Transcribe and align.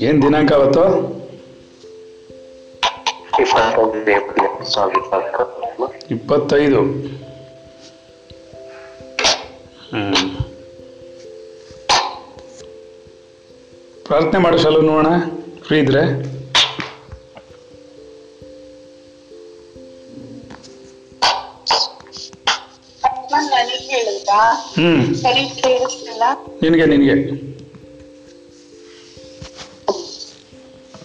ಏನ್ 0.00 0.22
ದಿನಾಂಕ 0.22 0.52
ಅವತ್ತು? 0.52 1.20
ಇಪ್ಪತ್ತೊಂದು. 6.10 7.10
ಪ್ರಾರ್ಥನೆ 14.04 14.40
ಮಾಡೋ 14.40 14.56
ಸಲ 14.56 14.80
ನೋಡೋಣ 14.80 15.06
ಫ್ರೀ 15.66 15.78
ಇದ್ರೆ? 15.78 16.39
ನಿನಗೆ 26.61 26.85
ನಿನಗೆ 26.85 27.15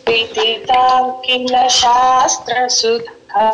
ವಿದಿತಾಂಕಿಲ 0.07 1.55
ಶಾಸ್ತ್ರ 1.69 2.55
ಸುಧಾ 2.69 3.45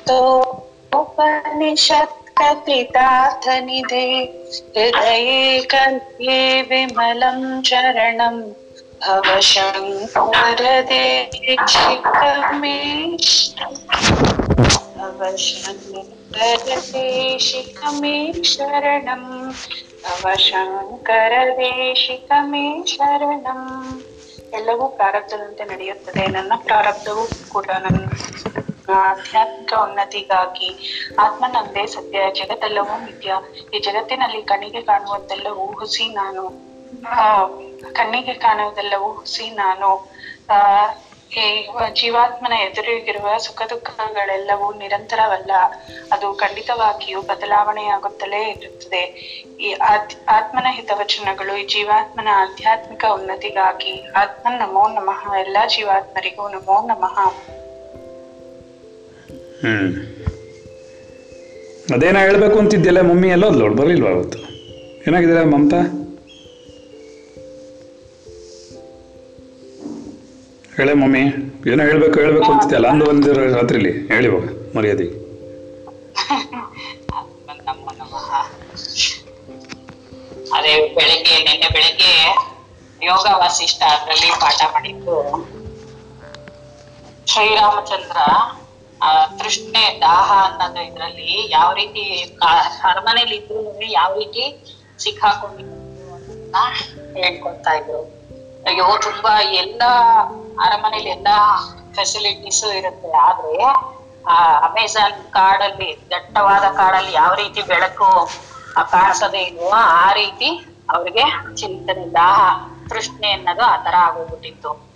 ಕಥಿತಾರ್ಥ 2.35 3.48
ನಿಧೆ 3.59 4.05
ಹೃದಯೇ 4.76 5.62
ಕಲ್ಪೆ 5.62 6.38
ವಿಮಲಂ 6.62 7.62
ಚರಣಂ 7.62 8.38
ಶಿಖಮೇ 17.38 18.33
ಶರಣಂ 18.42 19.55
ತವ 20.03 20.34
ಶಂಕರ 20.34 21.33
ಶರಣಂ 22.86 23.61
ಎಲ್ಲವೂ 24.53 24.89
ಪ್ರಾರಬ್ಧದಂತೆ 24.89 25.64
ನಡೆಯುತ್ತದೆ. 25.64 26.27
ನನ್ನ 26.27 26.53
ಪ್ರಾರಬ್ಧವೂ 26.56 27.28
ಕೂಡ 27.48 27.66
ನನ್ನ 27.66 28.06
ಆಧ್ಯಾತ್ಮಿಕ 28.94 29.72
ಉನ್ನತಿಗಾಗಿ. 29.72 30.70
ಆತ್ಮನಂದೇ 31.19 31.86
ಸತ್ಯ 31.86 32.19
ಜಗತ್ತೆಲ್ಲವೂ 32.34 33.05
ನಿತ್ಯ 33.05 33.33
ಈ 33.75 33.78
ಜಗತ್ತಿನಲ್ಲಿ 33.78 34.42
ಕಣ್ಣಿಗೆ 34.42 34.83
ಕಾಣುವುದೆಲ್ಲವೂ 34.83 35.66
ಹುಸಿ 35.66 36.09
ನಾನು. 36.09 36.44
ಕಣ್ಣಿಗೆ 37.92 38.34
ಕಾಣುವುದೆಲ್ಲವೂ 38.34 39.12
ಹುಸಿ 39.12 39.50
ನಾನು. 39.50 39.91
ಆ 40.50 40.59
ಜೀವಾತ್ಮನ 41.93 42.53
ಎದುರಿಗಿರುವ 42.53 43.39
ಸುಖ 43.39 43.62
ದುಃಖಗಳೆಲ್ಲವೂ 43.71 44.73
ನಿರಂತರವಲ್ಲ. 44.73 45.51
ಅದು 46.12 46.34
ಖಂಡಿತವಾಗಿಯೂ 46.34 47.21
ಬದಲಾವಣೆಯಾಗುತ್ತಲೇ 47.21 48.51
ಇರುತ್ತದೆ. 48.51 49.03
ಈ 49.61 49.73
ಆತ್ 49.73 50.15
ಆತ್ಮನ 50.29 50.67
ಹಿತವಚನಗಳು 50.71 51.73
ಜೀವಾತ್ಮನ 51.73 52.29
ಆಧ್ಯಾತ್ಮಿಕ 52.33 53.05
ಉನ್ನತಿಗಾಗಿ 53.15 54.09
ಆತ್ಮ 54.17 54.49
ನಮೋ 54.59 54.89
ನಮಃ, 54.89 55.34
ಎಲ್ಲಾ 55.34 55.67
ಜೀವಾತ್ಮರಿಗೂ 55.67 56.49
ನಮೋ 56.49 56.87
ನಮಃ. 56.87 57.29
ಹ್ಮ್. 59.61 59.95
ಅದೇನ 61.95 62.19
ಹೇಳ್ಬೇಕು 62.19 62.59
ಅಂತಿದ್ಯಲ್ಲ 62.59 63.01
ಮಮ್ಮಿ, 63.01 63.29
ಎಲ್ಲೋ 63.29 63.51
ಬರಲಿಲ್ವಾ 63.69 64.11
ಅವತ್ತು? 64.11 64.39
ಮಮತಾ? 65.45 66.05
ಹೇಳೆ 70.79 70.93
ಮಮ್ಮಿ, 71.01 71.23
ಏನೋ 71.71 71.83
ಹೇಳ್ಬೇಕು 71.89 72.17
ಹೇಳ್ಬೇಕು 72.23 72.48
ಅಂತಿದ್ಯಲ್ಲ, 72.53 72.87
ಅಂದು 72.93 73.05
ಬಂದಿರೋ 73.09 73.45
ರಾತ್ರಿಲಿ, 73.55 73.93
ಹೇಳಿ 74.11 74.29
ಹೋಗ 74.34 74.45
ಮರ್ಯಾದೆ. 74.77 75.07
ಅದೇ 80.56 80.73
ಬೆಳಿಗ್ಗೆ, 80.97 81.34
ನಿನ್ನೆ 81.47 81.69
ಬೆಳಿಗ್ಗೆ 81.77 82.12
ಯೋಗ 83.03 83.27
ವಾಸಿಷ್ಠ 83.43 83.81
ಅದರಲ್ಲಿ 83.94 84.31
ಪಾಠ 84.43 84.61
ಮಾಡಿದ್ದು 84.75 85.17
ಶ್ರೀರಾಮಚಂದ್ರ 87.33 88.19
ತೃಷ್ಣೆ 89.41 89.84
ದಾಹ 90.00 90.31
ಅನ್ನೋದು 90.44 90.81
ಇದ್ರಲ್ಲಿ 90.88 91.31
ಯಾವ 91.56 91.69
ರೀತಿ 91.81 92.05
ಅರಮನೆಯಲ್ಲಿ 92.91 93.37
ಇದ್ರು 93.37 93.62
ಯಾವ 94.00 94.11
ರೀತಿ 94.21 94.44
ಸಿಕ್ಕಾಕೊಂಡಿದ್ರು 95.03 95.77
ಅಂತ 96.15 96.56
ಹೇಳ್ಕೊಳ್ತಾ 97.19 97.72
ಇದ್ರು. 97.81 98.00
ಅಯ್ಯೋ, 98.69 98.87
ತುಂಬಾ 99.06 99.34
ಎಲ್ಲಾ 99.62 99.91
ಅರಮನೆಯಲ್ಲಿ 100.62 101.10
ಎಲ್ಲಾ 101.10 101.56
ಫೆಸಿಲಿಟೀಸ್ 101.94 102.64
ಇರುತ್ತೆ. 102.64 103.12
ಆದ್ರೆ, 103.16 103.62
ಆ 104.30 104.58
ಅಮೆಝಾನ್ 104.58 105.32
ಕಾಡಲ್ಲಿ 105.32 106.06
ದಟ್ಟವಾದ 106.10 106.62
ಕಾಡಲ್ಲಿ 106.62 107.12
ಯಾವ 107.12 107.34
ರೀತಿ 107.34 107.62
ಬೆಳಕು 107.62 108.28
ಕಾಣಿಸದೇ 108.91 109.38
ಇಲ್ವೋ 109.38 109.70
ಆ 109.70 110.12
ರೀತಿ 110.12 110.64
ಅವ್ರಿಗೆ 110.91 111.54
ಚಿಂತನೆ 111.56 112.12
ದಾಹ 112.12 112.69
ತೃಷ್ಣೆ 112.88 113.30
ಅನ್ನೋದು 113.30 113.62
ಆ 113.62 113.76
ತರ 113.76 113.94
ಆಗೋಗ್ಬಿಟ್ಟಿತ್ತು. 113.96 114.88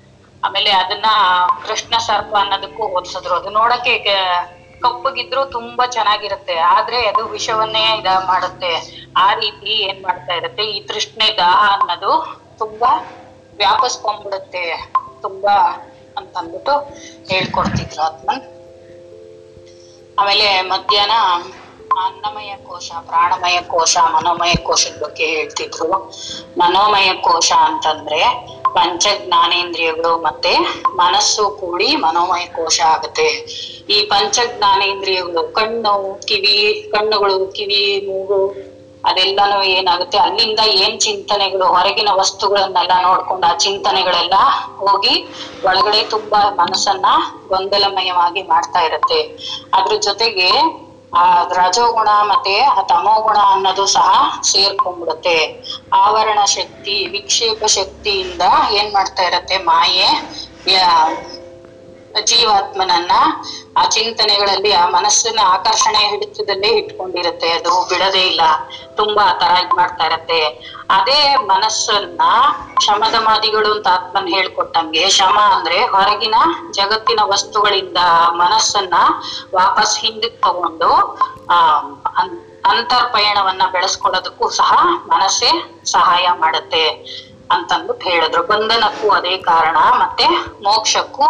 ಆಮೇಲೆ 0.44 0.70
ಅದನ್ನ 0.70 1.06
ಕೃಷ್ಣ 1.66 1.98
ಸರ್ಪ 1.98 2.36
ಅನ್ನೋದಕ್ಕೂ 2.36 2.82
ಹೋಲ್ಸಿದ್ರು 2.82 3.34
ಅದು 3.34 3.50
ನೋಡಕ್ಕೆ 3.50 3.98
ಕಪ್ಪಗಿದ್ರು 4.80 5.44
ತುಂಬಾ 5.44 5.86
ಚೆನ್ನಾಗಿರುತ್ತೆ. 5.86 6.58
ಆದ್ರೆ 6.58 7.08
ಅದು 7.08 7.26
ವಿಷವನ್ನೇ 7.26 7.98
ಇದ 7.98 8.06
ಮಾಡುತ್ತೆ. 8.26 9.04
ಆ 9.16 9.34
ರೀತಿ 9.34 9.70
ಏನ್ 9.70 10.02
ಮಾಡ್ತಾ 10.02 10.32
ಇರುತ್ತೆ? 10.32 10.64
ಈ 10.64 10.86
ತೃಷ್ಣೆ 10.86 11.36
ದಾಹ 11.36 11.78
ಅನ್ನೋದು 11.78 12.40
ತುಂಬಾ 12.58 13.04
ವ್ಯಾಪಿಸ್ಕೊಂಡ್ಬಿಡುತ್ತೆ. 13.56 14.92
ತುಂಬಾ 15.22 15.56
ಅಂತ 16.16 16.36
ಅಂದ್ಬಿಟ್ಟು 16.36 16.74
ಹೇಳ್ಕೊಡ್ತಿದ್ರು 17.28 18.02
ಅದನ್ನ 18.02 18.30
ಆಮೇಲೆ 20.18 20.62
ಮಧ್ಯಾಹ್ನ 20.62 21.16
ಅನ್ನಮಯ 22.04 22.56
ಕೋಶ, 22.56 22.90
ಪ್ರಾಣಮಯ 23.06 23.60
ಕೋಶ, 23.60 23.96
ಮನೋಮಯ 24.14 24.54
ಕೋಶದ 24.54 25.02
ಬಗ್ಗೆ 25.02 25.26
ಹೇಳ್ತಿದ್ರು. 25.26 25.88
ಮನೋಮಯ 26.58 27.12
ಕೋಶ 27.12 27.52
ಅಂತಂದ್ರೆ 27.52 28.20
ಪಂಚ 28.74 29.06
ಜ್ಞಾನೇಂದ್ರಿಯಗಳು 29.26 30.22
ಮತ್ತೆ 30.22 30.52
ಮನಸ್ಸು 30.94 31.50
ಕೂಡಿ 31.50 31.96
ಮನೋಮಯ 31.96 32.46
ಕೋಶ 32.46 32.80
ಆಗುತ್ತೆ. 32.80 33.28
ಈ 33.90 34.06
ಪಂಚ 34.06 34.38
ಜ್ಞಾನೇಂದ್ರಿಯಗಳು 34.56 35.52
ಕಣ್ಣು, 35.52 36.20
ಕಿವಿ, 36.26 36.90
ಕಣ್ಣುಗಳು, 36.92 37.46
ಕಿವಿ, 37.46 38.06
ಮೂಗು 38.06 38.71
ಅದೆಲ್ಲಾನು 39.04 39.62
ಏನಾಗುತ್ತೆ? 39.72 40.18
ಅಲ್ಲಿಂದ 40.18 40.60
ಏನ್ 40.76 41.00
ಚಿಂತನೆಗಳು? 41.00 41.66
ಹೊರಗಿನ 41.66 42.10
ವಸ್ತುಗಳನ್ನೆಲ್ಲ 42.12 43.02
ನೋಡ್ಕೊಂಡು 43.02 43.46
ಆ 43.46 43.54
ಚಿಂತನೆಗಳೆಲ್ಲ 43.56 44.36
ಹೋಗಿ 44.78 45.14
ಒಳಗಡೆ 45.64 46.02
ತುಂಬಾ 46.10 46.50
ಮನಸ್ಸನ್ನ 46.52 47.06
ಗೊಂದಲಮಯವಾಗಿ 47.46 48.42
ಮಾಡ್ತಾ 48.42 48.80
ಇರುತ್ತೆ. 48.80 49.20
ಅದ್ರ 49.72 49.96
ಜೊತೆಗೆ, 50.00 50.48
ಆ 51.12 51.24
ರಜೋಗುಣ 51.52 52.10
ಮತ್ತೆ 52.22 52.54
ಆ 52.70 52.82
ತಮೋಗುಣ 52.82 53.38
ಅನ್ನೋದು 53.52 53.86
ಸಹ 53.86 54.08
ಸೇರ್ಕೊಂಡ್ಬಿಡುತ್ತೆ. 54.42 55.36
ಆವರಣ 55.94 56.40
ಶಕ್ತಿ, 56.54 56.94
ವಿಕ್ಷೇಪ 57.12 57.64
ಶಕ್ತಿಯಿಂದ 57.74 58.44
ಏನ್ 58.70 58.92
ಮಾಡ್ತಾ 58.94 59.22
ಇರತ್ತೆ? 59.22 59.58
ಮಾಯೆ 59.64 60.08
ಜೀವಾತ್ಮನನ್ನ 62.20 63.12
ಆ 63.76 63.84
ಚಿಂತನೆಗಳಲ್ಲಿ, 63.84 64.72
ಆ 64.72 64.88
ಮನಸ್ಸನ್ನ 64.88 65.40
ಆಕರ್ಷಣೆ 65.46 65.98
ಹಿಡಿತದಲ್ಲೇ 65.98 66.68
ಇಟ್ಕೊಂಡಿರುತ್ತೆ. 66.68 67.50
ಅದು 67.50 67.88
ಬಿಡದೇ 67.88 68.20
ಇಲ್ಲ. 68.20 68.40
ತುಂಬಾ 68.96 69.30
ಆ 69.30 69.32
ತರ 69.32 69.64
ಇದ್ 69.64 69.74
ಮಾಡ್ತಾ 69.74 70.04
ಇರತ್ತೆ. 70.04 70.44
ಅದೇ 70.90 71.36
ಮನಸ್ಸನ್ನ 71.36 72.20
ಶಮದಮಾದಿಗಳು 72.80 73.74
ಅಂತ 73.74 73.88
ಆತ್ಮನ್ 73.88 74.28
ಹೇಳ್ಕೊಟ್ಟಂಗೆ, 74.28 75.10
ಶಮ 75.10 75.38
ಅಂದ್ರೆ 75.38 75.84
ಹೊರಗಿನ 75.84 76.34
ಜಗತ್ತಿನ 76.70 77.20
ವಸ್ತುಗಳಿಂದ 77.22 77.96
ಮನಸ್ಸನ್ನ 78.30 78.94
ವಾಪಸ್ 79.54 79.98
ಹಿಂದಕ್ 79.98 80.42
ತಗೊಂಡು, 80.42 81.18
ಆ 81.50 81.56
ಅಂತರ್ಪಯಣವನ್ನ 82.64 83.62
ಬೆಳೆಸ್ಕೊಳ್ಳೋದಕ್ಕೂ 83.72 84.50
ಸಹ 84.50 84.72
ಮನಸ್ಸೇ 85.06 85.80
ಸಹಾಯ 85.84 86.28
ಮಾಡುತ್ತೆ. 86.40 86.84
ಅಂತಂದ್ಬಿಟ್ಟು 87.52 88.08
ಹೇಳಿದ್ರು. 88.08 88.42
ಬಂಧನಕ್ಕೂ 88.42 89.08
ಅದೇ 89.10 89.36
ಕಾರಣ, 89.36 89.76
ಮತ್ತೆ 89.76 90.26
ಮೋಕ್ಷಕ್ಕೂ 90.64 91.24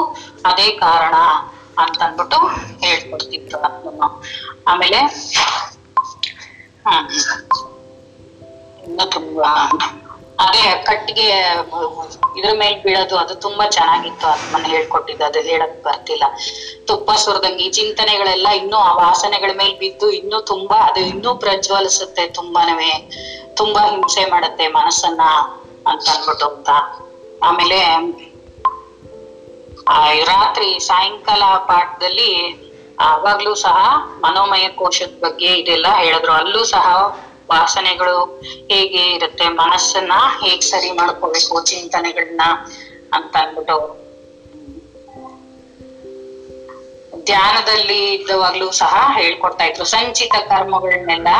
ಅದೇ 0.44 0.70
ಕಾರಣ 0.70 1.14
ಅಂತಂದ್ಬಿಟ್ಟು 1.78 2.36
ಹೇಳ್ಕೊಡ್ತಿದ್ರು 2.80 3.58
ಅದನ್ನು. 3.58 4.22
ಆಮೇಲೆ, 4.68 4.96
ಹ್ಮ್ 6.86 7.08
ತುಂಬಾ 9.10 9.70
ಅದೇ 10.40 10.84
ಕಟ್ಟಿಗೆ, 10.86 11.28
ಇದ್ರ 12.38 12.50
ಮೇಲೆ 12.58 12.82
ಬೀಳೋದು 12.82 13.18
ಅದು 13.18 13.34
ತುಂಬಾ 13.34 13.68
ಚೆನ್ನಾಗಿತ್ತು 13.68 14.26
ಅದನ್ನ 14.26 14.66
ಹೇಳ್ಕೊಟ್ಟಿದ್ದು. 14.66 15.24
ಅದು 15.24 15.40
ಹೇಳಕ್ 15.40 15.84
ಬರ್ತಿಲ್ಲ. 15.84 16.24
ತುಪ್ಪ 16.86 17.10
ಸುರದಂಗಿ 17.10 17.70
ಚಿಂತನೆಗಳೆಲ್ಲ 17.70 18.48
ಇನ್ನೂ 18.48 18.76
ಆ 18.76 18.92
ವಾಸನೆಗಳ 18.92 19.50
ಮೇಲೆ 19.58 19.78
ಬಿದ್ದು 19.78 20.10
ಇನ್ನೂ 20.10 20.40
ತುಂಬಾ 20.40 20.76
ಅದು 20.76 21.00
ಇನ್ನೂ 21.00 21.34
ಪ್ರಜ್ವಲಿಸುತ್ತೆ 21.34 22.28
ತುಂಬಾನೇ, 22.28 23.10
ತುಂಬಾ 23.54 23.90
ಹಿಂಸೆ 23.90 24.30
ಮಾಡುತ್ತೆ 24.30 24.68
ಮನಸ್ಸನ್ನ. 24.68 25.20
ಅಂತ 25.86 26.08
ಅನ್ಬಿಟ್ಟು 26.08 26.46
ಅಂತ. 26.46 26.68
ಆಮೇಲೆ, 27.44 27.80
ಆ, 29.88 30.12
ರಾತ್ರಿ 30.12 30.78
ಸಾಯಂಕಾಲ 30.78 31.42
ಪಾಠದಲ್ಲಿ 31.56 32.56
ಆವಾಗ್ಲೂ 33.00 33.54
ಸಹ 33.54 33.98
ಮನೋಮಯ 34.20 34.68
ಕೋಶದ 34.68 35.18
ಬಗ್ಗೆ 35.20 35.46
ಇದೆಲ್ಲ 35.46 35.86
ಹೇಳಿದ್ರು. 35.96 36.32
ಅಲ್ಲೂ 36.32 36.64
ಸಹ 36.64 37.16
ವಾಸನೆಗಳು 37.50 38.40
ಹೇಗೆ 38.70 39.14
ಇರುತ್ತೆ, 39.14 39.48
ಮನಸ್ಸನ್ನ 39.48 40.12
ಹೇಗ್ 40.44 40.62
ಸರಿ 40.62 40.90
ಮಾಡ್ಕೋಬೇಕು, 40.90 41.64
ಚಿಂತನೆಗಳನ್ನ 41.64 42.40
ಅಂತ 43.12 43.36
ಅಂದ್ಬಿಟ್ಟು 43.36 44.01
ಧ್ಯಾನದಲ್ಲಿ 47.26 47.98
ಇದ್ದವಾಗ್ಲೂ 48.14 48.70
ಸಹ 48.72 48.94
ಹೇಳ್ಕೊಡ್ತಾ 49.14 49.64
ಇದ್ರು. 49.64 49.84
ಸಂಚಿತ 49.86 50.34
ಕರ್ಮಗಳನ್ನೆಲ್ಲ 50.48 51.30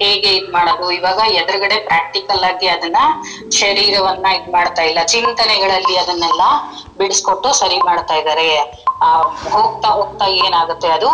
ಹೇಗೆ 0.00 0.30
ಇದ್ 0.34 0.50
ಮಾಡೋದು? 0.50 0.90
ಇವಾಗ 0.90 1.20
ಎದುರುಗಡೆ 1.34 1.76
ಪ್ರಾಕ್ಟಿಕಲ್ 1.86 2.44
ಆಗಿ 2.44 2.68
ಅದನ್ನ 2.68 3.00
ಶರೀರವನ್ನ 3.58 4.26
ಇದ್ 4.34 4.50
ಮಾಡ್ತಾ 4.52 4.82
ಇಲ್ಲ. 4.82 5.02
ಚಿಂತನೆಗಳಲ್ಲಿ 5.06 5.96
ಅದನ್ನೆಲ್ಲ 5.96 6.42
ಬಿಡಿಸ್ಕೊಟ್ಟು 6.98 7.50
ಸರಿ 7.54 7.78
ಮಾಡ್ತಾ 7.84 8.14
ಇದ್ದಾರೆ 8.14 8.48
ಆ, 9.00 9.08
ಹೋಗ್ತಾ 9.50 9.88
ಹೋಗ್ತಾ 9.90 10.26
ಏನಾಗುತ್ತೆ 10.40 10.88
ಅದು? 10.88 11.10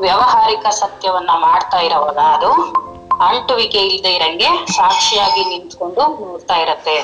ವ್ಯವಹಾರಿಕ 0.00 0.66
ಸತ್ಯವನ್ನ 0.78 1.30
ಮಾಡ್ತಾ 1.40 1.78
ಇರೋವಾಗ 1.80 2.20
ಅದು 2.36 2.50
ಅಂಟುವಿಕೆ 3.26 3.80
ಇಲ್ಲದೆ 3.86 4.10
ಇರಂಗೆ 4.14 4.48
ಸಾಕ್ಷಿಯಾಗಿ 4.72 5.42
ನಿಂತ್ಕೊಂಡು 5.44 6.02
ನೋಡ್ತಾ 6.22 6.56
ಇರತ್ತೆ. 6.56 6.96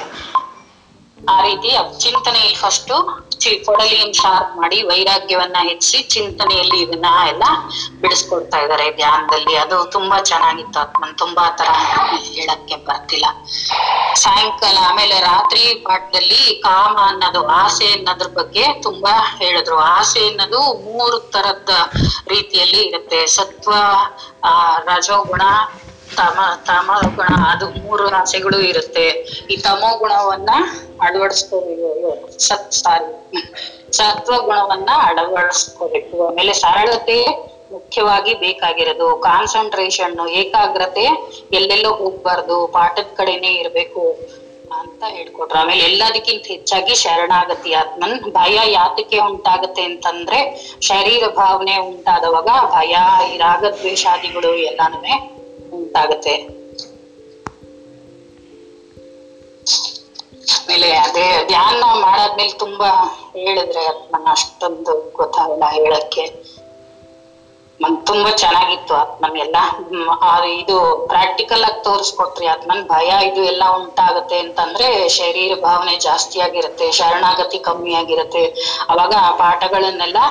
ಆ 1.28 1.42
ರೀತಿ 1.42 2.00
ಚಿಂತನೆಯಲ್ಲಿ 2.00 2.54
ಫಸ್ಟ್ 2.54 2.88
ಕೊಡಲಿಯನ್ನು 3.64 4.12
ಶಾರ್ಪ್ 4.12 4.56
ಮಾಡಿ 4.56 4.82
ವೈರಾಗ್ಯವನ್ನ 4.82 5.56
ಹೆಚ್ಚಿಸಿ 5.62 6.02
ಚಿಂತನೆಯಲ್ಲಿ 6.02 6.80
ಇದನ್ನ 6.80 7.06
ಎಲ್ಲ 7.28 7.42
ಬಿಡಿಸ್ಕೊಡ್ತಾ 8.00 8.58
ಇದ್ದಾರೆ 8.58 8.96
ಧ್ಯಾನದಲ್ಲಿ. 8.96 9.56
ಅದು 9.56 9.84
ತುಂಬಾ 9.84 10.20
ಚೆನ್ನಾಗಿತ್ತು 10.20 10.80
ಆತ್ಮನ್ 10.80 11.18
ತುಂಬಾ 11.18 11.50
ತರ 11.50 11.68
ಹೇಳಕ್ಕೆ 12.18 12.76
ಬರ್ತಿಲ್ಲ. 12.76 13.26
ಸಾಯಂಕಾಲ 14.14 14.78
ಆಮೇಲೆ 14.88 15.20
ರಾತ್ರಿ 15.20 15.74
ಪಾಠದಲ್ಲಿ 15.74 16.60
ಕಾಮ 16.62 16.98
ಅನ್ನೋದು, 17.02 17.48
ಆಸೆ 17.48 17.86
ಅನ್ನೋದ್ರ 17.86 18.26
ಬಗ್ಗೆ 18.26 18.82
ತುಂಬಾ 18.82 19.36
ಹೇಳಿದ್ರು. 19.36 19.78
ಆಸೆ 19.78 20.28
ಅನ್ನೋದು 20.28 20.60
ಮೂರು 20.60 21.18
ತರದ 21.18 21.70
ರೀತಿಯಲ್ಲಿ 22.28 22.80
ಇರುತ್ತೆ. 22.82 23.26
ಸತ್ವ, 23.26 23.72
ಆ, 24.44 24.78
ರಜೋಗುಣ 24.78 25.42
ತಮ 26.16 26.38
ತಮ 26.66 26.90
ಗುಣ, 27.16 27.26
ಅದು 27.48 27.66
ಮೂರು 27.82 28.08
ರಾಶಿಗಳು 28.08 28.60
ಇರುತ್ತೆ. 28.60 29.06
ಈ 29.50 29.56
ತಮೋ 29.56 29.98
ಗುಣವನ್ನ 29.98 30.50
ಅಳವಡಿಸ್ಕೋಬೇಕು. 31.00 32.38
ಸತ್, 32.38 32.72
ಸಾರಿ. 32.72 33.08
ಸತ್ವ 33.92 34.36
ಗುಣವನ್ನ 34.42 34.90
ಅಳವಡಿಸ್ಕೋಬೇಕು. 35.02 36.28
ಆಮೇಲೆ 36.28 36.52
ಸರಳತೆ 36.52 37.18
ಮುಖ್ಯವಾಗಿ 37.72 38.34
ಬೇಕಾಗಿರೋದು. 38.34 39.16
ಕಾನ್ಸಂಟ್ರೇಷನ್ 39.16 40.28
ಏಕಾಗ್ರತೆ, 40.28 41.04
ಎಲ್ಲೆಲ್ಲೋ 41.52 41.90
ಹೋಗ್ಬಾರ್ದು. 41.94 42.66
ಪಾಠದ 42.66 43.06
ಕಡೆನೆ 43.16 43.48
ಇರ್ಬೇಕು 43.54 44.02
ಅಂತ 44.78 45.04
ಹೇಳ್ಕೊಟ್ರು. 45.08 45.58
ಆಮೇಲೆ 45.58 45.82
ಎಲ್ಲದಕ್ಕಿಂತ 45.84 46.46
ಹೆಚ್ಚಾಗಿ 46.46 46.94
ಶರಣಾಗತಿ, 46.94 47.72
ಆತ್ಮನ್. 47.72 48.20
ಭಯ 48.32 48.58
ಯಾತಕ್ಕೆ 48.72 49.18
ಉಂಟಾಗತ್ತೆ 49.18 49.82
ಅಂತಂದ್ರೆ 49.82 50.40
ಶರೀರ 50.80 51.26
ಭಾವನೆ 51.36 51.76
ಉಂಟಾದವಾಗ 51.78 52.48
ಭಯ 52.70 52.94
ಈ 53.32 53.36
ರಾಗದ್ವೇಷಾದಿಗಳು 53.36 54.54
ಎಲ್ಲಾನು 54.54 55.00
ಉಂಟಾಗತ್ತೆ 55.92 56.34
ಆಮೇಲೆ 60.52 60.90
ಅದೇ 60.96 61.24
ಧ್ಯಾನ 61.46 61.82
ಮಾಡಾದ್ಮೇಲೆ 62.04 62.54
ತುಂಬಾ 62.62 62.90
ಹೇಳಿದ್ರೆ 63.36 63.82
ಆತ್ಮನ 63.86 64.26
ಅಷ್ಟೊಂದು 64.30 64.92
ಗೊತ್ತಾಗಲ್ಲ 65.16 65.64
ಹೇಳಕ್ಕೆ. 65.72 66.24
ತುಂಬಾ 68.08 68.30
ಚೆನ್ನಾಗಿತ್ತು 68.42 68.94
ಆತ್ಮನ್ 68.94 69.36
ಎಲ್ಲ. 69.36 69.56
ಇದು 70.60 70.76
ಪ್ರಾಕ್ಟಿಕಲ್ 71.08 71.64
ಆಗಿ 71.64 71.80
ತೋರಿಸ್ಕೊಟ್ರಿ 71.84 72.46
ಆತ್ಮನ್. 72.46 72.82
ಭಯ 72.88 73.10
ಇದು 73.28 73.42
ಎಲ್ಲ 73.44 73.64
ಉಂಟಾಗತ್ತೆ 73.80 74.38
ಅಂತಂದ್ರೆ 74.38 74.88
ಶರೀರ 75.16 75.58
ಭಾವನೆ 75.64 75.94
ಜಾಸ್ತಿ 76.06 76.40
ಆಗಿರುತ್ತೆ, 76.40 76.86
ಶರಣಾಗತಿ 76.98 77.60
ಕಮ್ಮಿ 77.68 77.94
ಆಗಿರುತ್ತೆ. 78.02 78.44
ಅವಾಗ 78.88 79.12
ಆ 79.26 79.32
ಪಾಠಗಳನ್ನೆಲ್ಲ 79.42 80.22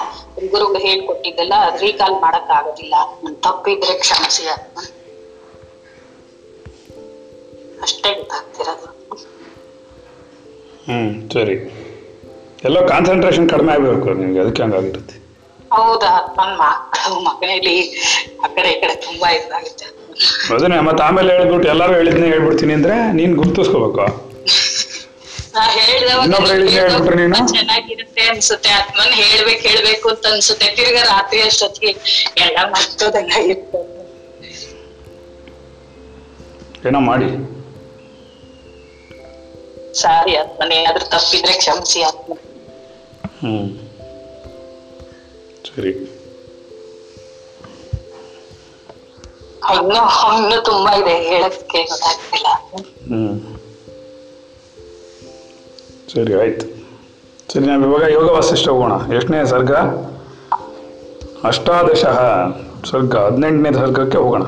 ಗುರುಗಳು 0.52 0.80
ಹೇಳ್ಕೊಟ್ಟಿದ್ದೆಲ್ಲ 0.88 1.54
ರೀಕಾಲ್ 1.80 2.18
ಮಾಡಕ್ 2.22 2.52
ಆಗೋದಿಲ್ಲ 2.58 2.96
ತಪ್ಪಿದ್ರೆ 3.46 3.96
ಕ್ಷಮಿಸಿ 4.00 4.46
ಆತ್ಮನ್. 4.56 4.90
ಅಷ್ಟೇ 7.86 8.10
ಗೊತ್ತಾಗ್ತಿರೋದು. 8.20 8.88
ಹ್ಮ್ 10.88 11.12
ಸರಿ. 11.34 11.56
ಎಲ್ಲೋ 12.68 12.82
ಕಾನ್ಸಂಟ್ರೇಷನ್ 12.92 13.48
ಕಡಿಮೆ 13.54 13.72
ಆಗಬೇಕು 13.76 14.10
ನಿಮಗೆ 14.22 14.40
ಅದಕ್ಕೆ 14.44 14.62
ಹಂಗಾಗಿರುತ್ತೆ. 14.66 15.16
ಹೌದಾ 15.76 16.10
ನನ್ನ 16.38 16.54
ಮಕ್ಕಳು 16.62 17.18
ಮನೆಯಲ್ಲಿ 17.28 17.76
ಆ 18.44 18.48
ಕಡೆ 18.56 18.70
ಈ 18.74 18.78
ಕಡೆ 18.82 18.96
ತುಂಬಾ 19.06 19.28
ಇದಾಗುತ್ತೆ. 19.38 19.88
ಅದನ್ನೇ 20.56 20.80
ಮತ್ತೆ 20.88 21.02
ಆಮೇಲೆ 21.08 21.32
ಹೇಳ್ಬಿಟ್ಟು 21.38 21.68
ಎಲ್ಲರೂ 21.74 21.94
ಹೇಳಿದ್ನೇ 22.00 22.28
ಹೇಳ್ಬಿಡ್ತೀನಿ 22.34 22.74
ಅಂದ್ರೆ 22.80 22.96
ನೀನ್ 23.20 23.34
ಗುರ್ತಿಸ್ಕೋಬೇಕು? 23.42 24.06
ಚೆನ್ನಾಗಿರುತ್ತೆ 27.54 28.24
ಅನ್ಸುತ್ತೆ. 28.34 28.70
ಆತ್ಮನ್ 28.80 29.14
ಹೇಳ್ಬೇಕು 29.22 29.64
ಹೇಳ್ಬೇಕು 29.70 30.08
ಅಂತ 30.14 30.26
ಅನ್ಸುತ್ತೆ. 30.34 30.68
ತಿರ್ಗಾ 30.78 31.04
ರಾತ್ರಿ 31.14 31.42
ಅಷ್ಟೊತ್ತಿಗೆ 31.50 31.94
ಎಲ್ಲ 32.46 32.58
ಮರ್ತೋದೆಲ್ಲ 32.76 33.34
ಇರ್ತದೆ 33.52 33.88
ಏನೋ 36.90 37.00
ಮಾಡಿ. 37.10 37.28
ಸಾರಿ 39.96 40.36
ಆತ್ಮನ್ 40.36 40.72
ಏನಾದ್ರೂ 40.72 41.06
ತಪ್ಪಿದ್ರೆ 41.06 41.54
ಕ್ಷಮಿಸಿ 41.54 42.04
ಆತ್ಮ 42.04 42.34
ಹ್ಞೂ 43.40 43.54
ಸರಿ 45.68 45.92
ಇನ್ನು 49.74 50.02
ಇನ್ನು 50.38 50.62
ತುಂಬಾ 50.64 50.96
ಇದೆ 50.96 51.16
ಹೇಳಕ್ಕೆ 51.24 51.82
ಗೊತ್ತಾಗ್ತಿಲ್ಲ 51.84 52.48
ಹ್ಞೂ 53.08 53.22
ಸರಿ 56.14 56.34
ಆಯ್ತು 56.34 56.66
ಸರಿ 57.54 57.66
ನಾವು 57.66 57.86
ಇವಾಗ 57.86 58.12
ಯೋಗ 58.12 58.32
ವಾಸಿಷ್ಠ 58.32 58.68
ಹೋಗೋಣ 58.70 58.94
ಎಷ್ಟನೇ 59.16 59.46
ಸರ್ಗ 59.46 59.74
ಅಷ್ಟಾದಶ 61.44 62.04
ಸರ್ಗ 62.92 63.16
ಹದಿನೆಂಟನೇ 63.18 63.72
ಸರ್ಗಕ್ಕೆ 63.74 64.18
ಹೋಗೋಣ 64.18 64.44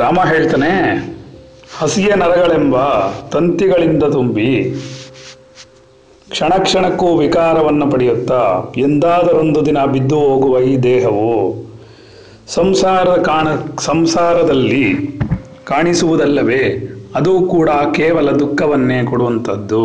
ರಾಮ 0.00 0.18
ಹೇಳ್ತಾನೆ, 0.24 0.72
ಹಸಿಯ 1.78 2.10
ನರಗಳೆಂಬ 2.14 2.76
ತಂತಿಗಳಿಂದ 3.32 4.02
ತುಂಬಿ 4.02 4.50
ಕ್ಷಣ 6.30 6.52
ಕ್ಷಣಕ್ಕೂ 6.62 7.06
ವಿಕಾರವನ್ನು 7.16 7.90
ಪಡೆಯುತ್ತಾ 7.90 8.40
ಎಂದಾದರೊಂದು 8.78 9.66
ದಿನ 9.66 9.78
ಬಿದ್ದು 9.84 10.18
ಹೋಗುವ 10.20 10.58
ಈ 10.58 10.76
ದೇಹವು 10.76 11.32
ಸಂಸಾರದ 12.48 13.16
ಕಾಣ, 13.22 13.48
ಸಂಸಾರದಲ್ಲಿ 13.80 14.84
ಕಾಣಿಸುವುದಲ್ಲವೇ, 15.64 16.62
ಅದು 17.14 17.32
ಕೂಡ 17.40 17.70
ಕೇವಲ 17.70 18.30
ದುಃಖವನ್ನೇ 18.30 19.02
ಕೊಡುವಂಥದ್ದು. 19.02 19.84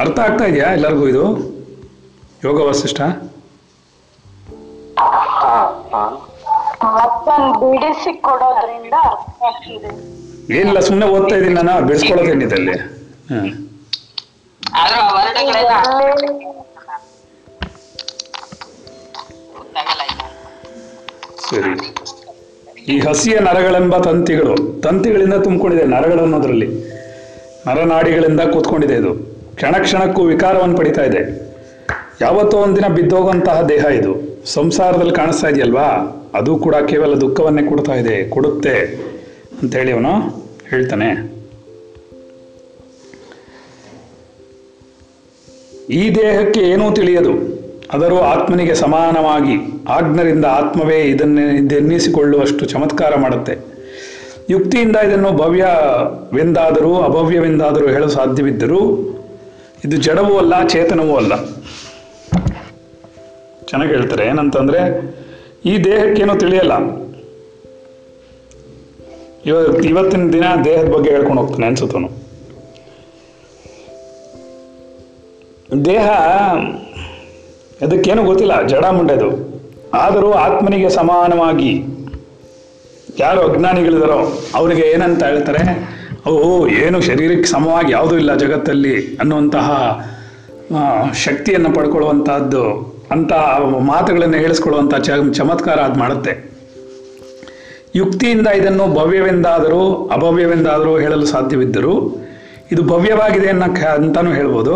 ಅರ್ಥ 0.00 0.18
ಆಗ್ತಾ 0.20 0.44
ಇದೆಯಾ 0.50 0.68
ಎಲ್ಲರಿಗೂ 0.72 1.04
ಇದು? 1.08 1.24
ಯೋಗ 2.44 2.58
ವಸಿಷ್ಠ? 2.68 3.00
ಏನಿಲ್ಲ 10.56 10.80
ಸುಮ್ಮನೆ 10.80 11.06
ಓದ್ತಾ 11.16 11.36
ಇದ್ದೀನಿ 11.36 11.54
ನಾನು 11.62 11.86
ಬೆಳೆಸ್ಕೊಳ್ಳೋದೇನಿದೆ 11.86 12.54
ಅಲ್ಲಿ. 12.54 12.76
ಸರಿ. 21.46 21.72
ಈ 22.92 22.98
ಹಸಿಯ 23.00 23.36
ನರಗಳೆಂಬ 23.38 23.98
ತಂತಿಗಳು 23.98 24.54
ತಂತಿಗಳಿಂದ 24.80 25.36
ತುಂಬಿಕೊಂಡಿದೆ 25.44 25.84
ನರಗಳು 25.84 26.22
ಅನ್ನೋದ್ರಲ್ಲಿ 26.22 26.68
ನರನಾಡಿಗಳಿಂದ 27.66 28.40
ಕೂತ್ಕೊಂಡಿದೆ 28.52 28.94
ಇದು. 28.94 29.12
ಕ್ಷಣ 29.54 29.74
ಕ್ಷಣಕ್ಕೂ 29.82 30.22
ವಿಕಾರವನ್ನು 30.22 30.76
ಪಡಿತಾ 30.76 31.02
ಇದೆ. 31.02 31.44
ಯಾವತ್ತೋ 32.20 32.58
ಒಂದಿನ 32.58 32.86
ಬಿದ್ದೋಗುವಂತಹ 32.86 33.62
ದೇಹ 33.62 33.84
ಇದು. 33.84 34.42
ಸಂಸಾರದಲ್ಲಿ 34.46 35.12
ಕಾಣಿಸ್ತಾ 35.12 35.48
ಇದೆಯಲ್ವಾ? 35.48 36.20
ಅದು 36.34 36.56
ಕೂಡ 36.56 36.74
ಕೇವಲ 36.74 37.14
ದುಃಖವನ್ನೇ 37.14 37.62
ಕೊಡ್ತಾ 37.62 37.94
ಇದೆ, 37.94 38.28
ಕೊಡುತ್ತೆ 38.28 39.00
ಅಂತೇಳಿ 39.62 39.92
ಅವನು 39.92 40.10
ಹೇಳ್ತಾನೆ. 40.70 41.34
ಈ 45.90 46.14
ದೇಹಕ್ಕೆ 46.14 46.60
ಏನೂ 46.60 46.90
ತಿಳಿಯದು. 46.90 47.32
ಅದರೂ 47.92 48.18
ಆತ್ಮನಿಗೆ 48.18 48.74
ಸಮಾನವಾಗಿ 48.74 49.82
ಆಜ್ಞರಿಂದ 49.88 50.44
ಆತ್ಮವೇ 50.44 51.02
ಇದನ್ನೇ 51.02 51.56
ಇದೆನ್ನಿಸಿಕೊಳ್ಳುವಷ್ಟು 51.56 52.66
ಚಮತ್ಕಾರ 52.66 53.16
ಮಾಡುತ್ತೆ. 53.16 53.58
ಯುಕ್ತಿಯಿಂದ 54.50 54.96
ಇದನ್ನು 54.96 55.32
ಭವ್ಯವೆಂದಾದರೂ, 55.32 56.94
ಅಭವ್ಯವೆಂದಾದರೂ 56.94 57.86
ಹೇಳಲು 57.86 58.08
ಸಾಧ್ಯವಿದ್ದರೂ 58.08 59.10
ಇದು 59.84 59.96
ಜಡವೂ 60.06 60.34
ಅಲ್ಲ, 60.42 60.54
ಚೇತನವೂ 60.72 61.14
ಅಲ್ಲ. 61.20 61.34
ಚೆನ್ನಾಗಿ 63.68 63.92
ಹೇಳ್ತಾರೆ, 63.94 64.24
ಏನಂತಂದ್ರೆ 64.30 64.80
ಈ 65.70 65.72
ದೇಹಕ್ಕೇನೂ 65.84 66.34
ತಿಳಿಯಲ್ಲ. 66.42 66.74
ಇವತ್ತು 69.48 69.82
ಇವತ್ತಿನ 69.88 70.26
ದಿನ 70.36 70.46
ದೇಹದ 70.66 70.88
ಬಗ್ಗೆ 70.94 71.10
ಹೇಳ್ಕೊಂಡು 71.14 71.40
ಹೋಗ್ತಾನೆ 71.42 71.66
ಅನ್ಸುತ್ತನು 71.70 72.08
ದೇಹ, 75.88 76.06
ಅದಕ್ಕೇನು 77.84 78.22
ಗೊತ್ತಿಲ್ಲ, 78.30 78.54
ಜಡ 78.72 78.84
ಮುಂಡೆದು. 78.98 79.30
ಆದರೂ 80.02 80.28
ಆತ್ಮನಿಗೆ 80.44 80.90
ಸಮಾನವಾಗಿ, 80.98 81.72
ಯಾರು 83.18 83.40
ಅಜ್ಞಾನಿಗಳಿದಾರೋ 83.48 84.18
ಅವರಿಗೆ 84.58 84.84
ಏನಂತ 84.94 85.22
ಹೇಳ್ತಾರೆ? 85.30 85.62
ಅವು 86.26 86.68
ಏನು 86.68 87.00
ಶರೀರಕ್ಕೆ 87.00 87.50
ಸಮವಾಗಿ 87.50 87.92
ಯಾವುದೂ 87.92 88.16
ಇಲ್ಲ 88.16 88.34
ಜಗತ್ತಲ್ಲಿ 88.34 89.16
ಅನ್ನುವಂತಹ 89.16 89.68
ಶಕ್ತಿಯನ್ನು 91.14 91.70
ಪಡ್ಕೊಳ್ಳುವಂತಹದ್ದು, 91.72 92.94
ಅಂತ 93.10 93.32
ಮಾತುಗಳನ್ನು 93.78 94.36
ಹೇಳಿಸ್ಕೊಳ್ಳುವಂಥ 94.36 94.94
ಚ, 94.94 95.10
ಚಮತ್ಕಾರ 95.34 95.78
ಅದು 95.78 95.98
ಮಾಡುತ್ತೆ. 95.98 96.54
ಯುಕ್ತಿಯಿಂದ 97.96 98.46
ಇದನ್ನು 98.46 98.94
ಭವ್ಯವೆಂದಾದರೂ, 98.94 100.08
ಅಭವ್ಯವೆಂದಾದರೂ 100.12 100.98
ಹೇಳಲು 100.98 101.26
ಸಾಧ್ಯವಿದ್ದರೂ, 101.26 102.20
ಇದು 102.72 102.82
ಭವ್ಯವಾಗಿದೆ 102.82 103.48
ಅನ್ನೋ 103.48 103.66
ಅಂತಾನೂ 103.94 104.32
ಹೇಳ್ಬೋದು. 104.32 104.74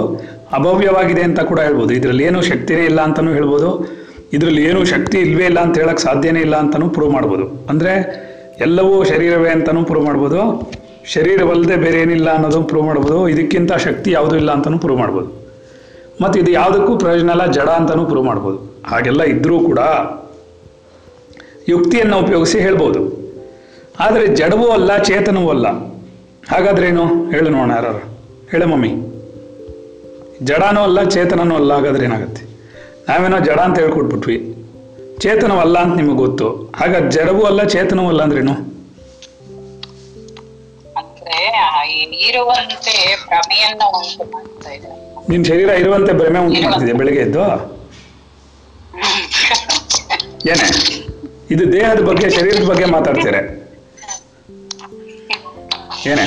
ಅಭವ್ಯವಾಗಿದೆ 0.53 1.23
ಅಂತ 1.23 1.41
ಕೂಡ 1.41 1.61
ಹೇಳ್ಬೋದು. 1.61 1.95
ಇದರಲ್ಲಿ 1.95 2.25
ಏನೂ 2.25 2.43
ಶಕ್ತಿನೇ 2.43 2.85
ಇಲ್ಲ 2.85 3.01
ಅಂತಲೂ 3.01 3.33
ಹೇಳ್ಬೋದು. 3.33 3.99
ಇದರಲ್ಲಿ 4.33 4.65
ಏನೂ 4.65 4.85
ಶಕ್ತಿ 4.85 5.19
ಇಲ್ವೇ 5.19 5.45
ಇಲ್ಲ 5.45 5.61
ಅಂತ 5.61 5.79
ಹೇಳಕ್ಕೆ 5.79 6.03
ಸಾಧ್ಯನೇ 6.03 6.41
ಇಲ್ಲ 6.41 6.57
ಅಂತಲೂ 6.57 6.89
ಪ್ರೂವ್ 6.89 7.13
ಮಾಡ್ಬೋದು. 7.13 7.67
ಅಂದರೆ, 7.71 7.93
ಎಲ್ಲವೂ 8.61 9.05
ಶರೀರವೇ 9.05 9.51
ಅಂತಲೂ 9.51 9.85
ಪ್ರೂವ್ 9.85 10.05
ಮಾಡ್ಬೋದು. 10.05 10.73
ಶರೀರವಲ್ಲದೆ 11.15 11.77
ಬೇರೆ 11.83 11.99
ಏನಿಲ್ಲ 12.05 12.29
ಅನ್ನೋದು 12.37 12.59
ಪ್ರೂವ್ 12.71 12.87
ಮಾಡ್ಬೋದು, 12.87 13.19
ಇದಕ್ಕಿಂತ 13.35 13.73
ಶಕ್ತಿ 13.87 14.11
ಯಾವುದೂ 14.17 14.35
ಇಲ್ಲ 14.37 14.51
ಅಂತಲೂ 14.57 14.79
ಪ್ರೂವ್ 14.79 14.99
ಮಾಡ್ಬೋದು. 14.99 15.31
ಮತ್ತು 16.23 16.37
ಇದು 16.43 16.51
ಯಾವುದಕ್ಕೂ 16.51 16.93
ಪ್ರಯೋಜನ 17.03 17.31
ಇಲ್ಲ, 17.37 17.45
ಜಡ 17.57 17.69
ಅಂತಲೂ 17.81 18.05
ಪ್ರೂವ್ 18.07 18.27
ಮಾಡ್ಬೋದು. 18.27 18.59
ಹಾಗೆಲ್ಲ 18.91 19.23
ಇದ್ದರೂ 19.33 19.57
ಕೂಡ 19.69 19.81
ಯುಕ್ತಿಯನ್ನು 21.69 22.17
ಉಪಯೋಗಿಸಿ 22.25 22.59
ಹೇಳ್ಬೋದು. 22.67 23.01
ಆದರೆ 24.05 24.27
ಜಡವೂ 24.41 24.67
ಅಲ್ಲ, 24.77 24.91
ಚೇತನವೂ 25.09 25.49
ಅಲ್ಲ. 25.49 25.69
ಹಾಗಾದ್ರೇನು? 26.53 27.05
ಹೇಳು 27.31 27.49
ನೋಡೋಣ 27.51 27.71
ಯಾರು 27.71 28.03
ಹೇಳ 28.51 28.65
ಮಮ್ಮಿ. 28.65 28.93
ಜಡನೂ 30.49 30.81
ಅಲ್ಲ, 30.81 30.99
ಚೇತನನೂ 31.15 31.55
ಅಲ್ಲ, 31.55 31.71
ಹಾಗಾದ್ರೆ 31.75 32.05
ಏನಾಗುತ್ತೆ? 32.05 32.43
ನಾವೇನೋ 33.09 33.39
ಜಡ 33.39 33.59
ಅಂತ 33.59 33.77
ಹೇಳ್ಕೊಟ್ಬಿಟ್ವಿ. 33.79 34.37
ಚೇತನವಲ್ಲ 35.23 35.77
ಅಂತ 35.79 35.95
ನಿಮಗೆ 35.97 36.19
ಗೊತ್ತು. 36.25 36.49
ಹಾಗ 36.81 36.95
ಜಡವೂ 37.09 37.43
ಅಲ್ಲ, 37.43 37.61
ಚೇತನವೂ 37.75 38.09
ಅಲ್ಲ 38.09 38.23
ಅಂದ್ರೇನು? 38.23 38.78
ಇರುವಂತೆ 42.29 42.95
ಭ್ರಮೆಯನ್ನ 43.27 43.83
ಉಂಟು 43.97 44.25
ಮಾಡ್ತಾ 44.33 44.71
ಇದೆ. 44.71 44.91
ನಿನ್ 45.29 45.45
ಶರೀರ 45.45 45.69
ಇರುವಂತೆ 45.69 46.13
ಭ್ರಮೆ 46.13 46.39
ಉಂಟು 46.39 46.63
ಮಾಡ್ತಿದೆ 46.63 46.93
ಬೆಳಿಗ್ಗೆ 46.93 47.21
ಎದ್ದು? 47.21 47.45
ಏನೇ? 50.51 50.69
ಇದು 51.51 51.73
ದೇಹದ 51.73 52.01
ಬಗ್ಗೆ 52.01 52.31
ಶರೀರದ 52.31 52.69
ಬಗ್ಗೆ 52.69 52.85
ಮಾತಾಡ್ತೀರ? 52.85 53.35
ಏನೇ? 56.07 56.27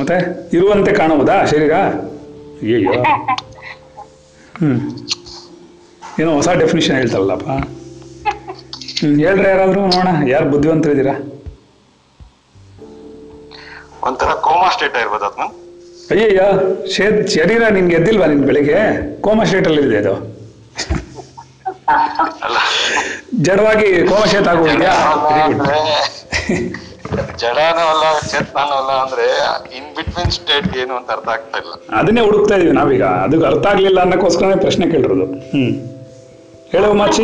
ಮತ್ತೆ? 0.00 0.16
ಇರುವಂತೆ 0.52 0.92
ಕಾಣುವುದಾ 0.92 1.44
ಶರೀರ? 1.46 1.74
ಅಯ್ಯೋ 2.62 2.92
ಹ್ಮ್. 4.58 4.80
ಏನೋ 6.20 6.34
ಹೊಸ 6.34 6.48
ಡೆಫಿನಿಷನ್ 6.48 6.96
ಹೇಳ್ತಾರಲ್ಲಪ್ಪ. 6.96 7.48
ಹ್ಮ್ 9.00 9.20
ಹೇಳ್ರಿ 9.20 9.48
ಯಾರಾದ್ರೂ 9.48 9.80
ನೋಡೋಣ 9.80 10.08
ಯಾರು 10.28 10.50
ಬುದ್ಧಿವಂತರಿದ್ದೀರಾ? 10.50 11.14
ಒಂಥರ 14.02 14.32
ಕೋಮಾ 14.44 14.68
ಸ್ಟೇಟ್ 14.70 14.96
ಇರ್ಬೋದು 15.00 15.26
ಅದನ್ನ 15.26 15.46
ಅಯ್ಯಯ್ಯ 16.10 16.42
ಶೇ 16.92 17.04
ಶರೀರ 17.34 17.62
ನಿನ್ಗೆ 17.74 17.96
ಎದ್ದಿಲ್ವಾ 17.96 18.26
ನಿನ್ 18.26 18.44
ಬೆಳಿಗ್ಗೆ? 18.46 18.78
ಸ್ಟೇಟ್ 19.46 19.66
ಅಲ್ಲಿ 19.68 19.82
ಇದೆ 19.86 19.98
ಅದು 20.02 20.14
ಅಲ್ಲ. 22.46 22.58
ಜಡವಾಗಿ 23.42 23.88
ಕೋಮಾ 24.08 24.24
ಸ್ಟೇಟ್ 24.26 24.48
ಆಗೋದಿದ್ಯಾ 24.48 24.94
ಜಡಾನು 27.40 27.84
ಅಲ್ಲ 27.92 28.04
ಚೇತನೂ 28.30 28.74
ಅಲ್ಲ 28.76 28.90
ಅಂದ್ರೆ 29.04 29.24
ಇನ್ 29.76 29.88
ಬಿಟ್ವೀನ್ 29.96 30.30
ಸ್ಟೇಟ್ 30.36 30.68
ಏನು 30.76 30.94
ಅಂತ 30.98 31.10
ಅರ್ಥ 31.10 31.28
ಆಗ್ತಾ 31.34 31.58
ಇಲ್ಲ. 31.58 31.72
ಅದನ್ನೇ 31.98 32.22
ಹುಡುಕ್ತಾ 32.26 32.54
ಇದೀವಿ 32.58 32.74
ನಾವೀಗ. 32.78 33.04
ಅದಕ್ಕೆ 33.24 33.46
ಅರ್ಥ 33.46 33.64
ಆಗ್ಲಿಲ್ಲ 33.72 33.98
ಅನ್ನೋಕ್ಕೋಸ್ಕರನೇ 34.04 34.58
ಪ್ರಶ್ನೆ 34.64 34.86
ಕೇಳಿರೋದು. 34.92 35.26
ಹ್ಮ್. 35.52 35.72
ಹೇಳು 36.72 36.88
ಮಾಚಿ 36.94 37.22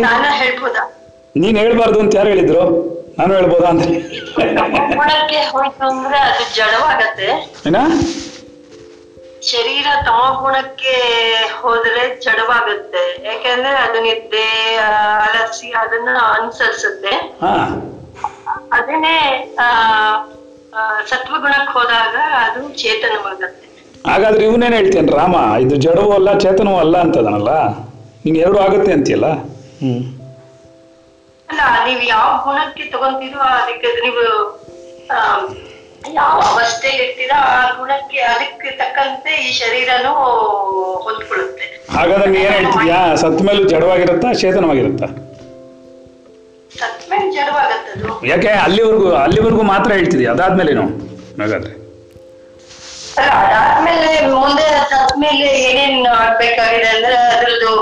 ನಾನು 1.36 1.58
ಹೇಳ್ಬಾರ್ದು 1.58 2.00
ಅಂತ 2.00 2.14
ಯಾರು 2.14 2.28
ಹೇಳಿದ್ರು? 2.28 2.62
ನಾನು 3.18 3.34
ಹೇಳ್ಬೋದಾ 3.34 3.68
ಅಂತ. 3.68 3.82
ಗುಣಕ್ಕೆ 4.96 5.36
ಹೋಯ್ತು 5.36 5.86
ಅಂದ್ರೆ 5.88 6.18
ಅದು 6.18 6.54
ಜಡವಾಗತ್ತೆ. 6.56 7.28
ಏನ? 7.66 7.76
ಶರೀರ 9.42 9.86
ತಮಗುಣಕ್ಕೆ 10.04 10.94
ಹೋದ್ರೆ 11.60 12.20
ಜಡವಾಗುತ್ತೆ. 12.20 13.26
ಯಾಕಂದ್ರೆ 13.26 13.68
ಅದು 13.68 14.00
ನಿದ್ದೆ 14.00 14.76
ಆ, 14.76 15.18
ಅಲಸಿ 15.18 15.70
ಅದನ್ನ 15.70 16.08
ಅನುಸರಿಸುತ್ತೆ. 16.40 17.10
ಹಾ. 17.46 17.54
ಅದನ್ನೇ 18.72 19.48
ಸತ್ವಗುಣಕ್ಕೆ 21.08 21.78
ಹೋದಾಗ 21.78 22.16
ಅದು 22.34 22.68
ಚೇತನವಾಗುತ್ತೆ. 22.68 23.66
ಹಾಗಾದ್ರೆ 24.10 24.44
ಇವನೇನ್ 24.44 24.74
ಹೇಳ್ತೇನೆ 24.74 25.12
ರಾಮ? 25.12 25.36
ಇದು 25.60 25.76
ಜಡವೂ 25.76 26.12
ಅಲ್ಲ 26.12 26.38
ಚೇತನವೂ 26.38 26.78
ಅಲ್ಲ 26.78 26.96
ಅಂತದನಲ್ಲ? 26.96 27.68
ನೀನ್ 28.24 28.36
ಎರಡು 28.36 28.58
ಆಗುತ್ತೆ 28.58 28.92
ಅಂತೀಯಲ್ಲ? 28.92 29.26
ಹ್ಮ್. 29.80 30.15
ಅಲ್ಲ 31.48 31.60
ನೀವ್ 31.86 32.02
ಯಾವ 32.08 32.30
ಗುಣಕ್ಕೆ 32.44 32.84
ತಗೊಂತೀರೋ 32.92 33.40
ಅದಕ್ಕೆ 33.58 33.88
ನೀವು 34.04 34.22
ಯಾವ 36.14 36.34
ಅವಸ್ಥೆಯಲ್ಲಿ 36.50 37.02
ಇರ್ತೀರಾ 37.04 37.38
ಆ 37.52 37.76
ಗುಣಕ್ಕೆ 37.78 38.18
ಅದಕ್ಕೆ 38.32 38.70
ತಕ್ಕಂತೆ 38.80 39.32
ಈ 39.44 39.48
ಶರೀರನು 39.52 40.12
ಹೊಂದ್ಕೊಳ್ಳುತ್ತೆ. 41.06 41.66
ಹಾಗಾದ್ರೆ 41.96 42.28
ನೀ 42.34 42.40
ಏನ್ 42.42 42.52
ಹೇಳ್ತಿದ್ಯಾ? 42.56 42.98
ಸತ್ 43.22 43.40
ಮೇಲೂ 43.46 43.62
ಜಡವಾಗಿರುತ್ತಾ 43.72 44.28
ಚೇತನವಾಗಿರುತ್ತಾ? 44.42 45.08
ಸತ್ಮೇಲೆ 46.72 47.26
ಜಡವಾಗತ್ತದು. 47.36 48.08
ಯಾಕೆ 48.30 48.50
ಅಲ್ಲಿವರೆಗೂ 48.64 49.08
ಅಲ್ಲಿವರೆಗೂ 49.24 49.62
ಮಾತ್ರ 49.72 49.90
ಹೇಳ್ತಿದ್ಯಾ? 49.92 50.30
ಅದಾದ್ಮೇಲೇನು? 50.32 50.84
ಹಾಗಾದ್ರೆ. 51.40 51.72
ಅಲ್ಲ 53.20 53.30
ಅದಾದ್ಮೇಲೆ 53.42 54.08
ಮುಂದೆ 54.36 54.66
ಸತ್ಮೇಲೆ 54.92 55.46
ಏನೇನ್ 55.68 56.00
ಆಗ್ಬೇಕಾಗಿದೆ 56.16 56.88
ಅಂದ್ರೆ 56.94 57.16
ಅದ್ರದ್ದು 57.28 57.72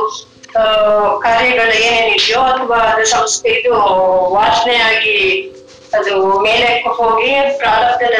ಕಾರ್ಯಗಳು 1.18 1.72
ಏನೇನಿದೆಯೋ 1.84 2.40
ಅಥವಾ 2.42 2.76
ಅದು 2.76 3.04
ಸಂಸ್ಥೆ 3.06 3.48
ಇದು 3.48 3.72
ವಾಸನೆ 4.30 4.76
ಆಗಿ 4.80 5.18
ಅದು 5.92 6.42
ಮೇಲೆ 6.42 6.68
ಹೋಗಿ 6.88 7.58
ಪ್ರಾರಬ್ಧದ 7.58 8.14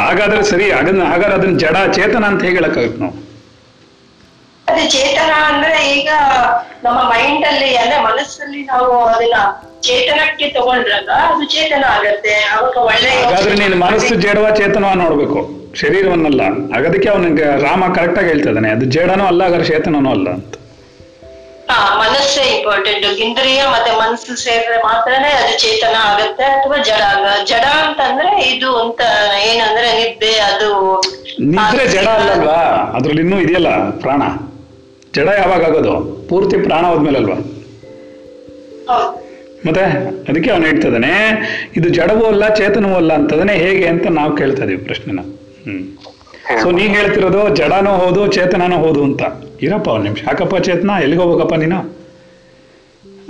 ಹಾಗಾದ್ರೆ 0.00 0.42
ಸರಿ 0.44 0.70
ಅದನ್ನ 0.70 1.04
ಹಾಗಾದ್ರೆ 1.04 1.34
ಅದನ್ನ 1.34 1.58
ಜಡ 1.58 1.92
ಚೇತನ 1.94 2.24
ಅಂತ 2.24 2.42
ಹೇಳಕ್ಕಾಗುತ್ತೆ 2.42 3.00
ನಾವು? 3.00 3.14
ಅದೇ 4.66 4.86
ಚೇತನ 4.88 5.32
ಅಂದ್ರೆ 5.46 5.92
ಈಗ 5.92 6.08
ನಮ್ಮ 6.84 6.98
ಮೈಂಡ್ 7.10 7.46
ಅಲ್ಲಿ 7.46 7.76
ಅಂದ್ರೆ 7.76 8.02
ಮನಸ್ಸಲ್ಲಿ 8.02 8.64
ನಾವು 8.64 9.04
ಅದನ್ನ 9.04 9.36
ಚೇತನಕ್ಕೆ 9.82 10.48
ತಗೊಂಡ್ರಾಗ 10.48 11.08
ಅದು 11.08 11.44
ಚೇತನ 11.44 11.84
ಆಗತ್ತೆ. 11.90 12.34
ಅವಾಗ 12.56 12.76
ಒಳ್ಳೆ 12.86 13.10
ಹಾಗಾದ್ರೆ 13.24 13.54
ನೀನು 13.56 13.76
ಮನಸ್ಸು 13.76 14.14
ಜಡವ 14.14 14.50
ಚೇತನವ 14.54 14.94
ನೋಡ್ಬೇಕು. 14.94 15.40
ಶರೀರವನ್ನಲ್ಲ. 15.74 16.42
ಹಾಗಾದಕ್ಕೆ 16.74 17.08
ಅವನಿಗೆ 17.08 17.62
ರಾಮ 17.62 17.94
ಕರೆಕ್ಟಾಗಿ 17.94 18.28
ಹೇಳ್ತಾ 18.28 18.50
ಇದ್ದಾನೆ. 18.50 18.70
ಅದು 18.70 18.84
ಜಡನೂ 18.84 19.26
ಅಲ್ಲ 19.26 19.42
ಹಾಗಾದ್ರೆ 19.42 19.68
ಚೇತನನೂ 19.68 20.10
ಅಲ್ಲ 20.10 20.28
ಅಂತ. 20.30 20.55
ಹಾ 21.68 21.76
ಮನಸ್ಸೇ 22.00 22.44
ಇಂಪಾರ್ಟೆಂಟ್ 22.50 23.04
ಇಂದ್ರಿಯ 23.20 23.62
ಮತ್ತೆ 23.66 23.90
ಮನಸ್ಸು 24.00 24.36
ಸೇರಿದ್ರೆ 24.36 24.78
ಮಾತ್ರನೇ 24.84 25.30
ಅದು 25.38 25.58
ಚೇತನ 25.58 25.94
ಆಗತ್ತೆ 26.04 26.44
ಅಥವಾ 26.52 26.76
ಜಡ 26.80 27.00
ಆಗ 27.12 27.24
ಜಡ 27.44 27.64
ಅಂತಂದ್ರೆ 27.80 28.30
ಇದು 28.50 28.70
ಅಂತ 28.76 29.00
ಏನಂದ್ರೆ 29.46 29.88
ನಿದ್ದೆ 29.98 30.32
ಅದು 30.42 30.68
ನಿದ್ರೆ 31.52 31.84
ಜಡ 31.88 32.06
ಅಲ್ಲಲ್ವಾ? 32.16 32.60
ಅದ್ರಲ್ಲಿ 32.94 33.22
ಇನ್ನೂ 33.22 33.40
ಇದೆಯಲ್ಲ 33.40 33.70
ಪ್ರಾಣ. 34.00 34.22
ಜಡ 35.14 35.28
ಯಾವಾಗ 35.38 35.64
ಆಗೋದು? 35.64 35.94
ಪೂರ್ತಿ 36.28 36.56
ಪ್ರಾಣ 36.62 36.84
ಹೋದ್ಮೇಲೆ 36.86 37.18
ಅಲ್ವಾ 37.18 37.38
ಮತ್ತೆ 39.66 39.84
ಅದಕ್ಕೆ 40.28 40.50
ಅವನು 40.50 40.64
ಹೇಳ್ತಾ 40.64 40.88
ಇದ್ದಾನೆ 40.88 41.12
ಇದು 41.76 41.88
ಜಡವೂ 41.90 42.24
ಅಲ್ಲ 42.26 42.54
ಚೇತನವೂ 42.54 42.96
ಅಲ್ಲ 42.96 43.12
ಅಂತದನೆ 43.12 43.54
ಹೇಗೆ 43.56 43.86
ಅಂತ 43.88 44.06
ನಾವು 44.10 44.36
ಕೇಳ್ತಾ 44.36 44.64
ಇದೀವಿ 44.64 44.84
ಪ್ರಶ್ನೆನ. 44.84 45.20
ಹ್ಮ್. 45.64 45.80
ಸೊ 46.62 46.70
ನೀ 46.70 46.82
ಹೇಳ್ತಿರೋದು 46.82 47.56
ಜಡನೂ 47.56 47.90
ಹೌದು 47.90 48.32
ಚೇತನನೂ 48.32 48.76
ಹೌದು 48.76 49.04
ಅಂತ. 49.04 49.22
ಇರಪ್ಪ 49.62 49.88
ಒಂದು 49.88 50.04
ನಿಮಿಷ. 50.04 50.22
ಯಾಕಪ್ಪ 50.22 50.56
ಚೇತನ? 50.56 50.90
ಎಲ್ಲಿಗೆ 51.02 51.22
ಹೋಗ್ಬೇಕಪ್ಪ 51.22 51.54
ನೀನು? 51.54 51.78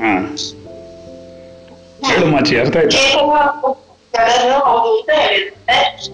ಹಾ. 0.01 0.37
ಹೇಳು 2.09 2.27
ಮಾಚಿ 2.27 2.59
ಅರ್ಥ 2.59 2.77
ಆಯ್ತು? 2.77 2.97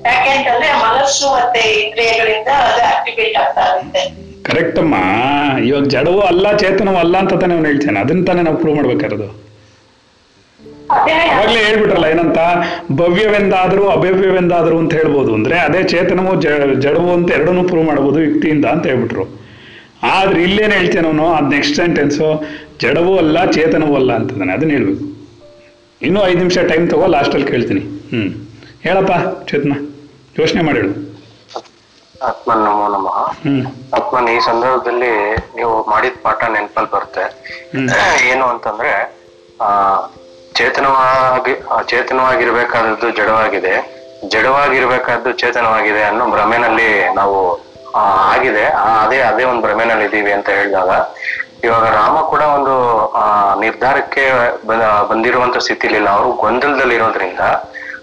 ಯಾಕೆಂತಂದ್ರೆ 0.05 0.73
ಮನಸ್ಸು 0.79 1.27
ಮತ್ತೆ 1.27 1.61
ಇಂದ್ರಿಯಗಳಿಂದ 1.61 2.49
ಅದು 2.49 2.83
ಆಕ್ಟಿವೇಟ್ 2.83 3.37
ಆಗ್ತಾ 3.37 3.61
ಇರುತ್ತೆ. 3.61 4.03
ಕರೆಕ್ಟ್ 4.43 4.79
ಅಮ್ಮ 4.79 4.95
ಇವಾಗ 5.65 5.85
ಜಡವೂ 5.85 6.21
ಅಲ್ಲ 6.21 6.57
ಚೇತನವೂ 6.57 6.97
ಅಲ್ಲ 6.97 7.17
ಅಂತ 7.17 7.35
ತಾನೇ 7.35 7.55
ಅವ್ನು 7.55 7.69
ಹೇಳ್ತೇನೆ. 7.69 8.01
ಅದನ್ನ 8.01 8.25
ತಾನೇ 8.25 8.43
ನಾವು 8.43 8.57
ಪ್ರೂವ್ 8.57 8.77
ಮಾಡ್ಬೇಕಾರದು 8.77 9.52
ಅವಾಗ್ಲೇ 10.91 11.65
ಹೇಳ್ಬಿಟ್ರಲ್ಲ 11.65 12.05
ಏನಂತ? 12.05 12.39
ಭವ್ಯವೆಂದಾದರೂ 12.93 13.89
ಅಭವ್ಯವೆಂದಾದರೂ 13.89 14.79
ಅಂತ 14.79 14.93
ಹೇಳ್ಬೋದು. 14.93 15.35
ಅಂದ್ರೆ 15.35 15.59
ಅದೇ 15.59 15.83
ಚೇತನವು 15.83 16.43
ಜಡವು 16.75 17.13
ಅಂತ 17.13 17.31
ಎರಡನ್ನೂ 17.31 17.65
ಪ್ರೂವ್ 17.65 17.85
ಮಾಡ್ಬೋದು 17.85 18.21
ಯುಕ್ತಿಯಿಂದ 18.21 18.65
ಅಂತ 18.65 18.87
ಹೇಳ್ಬಿಟ್ರು. 18.87 19.43
ಆದ್ರೆ 20.03 20.43
ಇಲ್ಲೇನು 20.43 20.73
ಹೇಳ್ತೇನೆ 20.73 21.07
ಅವನು? 21.07 21.35
ಅದ್ 21.35 21.51
ನೆಕ್ಸ್ಟ್ 21.51 21.77
ಸೆಂಟೆನ್ಸು 21.77 22.45
ಜಡವೂ 22.81 23.19
ಅಲ್ಲ 23.19 23.45
ಚೇತನವೂ 23.51 23.95
ಅಲ್ಲ 23.95 24.13
ಅಂತದಾನೆ. 24.13 24.53
ಅದನ್ನ 24.53 24.71
ಹೇಳ್ಬೇಕು. 24.71 25.13
ಇನ್ನೂ 26.03 26.27
ಐದು 26.27 26.39
ನಿಮಿಷ 26.39 26.59
ಟೈಮ್ 26.59 26.91
ತಗೋ 26.91 27.07
ಲಾಸ್ಟಲ್ಲಿ 27.07 27.47
ಕೇಳ್ತೀನಿ. 27.47 27.81
ಹ್ಮ್. 27.81 28.35
ಹೇಳಪ್ಪ 28.83 29.11
ಚೇತನ. 29.51 29.73
ಯೋಚನೆ 30.39 30.63
ಮಾಡಿ 30.63 30.79
ಹೇಳು. 30.79 31.13
ಆತ್ಮನ್ 32.25 32.59
ನಮೋ 32.59 32.89
ನಮಃ. 32.89 33.31
ಹ್ಮ್. 33.31 33.67
ಆತ್ಮನ್ 33.95 34.29
ಈ 34.29 34.41
ಸಂದರ್ಭದಲ್ಲಿ 34.41 35.37
ನೀವು 35.57 35.91
ಮಾಡಿದ 35.91 36.11
ಪಾಠ 36.23 36.45
ನೆನಪಲ್ಲಿ 36.45 36.91
ಬರುತ್ತೆ. 36.91 37.25
ಏನು 38.29 38.45
ಅಂತಂದ್ರೆ 38.45 39.23
ಆ 39.61 39.69
ಚೇತನವಾಗಿ 40.55 41.55
ಚೇತನವಾಗಿರ್ಬೇಕಾದದ್ದು 41.87 43.11
ಜಡವಾಗಿದೆ. 43.11 44.03
ಜಡವಾಗಿರ್ಬೇಕಾದ್ದು 44.29 45.33
ಚೇತನವಾಗಿದೆ 45.33 46.03
ಅನ್ನೋ 46.03 46.27
ಭ್ರಮೆನಲ್ಲಿ 46.27 47.15
ನಾವು 47.15 47.61
ಆಗಿದೆ. 47.97 48.65
ಅದೇ 48.67 49.21
ಅದೇ 49.21 49.45
ಒಂದು 49.45 49.63
ಭ್ರಮೆನಲ್ಲಿ 49.63 50.05
ಇದ್ದೀವಿ 50.05 50.33
ಅಂತ 50.33 50.49
ಹೇಳಿದಾಗ, 50.49 50.91
ಇವಾಗ 51.65 51.85
ರಾಮ 51.85 52.21
ಕೂಡ 52.21 52.41
ಒಂದು, 52.41 53.07
ಆ, 53.13 53.55
ನಿರ್ಧಾರಕ್ಕೆ 53.55 54.31
ಬಂದಿರುವಂತ 55.09 55.57
ಸ್ಥಿತಿಲಿಲ್ಲ. 55.57 56.11
ಅವರು 56.11 56.33
ಗೊಂದಲದಲ್ಲಿ 56.33 56.95
ಇರೋದ್ರಿಂದ 56.95 57.41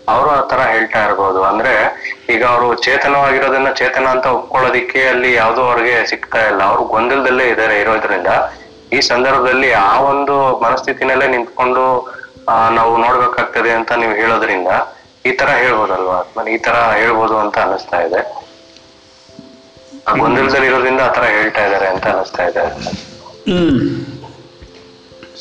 ಅವರು 0.07 0.29
ಆ 0.29 0.41
ತರ 0.41 0.59
ಹೇಳ್ತಾ 0.59 1.05
ಇರ್ಬೋದು. 1.05 1.43
ಅಂದ್ರೆ 1.43 2.03
ಈಗ 2.29 2.45
ಅವರು 2.45 2.75
ಚೇತನವಾಗಿರೋದನ್ನ 2.75 3.69
ಚೇತನ 3.69 4.07
ಅಂತ 4.07 4.25
ಒಪ್ಕೊಳ್ಳೋದಿಕ್ಕೆ 4.25 5.07
ಅಲ್ಲಿ 5.07 5.33
ಯಾವ್ದೋ 5.33 5.61
ಅವ್ರಿಗೆ 5.61 6.05
ಸಿಗ್ತಾ 6.05 6.47
ಇಲ್ಲ. 6.47 6.63
ಅವರು 6.63 6.83
ಗೊಂದಲದಲ್ಲೇ 6.83 7.43
ಇದಾರೆ 7.43 7.79
ಇರೋದ್ರಿಂದ 7.79 8.27
ಈ 8.93 9.01
ಸಂದರ್ಭದಲ್ಲಿ 9.01 9.71
ಆ 9.71 9.99
ಒಂದು 9.99 10.59
ಮನಸ್ಥಿತಿನಲ್ಲೇ 10.59 11.27
ನಿಂತ್ಕೊಂಡು 11.27 12.18
ನಾವು 12.47 12.97
ನೋಡ್ಬೇಕಾಗ್ತದೆ 12.97 13.71
ಅಂತ 13.71 13.91
ನೀವು 13.91 14.11
ಹೇಳೋದ್ರಿಂದ 14.11 14.67
ಈ 15.25 15.31
ತರ 15.31 15.45
ಹೇಳ್ಬೋದಲ್ವಾ? 15.45 16.15
ಆತ್ಮನ್, 16.15 16.47
ಈ 16.47 16.57
ತರ 16.57 16.75
ಹೇಳ್ಬೋದು 16.97 17.37
ಅಂತ 17.37 17.57
ಅನಿಸ್ತಾ 17.57 18.01
ಇದೆ. 18.01 18.49
ಗೊಂದಲದಲ್ಲಿ 20.19 20.67
ಇರೋದ್ರಿಂದ 20.67 21.01
ತರ 21.15 21.21
ಹೇಳ್ತಾ 21.21 21.65
ಇದ್ದಾರೆ 21.65 21.87
ಅಂತ 21.87 22.07
ಅನಿಸ್ತಾ 22.07 22.47
ಇದೆ. 22.47 22.67
ಹ್ಮ್. 23.51 24.05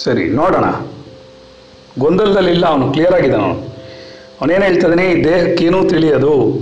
ಸರಿ, 0.04 0.28
ನೋಡೋಣ. 0.28 0.64
ಗೊಂದಲದಲ್ಲಿ 1.98 2.50
ಇಲ್ಲ 2.50 2.66
ಅವನು 2.66 2.92
ಕ್ಲಿಯರ್ 2.92 3.14
ಆಗಿದ್ದಾನೆ 3.14 3.42
ಅವನು. 3.42 3.60
ಅವನೇನು 4.40 4.64
ಹೇಳ್ತಿದ್ದಾನೆ 4.64 5.04
ಈ 5.04 5.24
ದೇಹಕ್ಕೇನೂ 5.24 5.88
ತಿಳಿಯದು. 5.88 6.58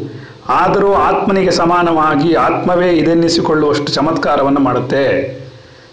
ಆದರೂ 0.49 0.95
ಆತ್ಮನಿಗೆ 0.95 1.51
ಸಮಾನವಾಗಿ 1.51 2.35
ಆತ್ಮವೇ 2.35 2.91
ಇದೆನ್ನಿಸಿಕೊಳ್ಳುವಷ್ಟು 2.91 3.87
ಚಮತ್ಕಾರವನ್ನು 3.87 4.61
ಮಾಡುತ್ತೆ. 4.61 5.37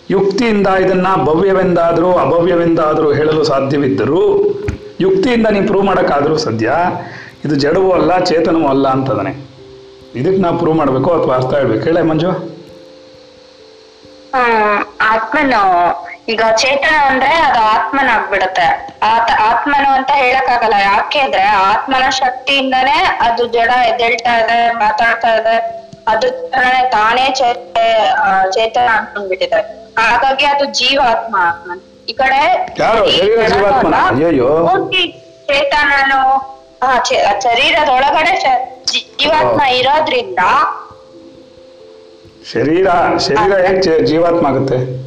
ಯುಕ್ತಿಯಿಂದ 0.09 0.67
ಇದನ್ನ 0.67 1.07
ಭವ್ಯವೆಂದಾದರೂ 1.15 2.13
ಅಭವ್ಯವೆಂದಾದರೂ 2.13 3.13
ಹೇಳಲು 3.13 3.43
ಸಾಧ್ಯವಿದ್ದರೂ, 3.43 4.21
ಯುಕ್ತಿಯಿಂದ 5.01 5.47
ನೀವು 5.47 5.67
ಪ್ರೂವ್ 5.67 5.85
ಮಾಡೋಕ್ಕಾದರೂ 5.85 6.37
ಸದ್ಯ 6.37 6.71
ಇದು 7.45 7.55
ಜಡವೂ 7.55 7.91
ಅಲ್ಲ, 7.91 8.19
ಚೇತನವೂ 8.19 8.67
ಅಲ್ಲ 8.67 8.87
ಅಂತದಾನೆ. 8.87 9.31
ಇದಕ್ಕೆ 10.15 10.41
ನಾವು 10.41 10.57
ಪ್ರೂವ್ 10.57 10.77
ಮಾಡಬೇಕು 10.77 11.11
ಅಥವಾ 11.11 11.35
ಅರ್ಥ 11.35 11.53
ಹೇಳ್ಬೇಕು? 11.53 11.83
ಹೇಳ 11.83 12.01
ಮಂಜು. 12.01 12.31
ಆತ್ಮನು, 15.01 15.61
ಈಗ 16.29 16.41
ಚೇತನ 16.57 16.95
ಅಂದ್ರೆ 17.05 17.31
ಅದು 17.35 17.59
ಆತ್ಮನಾಗ್ಬಿಡತ್ತೆ. 17.59 18.97
ಆತ, 19.03 19.29
ಆತ್ಮನು 19.39 19.89
ಅಂತ 19.91 20.11
ಹೇಳಕ್ಕಾಗಲ್ಲ. 20.13 20.73
ಯಾಕೆ 20.73 21.19
ಅಂದ್ರೆ 21.19 21.41
ಆತ್ಮನ 21.41 22.09
ಶಕ್ತಿಯಿಂದಾನೇ 22.09 22.97
ಅದು 23.21 23.47
ಜಡ 23.47 23.69
ಎದ್ದೇಳ್ತಾ 23.69 24.35
ಇದೆ, 24.37 24.73
ಮಾತಾಡ್ತಾ 24.73 25.33
ಇದೆ. 25.35 25.82
ಅದ್ರ 26.07 26.29
ತರನೇ 26.29 26.89
ತಾನೇ 26.91 27.33
ಚೇತನ 27.35 27.79
ಚೇತನ 28.49 28.89
ಅನ್ಕೊಂಡ್ಬಿಟ್ಟಿದ್ದಾರೆ. 28.97 29.93
ಹಾಗಾಗಿ 29.97 30.45
ಅದು 30.45 30.65
ಜೀವಾತ್ಮ. 30.65 31.35
ಈ 32.09 32.13
ಕಡೆ. 32.13 32.67
ಚೇತನನು 35.47 36.53
ಆ, 36.83 36.99
ಚೇ- 36.99 37.41
ಶರೀರದ 37.41 37.89
ಒಳಗಡೆ 37.89 38.41
ಶ- 38.41 38.83
ಜೀ- 38.91 39.19
ಜೀವಾತ್ಮ 39.19 39.61
ಇರೋದ್ರಿಂದ 39.61 40.39
ಶರೀರ 42.51 42.87
ಶರೀರ 43.17 44.03
ಜೀವಾತ್ಮ 44.05 44.47
ಆಗುತ್ತೆ? 44.47 45.03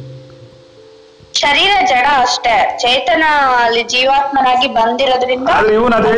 ಶರೀರ 1.33 1.85
ಜಡ 1.85 2.05
ಅಷ್ಟೇ. 2.21 2.77
ಚೇತನ 2.79 3.23
ಅಲ್ಲಿ 3.65 3.83
ಜೀವಾತ್ಮನಾಗಿ 3.83 4.67
ಬಂದಿರೋದ್ರಿಂದ 4.67 5.49
ಇವನ್ 5.73 5.93
ಅದು 5.93 6.09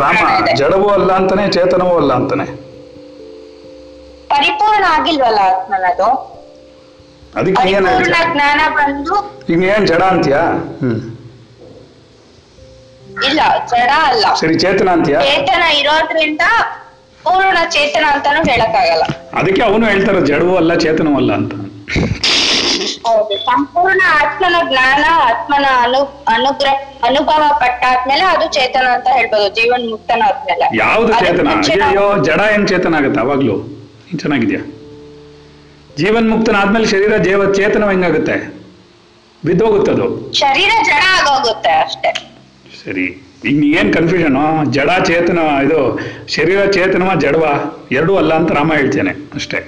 ರಾಮ 0.00 0.46
ಜಡವೂ 0.54 0.88
ಅಲ್ಲ 0.88 1.12
ಅಂತಾನೆ 1.12 1.48
ಚೇತನವೂ 1.48 1.96
ಅಲ್ಲ 1.96 2.12
ಅಂತಾನೆ. 2.12 2.69
ಪರಿಪೂರ್ಣ 4.30 4.84
ಆಗಿಲ್ವಲ್ಲ 4.96 5.40
ಆತ್ಮನದು 5.50 6.08
ಅದಕ್ಕೆ 7.34 7.62
ನೀನ್ 7.66 7.86
ಪರಿಪೂರ್ಣ 7.86 8.16
ಜ್ಞಾನ 8.32 8.60
ಬಂದು 8.76 9.16
ಈಗ 9.48 9.58
ನೀನ್ 9.62 9.86
ಜಡ 9.90 10.02
ಅಂತೀಯಾ? 10.12 10.42
ಹ್ಮ್. 10.80 11.00
ಇಲ್ಲ 13.28 13.40
ಜಡ 13.72 13.90
ಅಲ್ಲ. 14.08 14.24
ಸರಿ 14.40 14.54
ಚೇತನ 14.62 14.88
ಅಂತೀಯಾ? 14.96 15.20
ಚೇತನ 15.28 15.64
ಇರೋದ್ರಿಂದ 15.80 16.44
ಪೂರ್ಣ 17.20 17.58
ಚೇತನ 17.74 18.04
ಅಂತಾನು 18.12 18.40
ಹೇಳಕ್ಕಾಗಲ್ಲ. 18.50 19.04
ಅದಕ್ಕೆ 19.34 19.62
ಅವನು 19.62 19.84
ಹೇಳ್ತಾರ 19.86 20.18
ಜಡವೂ 20.30 20.54
ಅಲ್ಲ 20.56 20.74
ಚೇತನವೂ 20.84 21.18
ಅಲ್ಲ 21.22 21.32
ಅಂತ. 21.40 21.52
ಹೌದು 23.04 23.34
ಸಂಪೂರ್ಣ 23.46 24.00
ಆತ್ಮನ 24.18 24.56
ಜ್ಞಾನ 24.68 25.04
ಆತ್ಮನ 25.26 25.66
ಅನು 25.82 26.00
ಅನುಗ್ರಹ 26.34 26.74
ಅನುಭವ 27.08 27.42
ಪಟ್ಟಾದ್ಮೇಲೆ 27.60 28.24
ಅದು 28.30 28.46
ಚೇತನ 28.56 28.86
ಅಂತ 28.96 29.08
ಹೇಳ್ಬೋದು 29.16 29.46
ಜೀವನ್ 29.58 29.84
ಮುಕ್ತನಾದ್ಮೇಲೆ 29.90 30.66
ಯಾವ್ದು 30.80 31.12
ಚೇತನ? 31.22 31.48
ಅಯ್ಯೋ 31.84 32.06
ಜಡ 32.28 32.40
ಏನ್ 32.54 32.66
ಚೇತನ 32.68 32.98
ಆಗುತ್ತೆ 33.00 33.20
ಅವಾಗ್ಲೂ? 33.20 33.56
ಚೆನ್ನಾಗಿದ್ಯಾ? 34.18 34.60
ಜೀವನ್ 35.96 36.28
ಮುಕ್ತನಾದ್ಮೇಲೆ 36.28 36.86
ಶರೀರ 36.86 37.16
ಜೀವ 37.18 37.52
ಚೇತನ 37.52 37.90
ಹೆಂಗಾಗುತ್ತೆ 37.90 38.36
ಬಿದ್ದೋಗುತ್ತದು 39.44 40.32
ಶರೀರ 40.32 40.70
ಜಡ 40.84 41.02
ಆಗೋಗುತ್ತೆ 41.16 41.70
ಅಷ್ಟೇ. 41.70 42.10
ಸರಿ 42.84 43.06
ಈಗ 43.44 43.60
ನೀ 43.60 43.72
ಏನ್ 43.72 43.92
ಕನ್ಫ್ಯೂಷನ್ 43.92 44.36
ಜಡ 44.70 44.90
ಚೇತನ 45.04 45.38
ಇದು 45.64 45.78
ಶರೀರ 46.28 46.70
ಚೇತನವ 46.70 47.20
ಜಡವಾ? 47.20 47.52
ಎರಡೂ 47.92 48.16
ಅಲ್ಲ 48.16 48.34
ಅಂತ 48.34 48.52
ರಾಮ 48.52 48.72
ಹೇಳ್ತೇನೆ 48.74 49.10
ಅಷ್ಟೇ. 49.34 49.60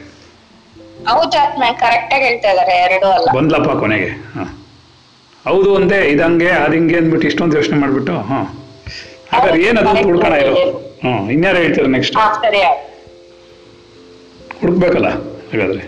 ಬಂದ್ಲಪ್ಪ 3.35 3.70
ಕೊನೆಗೆ. 3.72 4.11
ಹೌದು 5.46 5.74
ಒಂದೇ 5.74 6.00
ಇದಂಗೆ 6.07 6.50
ಅದಿಂಗೆ 6.64 6.96
ಅಂದ್ಬಿಟ್ಟು 6.96 7.26
ಇಷ್ಟೊಂದು 7.26 7.57
ಯೋಚನೆ 7.57 7.78
ಮಾಡ್ಬಿಟ್ಟು 7.78 8.12
ಹಾ. 8.20 8.40
ಹಾಗಾದ್ರೆ 9.33 9.62
ಏನದು 9.62 9.88
ಹುಡ್ಕೋಣ 10.05 10.35
ಇರೋ. 10.35 10.55
ಹ್ಮ್ 11.05 11.31
ಇನ್ಯಾರು 11.31 11.57
ಹೇಳ್ತೀರ 11.57 11.87
ನೆಕ್ಸ್ಟ್. 11.87 12.16
ಹುಡುಕ್ಬೇಕಲ್ಲ 14.62 15.09
ಹಾಗಾದ್ರೆ. 15.53 15.83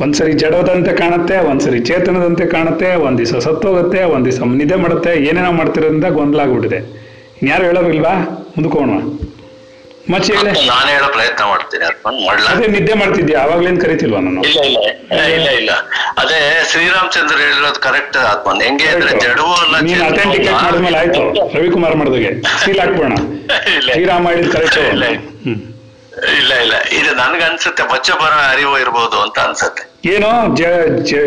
ಒಂದ್ಸರಿ 0.00 0.32
ಜಡದಂತೆ 0.32 0.96
ಕಾಣುತ್ತೆ 0.96 1.38
ಒಂದ್ಸರಿ 1.38 1.78
ಚೇತನದಂತೆ 1.80 2.46
ಕಾಣುತ್ತೆ 2.46 2.94
ಒಂದ್ 2.94 3.18
ದಿವಸ 3.18 3.36
ಸತ್ತೋಗುತ್ತೆ 3.44 4.04
ಒಂದ್ 4.04 4.24
ದಿವಸ 4.24 4.40
ನಿದ್ದೆ 4.54 4.76
ಮಾಡುತ್ತೆ 4.76 5.10
ಏನೇನೋ 5.10 5.52
ಮಾಡ್ತಿರೋದ್ರಿಂದ 5.52 6.04
ಗೊಂದಲ 6.04 6.40
ಆಗ್ಬಿಟ್ಟಿದೆ 6.40 6.76
ಇನ್ಯಾರು 7.42 7.64
ಹೇಳೋರಿಲ್ವಾ? 7.64 8.12
ಮುಂದ್ಕೋಣ. 8.56 8.90
ಮಚ್ಚಿ 10.10 10.32
ಹೇಳಿ. 10.32 10.50
ನಾನು 10.68 10.88
ಹೇಳೋ 10.88 11.08
ಪ್ರಯತ್ನ 11.12 11.44
ಮಾಡ್ತೀನಿ 11.44 11.84
ಅದೇ 12.48 12.66
ನಿದ್ದೆ 12.66 12.94
ಮಾಡ್ತಿದ್ಯಾ? 12.94 13.42
ಅವಾಗ್ಲೇನ್ 13.42 13.80
ಕರಿತಿಲ್ವಾ 13.80 14.20
ನಾನು? 14.20 14.42
ಇಲ್ಲ 15.36 15.48
ಇಲ್ಲ 15.50 15.70
ಅದೇ 16.18 16.64
ಶ್ರೀರಾಮಚಂದ್ರ 16.72 17.36
ಹೇಳಿರೋದು 17.36 17.80
ಕರೆಕ್ಟ್ 17.80 18.16
ಆತ್ಮನ್ 18.16 18.62
ಹೆಂಗೆ 18.62 18.86
ಅಂದ್ರೆ 18.86 19.20
ಜಡವು 19.20 19.54
ನೀನ್ 19.82 20.02
ಅಥೆಂಟಿಕೇಟ್. 20.02 20.52
ಮಾಡಿದ್ಮೇಲೆ 20.64 20.98
ಆಯ್ತು. 20.98 21.22
ರವಿಕುಮಾರ್ 21.58 21.96
ಮಾಡಿದಾಗೆ. 21.96 22.30
ಸೀಲ್ 22.64 22.80
ಹಾಕ್ಬೋಣ. 22.80 23.12
ಶ್ರೀರಾಮ 23.92 24.28
ಹೇಳಿದ್ 24.30 24.52
ಕರೆಕ್ಟ್ 24.52 24.78
ಇಲ್ಲ. 24.78 25.04
ಹ್ಮ್. 25.44 25.75
ಇಲ್ಲ 26.40 26.52
ಇಲ್ಲ. 26.64 26.74
ಇದು 26.98 27.10
ನನ್ಗನ್ಸುತ್ತೆ 27.14 27.82
ಬಚ್ಚ 27.92 28.10
ಬರ 28.22 28.34
ಅರಿವು 28.52 28.78
ಇರ್ಬೋದು 28.78 29.16
ಅಂತ 29.24 29.38
ಅನ್ಸುತ್ತೆ. 29.38 29.82
ಏನೋ 30.14 30.30
ಜ 30.56 30.62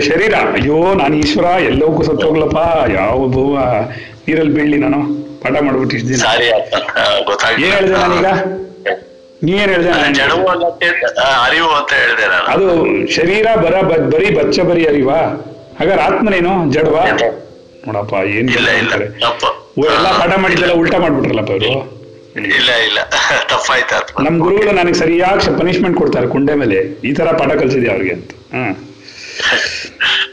ಶರೀರ. 0.10 0.34
ಅಯ್ಯೋ 0.58 0.94
ನಾನು 1.02 1.16
ಈಶ್ವರ 1.16 1.46
ಎಲ್ಲವಕ್ಕೂ 1.72 2.04
ಸತ್ತೋಗ್ಲಪ್ಪ 2.04 2.60
ಯಾವ 2.98 3.28
ಭೂವ 3.36 3.56
ನೀರಲ್ಲಿ 4.28 4.54
ಬೀಳಿ 4.54 4.78
ನಾನು 4.78 5.00
ಪಾಠ 5.44 5.56
ಮಾಡ್ಬಿಟ್ಟಿದ್ದೀನಿ 5.68 6.18
ಸಾರಿ 6.18 6.48
ಏನ್ 7.66 7.74
ಹೇಳಿದೆ 7.78 7.98
ನಾನೀಗ? 8.04 8.30
ನೀ 9.44 9.52
ಏನ್ 9.52 9.72
ಹೇಳಿದೆ 9.74 9.92
ಅರಿವು 11.46 11.70
ಅಂತ 11.80 11.92
ಹೇಳಿದೆ 12.02 12.26
ನಾನು. 12.34 12.46
ಅದು 12.54 12.66
ಶರೀರ 13.18 13.48
ಬರ 13.66 13.76
ಬರೀ 14.14 14.30
ಬಚ್ಚ 14.40 14.60
ಬರೀ 14.70 14.84
ಅರಿವಾ? 14.86 15.20
ಹಾಗಾದ್ರೆ 15.80 16.04
ಆತ್ಮನೇನು? 16.08 16.54
ಜಡವಾ? 16.72 17.04
ನೋಡಪ್ಪ 17.88 18.14
ಏನ್ 18.38 18.50
ಇಲ್ಲ 18.58 18.70
ಇಲ್ಲ. 18.82 18.94
ಎಲ್ಲ 19.98 20.08
ಪಾಠ 20.20 20.32
ಮಾಡಿದ್ದೆಲ್ಲ 20.44 20.74
ಉಲ್ಟಾ 20.82 20.98
ಮಾಡ್ಬಿಟ್ರಲ್ಲಪ್ಪ 20.98 21.52
ಇವರು? 21.60 21.99
ಇಲ್ಲ 22.36 22.72
ಇಲ್ಲ. 22.88 23.00
ತಪ್ಪಾಯ್ತು 23.52 24.24
ನಮ್ 24.26 24.36
ಗುರುಗಳು 24.40 24.72
ನನಗೆ 24.72 24.98
ಸರಿಯಾಗಿ 25.00 25.52
ಪನಿಷ್ಮೆಂಟ್ 25.60 25.98
ಕೊಡ್ತಾರೆ 25.98 26.28
ಕುಂಡೆ 26.28 26.56
ಮೇಲೆ. 26.56 26.78
ಈ 27.04 27.14
ತರ 27.14 27.28
ಪಾಠ 27.40 27.52
ಕಲ್ಸಿದ್ಯಾ 27.62 27.92
ಅವ್ರಿಗೆ 27.96 28.14
ಅಂತ. 28.14 28.32
ಹ್ಮ್ 28.54 28.76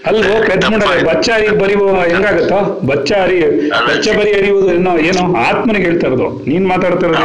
ಅಲ್ವೋ 0.04 0.34
ಬಚ್ಚಾರಿ 0.48 1.02
ಬಚ್ಚ 1.08 1.28
ಅರಿ 1.36 1.48
ಬರಿವು 1.60 1.86
ಹೆಂಗಾಗತ್ತೋ? 2.02 2.58
ಬಚ್ಚ 2.90 3.10
ಅರಿ 3.24 3.38
ಬಚ್ಚ 3.88 4.06
ಬರಿ 4.18 4.32
ಅರಿಯುವುದು 4.32 4.68
ಏನೋ 4.74 4.92
ಏನೋ 5.08 5.22
ಆತ್ಮನಿಗೆ 5.46 5.86
ಹೇಳ್ತಾ 5.88 6.06
ಇರೋದು. 6.10 6.28
ನೀನ್ 6.50 6.66
ಮಾತಾಡ್ತಾ 6.72 7.06
ಇರೋದು 7.06 7.22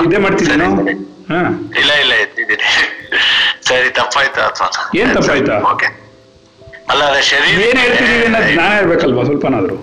ಇದು. 0.00 0.18
ಮಾಡ್ತಿದ್ದೀನೋ? 0.20 0.68
ಇಲ್ಲ 1.80 1.90
ಇಲ್ಲ 2.02 2.12
ಎತ್ತಿದೀನಿ 2.24 2.68
ಸರಿ 3.68 3.90
ತಪ್ಪಾಯ್ತಾ 3.90 4.44
ಏನ್ 5.00 5.10
ತಪ್ಪಾಯ್ತಾ? 5.16 5.56
ಓಕೆ 5.72 5.88
ಅಲ್ಲ 6.90 7.02
ಅದೇ 7.10 7.20
ಶರೀರ 7.22 7.58
ಏನ್ 7.68 7.78
ಹೇಳ್ತಿದೀವಿ 7.78 8.24
ಅನ್ನೋದು 8.26 8.48
ಜ್ಞಾನ 8.54 8.72
ಇರ್ಬೇಕಲ್ವಾ 8.80 9.24
ಸ್ವಲ್ಪನಾದ್ರು? 9.24 9.76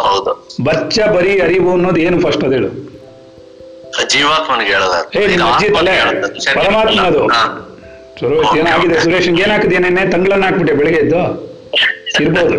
ಹೌದು. 0.00 0.32
ಬಚ್ಚ 0.62 1.00
ಬರಿ 1.16 1.40
ಅರಿವು 1.40 1.72
ಅನ್ನೋದು 1.72 2.00
ಏನು 2.00 2.20
ಫಸ್ಟ್ 2.20 2.44
ಅದು 2.44 2.52
ಹೇಳು. 2.52 2.70
ಜೀವಾತ್ಮನಿಗೆ 4.10 4.74
ಪರಮಾತ್ಮ 6.54 7.00
ಅದು. 7.00 7.22
ಸುರೇಶ್ 8.20 8.56
ಏನಾಗಿದೆ 8.58 9.00
ಸುರೇಶ್ 9.00 9.28
ತಂಗ್ಳನ್ನ 10.12 10.44
ಹಾಕ್ಬಿಟ್ಟೆ 10.44 10.72
ಬೆಳಿಗ್ಗೆ 10.72 11.00
ಎದ್ದು? 11.00 11.22
ಇರ್ಬೋದು. 12.20 12.56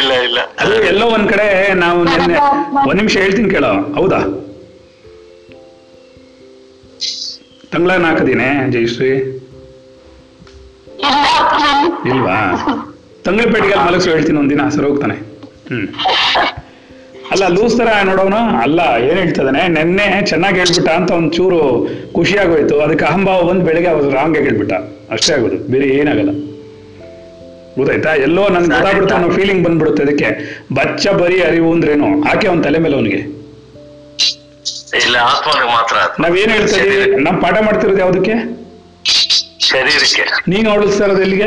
ಇಲ್ಲ 0.00 0.12
ಇಲ್ಲ. 0.12 0.38
ಅದು 0.58 0.82
ಎಲ್ಲೋ 0.82 1.06
ಒಂದ್ 1.06 1.30
ಕಡೆ 1.30 1.74
ನಾವು 1.74 2.04
ನಿನ್ನೆ 2.04 2.38
ಒಂದ್ 2.88 2.94
ನಿಮಿಷ 2.94 3.16
ಹೇಳ್ತೀನಿ 3.16 3.50
ಕೇಳೋ. 3.50 3.72
ಹೌದಾ? 3.94 4.20
ತಂಗ್ಳನ್ನ 7.72 8.06
ಹಾಕದೀನೆ 8.06 8.70
ಜಯಶ್ರೀ? 8.72 9.12
ಇಲ್ವಾ? 12.06 12.36
ತಂಗ್ಳಪೇಟೆಗೆ 13.24 13.74
ಮಲಗಿಸು 13.74 14.10
ಹೇಳ್ತೀನಿ 14.10 14.38
ಒಂದಿನ 14.38 14.68
ಸರಿ 14.68 14.86
ಹೋಗ್ತಾನೆ. 14.86 15.16
ಹ್ಮ್. 15.72 15.86
ಅಲ್ಲ 17.30 17.48
ಲೂಸ್ 17.48 17.76
ತರ 17.76 17.88
ನೋಡೋಣ 18.04 18.34
ಅಲ್ಲ 18.34 18.80
ಏನ್ 18.80 19.18
ಹೇಳ್ತದಾನೆ 19.18 19.68
ನೆನ್ನೆ 19.68 20.26
ಚೆನ್ನಾಗಿ 20.26 20.56
ಹೇಳ್ಬಿಟ್ಟ 20.56 20.88
ಅಂತ 20.88 21.10
ಒಂದ್ 21.10 21.32
ಚೂರು 21.32 21.88
ಖುಷಿ 22.14 22.36
ಆಗೋಯ್ತು 22.36 22.80
ಅದಕ್ಕೆ 22.80 23.04
ಅಹಂಭಾವ 23.04 23.42
ಬಂದು 23.42 23.64
ಬೆಳಿಗ್ಗೆ 23.64 23.90
ಅವ್ರು 23.90 24.10
ರಾಂಗ್ 24.10 24.36
ಹೇಳ್ಬಿಟ್ಟ. 24.36 24.72
ಅಷ್ಟೇ 25.10 25.34
ಆಗೋದು. 25.34 25.56
ಬೇರೆ 25.56 25.88
ಏನಾಗಲ್ಲ. 25.88 26.30
ಗೊತ್ತಾಯ್ತಾ? 27.76 28.14
ಎಲ್ಲೋ 28.14 28.48
ನನ್ 28.48 28.62
ಗೊತ್ತಾಗ್ಬಿಡುತ್ತೆ 28.62 29.14
ಅನ್ನೋ 29.14 29.30
ಫೀಲಿಂಗ್ 29.30 29.64
ಬಂದ್ಬಿಡುತ್ತೆ 29.64 30.02
ಅದಕ್ಕೆ. 30.02 30.60
ಬಚ್ಚ 30.74 31.08
ಬರಿ 31.08 31.42
ಅರಿವು 31.42 31.72
ಅಂದ್ರೇನು? 31.72 32.22
ಆಕೆ 32.22 32.48
ಅವನ 32.48 32.62
ತಲೆ 32.62 32.78
ಮೇಲೆ 32.78 32.94
ಅವನಿಗೆ. 32.94 33.42
ಇಲ್ಲ 34.96 35.16
ಆತ್ಮನಿಗೆ 35.16 35.66
ಮಾತ್ರ 35.66 35.96
ಅದು. 35.96 36.22
ನಾವೇನ್ 36.22 36.50
ಹೇಳ್ತಾ 36.50 36.76
ಇದೀವಿ? 36.76 37.16
ನಾವ್ 37.16 37.42
ಪಾಠ 37.42 37.62
ಮಾಡ್ತಿರೋದು 37.62 37.98
ಯಾವ್ದಕ್ಕೆ? 37.98 38.34
ನೀನ್ 38.34 38.56
ನೀನು 40.48 40.70
ಹೋಲಿಸ್ತಾ 40.70 41.04
ಇರೋದು 41.04 41.20
ಎಲ್ಲಿಗೆ? 41.20 41.46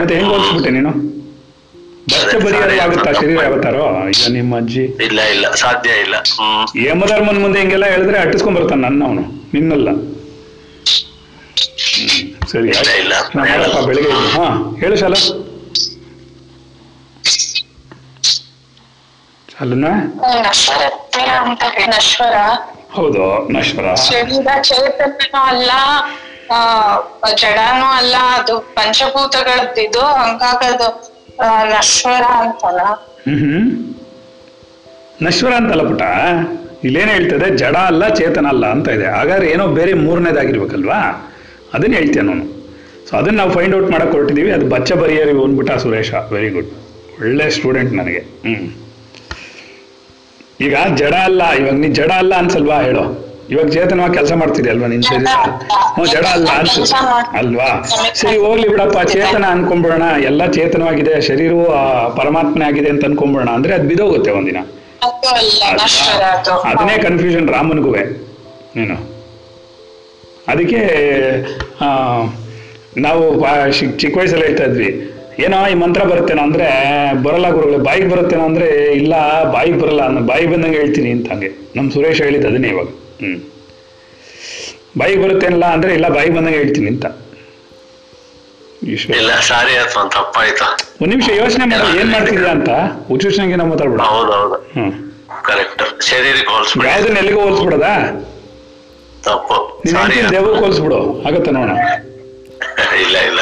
ಮತ್ತೆ 0.00 0.14
ಹೆಂಗ್ 0.14 0.30
ಹೋಲಿಸ್ಬಿಟ್ಟೆ 0.30 0.70
ನೀನು? 0.70 1.25
ಆಗುತ್ತಾ 2.80 3.12
ಶರೀರ 3.12 3.42
ಯಾವತ್ತಾರೋ? 3.42 4.08
ಈಗ 4.08 4.32
ನಿಮ್ಮ 4.32 4.56
ಅಜ್ಜಿ. 4.56 4.84
ಇಲ್ಲ 4.84 5.20
ಇಲ್ಲ 5.20 5.54
ಸಾಧ್ಯ 5.54 5.90
ಇಲ್ಲ. 5.90 6.14
ಯಮಧರ್ಮನ್ 6.86 7.40
ಮುಂದೆ 7.40 7.58
ಹಿಂಗೆಲ್ಲ 7.58 7.86
ಹೇಳಿದ್ರೆ 7.86 8.18
ಅಟ್ಟಿಸ್ಕೊಂಡ್ 8.18 8.60
ಬರ್ತಾನೆ 8.60 8.82
ನನ್ನ 8.82 9.04
ಅವನು 9.04 9.20
ನಿನ್ನಲ್ಲ. 9.54 9.88
ಸರಿ 12.52 12.72
ಮಾಡಪ್ಪ 13.36 13.78
ಬೆಳಿಗ್ಗೆ. 13.86 14.12
ಹಾ 14.12 14.76
ಹೇಳು 14.80 14.96
ಶಾಲ. 14.96 15.14
ಶಾಲನ? 19.48 19.84
ನಶ್ವರ. 21.88 22.36
ಹೌದು 22.92 23.52
ನಶ್ವರ. 23.52 23.94
ಶರೀರ 23.94 24.48
ಚೈತನ್ಯನೂ 24.62 25.44
ಅಲ್ಲ 25.44 25.70
ಆ 26.50 26.58
ಜಡನೂ 27.34 27.86
ಅಲ್ಲ 27.86 28.16
ಅದು 28.32 28.58
ಪಂಚಭೂತಗಳದ್ದು 28.58 30.00
ಹಂಗಾಗದು. 30.00 31.15
ನಶ್ವರ 31.44 32.22
ಅಂತಲ್ಲ 32.22 32.80
ಹ್ಮ್. 33.36 33.94
ನಶ್ವರ 35.22 35.52
ಅಂತಲ್ಲ 35.52 35.82
ಪುಟ. 35.82 36.02
ಇಲ್ಲೇನು 36.84 37.10
ಹೇಳ್ತದೆ, 37.10 37.56
ಜಡ 37.56 37.76
ಅಲ್ಲ, 37.76 38.08
ಚೇತನ 38.08 38.46
ಅಲ್ಲ 38.46 38.66
ಅಂತ 38.66 38.88
ಇದೆ. 38.88 39.06
ಹಾಗಾದ್ರೆ 39.06 39.50
ಏನೋ 39.50 39.66
ಬೇರೆ 39.68 39.92
ಮೂರನೇದಾಗಿರ್ಬೇಕಲ್ವಾ? 39.94 41.32
ಅದನ್ನ 41.74 41.94
ಹೇಳ್ತೇನೆ 41.94 42.28
ನಾನು. 42.28 42.44
ಸೊ 43.10 43.16
ಅದನ್ನ 43.16 43.36
ನಾವು 43.36 43.50
ಫೈಂಡ್ 43.50 43.76
ಔಟ್ 43.76 43.90
ಮಾಡಕ್ 43.90 44.12
ಹೊರಟಿದೀವಿ. 44.12 44.50
ಅದು 44.50 44.68
ಬಚ್ಚ 44.68 44.92
ಬರಿಯರಿ 44.92 45.32
ಬಂದ್ಬಿಟ್ಟ 45.32 45.70
ಸುರೇಶ. 45.70 46.14
ವೆರಿ 46.32 46.48
ಗುಡ್ 46.48 46.66
ಒಳ್ಳೆ 47.20 47.50
ಸ್ಟೂಡೆಂಟ್ 47.50 47.92
ನನಗೆ. 47.92 48.18
ಹ್ಮ್. 48.18 48.70
ಈಗ 50.60 50.76
ಜಡ 50.94 51.14
ಅಲ್ಲ, 51.14 51.50
ಇವಾಗ 51.50 51.72
ನೀ 51.72 51.88
ಜಡ 51.88 52.10
ಅಲ್ಲ 52.10 52.34
ಅನ್ಸಲ್ವಾ 52.34 52.80
ಹೇಳು. 52.80 53.25
ಇವಾಗ 53.48 53.66
ಚೇತನವಾಗಿ 53.68 54.14
ಕೆಲಸ 54.14 54.32
ಮಾಡ್ತೀರಿ 54.34 54.68
ಅಲ್ವಾ 54.70 54.86
ನಿನ್ 54.88 55.02
ಹ್ಞೂ 55.88 56.04
ಜಡ 56.14 56.24
ಅಲ್ಲ 56.32 56.48
ಅಲ್ವಾ? 57.40 57.68
ಸರಿ 58.14 58.36
ಹೋಗ್ಲಿ 58.38 58.66
ಬಿಡಪ್ಪ. 58.68 58.96
ಚೇತನ 59.12 59.44
ಅನ್ಕೊಂಬಿಡೋಣ. 59.50 60.06
ಎಲ್ಲ 60.28 60.42
ಚೇತನವಾಗಿದೆ. 60.56 61.14
ಶರೀರವು 61.28 61.64
ಆ 61.74 61.82
ಪರಮಾತ್ಮನೆ 62.16 62.64
ಆಗಿದೆ 62.64 62.90
ಅಂತ 62.90 63.04
ಅನ್ಕೊಂಬಿಡೋಣ. 63.04 63.50
ಅಂದ್ರೆ 63.56 63.74
ಅದ್ 63.74 63.86
ಬಿದೋಗುತ್ತೆ 63.88 64.32
ಒಂದಿನ. 64.32 64.58
ಅದನ್ನೇ 66.66 66.96
ಕನ್ಫ್ಯೂಷನ್ 67.04 67.48
ರಾಮನ್ಗುವೆ 67.48 68.02
ನೀನು 68.76 68.96
ಅದಕ್ಕೆ 70.48 70.80
ಆ, 71.80 71.88
ನಾವು 72.98 73.22
ಚಿಕ್ಕ 73.98 74.14
ವಯಸ್ಸಲ್ಲಿ 74.18 74.46
ಹೇಳ್ತಾ 74.46 74.64
ಇದ್ವಿ. 74.64 74.90
ಏನೋ 75.38 75.56
ಈ 75.68 75.76
ಮಂತ್ರ 75.76 76.02
ಬರುತ್ತೇನೋ 76.04 76.42
ಅಂದ್ರೆ 76.42 76.66
ಬರಲ್ಲ 77.22 77.48
ಗುರುಗಳು 77.50 77.78
ಬಾಯಿಗೆ 77.84 78.08
ಬರುತ್ತೇನೋ 78.08 78.44
ಅಂದ್ರೆ 78.44 78.68
ಇಲ್ಲ 79.00 79.14
ಬಾಯಿಗೆ 79.52 79.78
ಬರಲ್ಲ 79.80 80.02
ಬಾಯಿಗೆ 80.28 80.52
ಬಂದಂಗೆ 80.52 80.78
ಹೇಳ್ತೀನಿ 80.78 81.10
ಅಂತ 81.10 81.28
ಹಂಗೆ. 81.32 81.50
ನಮ್ಮ 81.76 81.88
ಸುರೇಶ್ 81.90 82.22
ಹೇಳಿದ್ದು 82.22 82.48
ಅದನ್ನೇ 82.48 82.68
ಇವಾಗ. 82.68 82.88
ಹ್ಮ್. 83.20 83.40
ಬಾಯಿ 84.98 85.16
ಬರುತ್ತೇನಲ್ಲ 85.16 85.64
ಅಂದ್ರೆ 85.64 85.94
ಇಲ್ಲ 85.94 86.08
ಬಾಯಿ 86.08 86.30
ಬಂದಾಗ 86.30 86.54
ಹೇಳ್ತೀನಿ 86.54 86.86
ಅಂತ. 86.86 87.06
ಇಲ್ಲ 89.16 89.40
ಸಾರಿ 89.40 89.76
ಆಯ್ತು 89.76 90.00
ಒಂದು 90.00 90.10
ತಪ್ಪಾಯ್ತು. 90.10 90.64
ಒಂದ್ 91.02 91.08
ನಿಮಿಷ 91.08 91.28
ಯೋಚನೆ 91.28 91.64
ಮಾಡಿ 91.64 91.98
ಏನ್ 91.98 92.10
ಮಾಡ್ತಿದ್ಯಾ 92.12 92.50
ಅಂತ? 92.50 92.68
ಹುಚ್ಚುಚ್ನಂಗೆ 93.08 93.56
ನಾವು 93.56 93.70
ಮಾತಾಡ್ಬಿಡ 93.70 94.00
ಹೌದೌದು. 94.00 94.54
ಹ್ಮ್. 94.54 94.92
ಕರೆಕ್ಟ್ 95.44 96.02
ಶರೀರಕ್ಕೆ 96.02 96.52
ಹೋಲಿಸ್ಬಿಡಿ. 96.52 96.90
ಯಾವ್ದನ್ನ 96.90 97.16
ಎಲ್ಲಿಗೂ 97.16 97.40
ಹೋಲ್ಸ್ಬಿಡೋದಾ? 97.40 98.22
ತಪ್ಪು. 99.24 99.82
ಸಾರಿ 99.90 100.14
ದೇವಕ್ಕೆ 100.30 100.60
ಹೋಲ್ಸ್ಬಿಡು. 100.64 101.22
ಆಗತ್ತೆ 101.28 101.50
ನೋಡೋಣ. 101.50 101.78
ಇಲ್ಲ 103.00 103.16
ಇಲ್ಲ. 103.16 103.40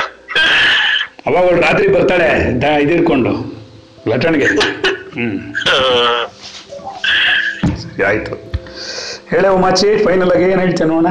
ಅವಾಗ 1.27 1.45
ಅವಳು 1.45 1.61
ರಾತ್ರಿ 1.61 1.89
ಬರ್ತಾಳೆ 1.89 2.61
ದ- 2.63 2.79
ಲಟಣಿಗೆ 4.09 4.47
ಹ್ಮ್. 5.15 5.55
ಆಯ್ತು. 8.07 8.54
ಹೇಳೆ 9.31 9.49
ಉಮಾಚಿ 9.49 10.05
ಫೈನಲ್ 10.05 10.33
ಆಗಿ 10.33 10.45
ಏನ್ 10.45 10.61
ಹೇಳ್ತೇನೆ 10.61 10.91
ನೋಣ 10.91 11.09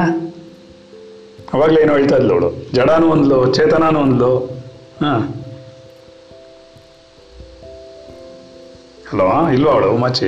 ಅವಾಗಲೇ 1.54 1.80
ಏನೋ 1.80 1.92
ಹೇಳ್ತಾ 1.96 2.16
ಇದ್ಲು 2.16 2.32
ಅವಳು. 2.34 2.72
ಜಡಾನು 2.72 3.10
ಒಂದ್ಲು 3.10 3.54
ಚೇತನಾನು 3.54 4.00
ಒಂದ್ಲು. 4.00 4.30
ಹಾ. 5.02 5.12
ಹಲೋ 9.10 9.50
ಇಲ್ವಾ 9.50 9.72
ಅವಳು 9.72 9.90
ಉಮಾಚಿ? 9.92 10.26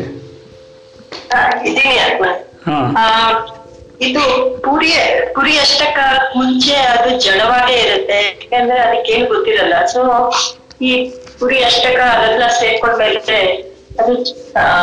ಇದು 4.01 4.23
ಪುರಿ 4.63 4.93
ಪುರಿ 5.35 5.59
ಅಷ್ಟಕ್ಕ 5.59 5.99
ಮುಂಚೆ 6.37 6.75
ಅದು 6.75 7.21
ಜಡವಾಗೇ 7.21 7.75
ಇರುತ್ತೆ. 7.75 8.49
ಯಾಕಂದ್ರೆ 8.53 8.79
ಅದಕ್ಕೇನು 8.79 9.29
ಗೊತ್ತಿರಲ್ಲ. 9.29 9.87
ಸೊ 9.87 10.33
ಈ 10.83 11.11
ಪುರಿ 11.39 11.65
ಅಷ್ಟಕ 11.65 12.01
ಅದೆಲ್ಲ 12.01 12.47
ಸೇರ್ಕೊಂಡ್ಮೇಲೆ 12.47 13.43
ಅದು 14.01 14.13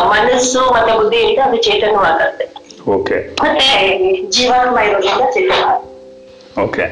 ಮನಸ್ಸು 0.10 0.60
ಮತ್ತೆ 0.60 0.98
ಬುದ್ಧಿಯಿಂದ 0.98 1.40
ಅದು 1.40 1.58
ಚೇತನವಾಗತ್ತೆ. 1.62 2.63
ಓಕೆ 2.88 3.18
ಓಕೆ 6.64 6.86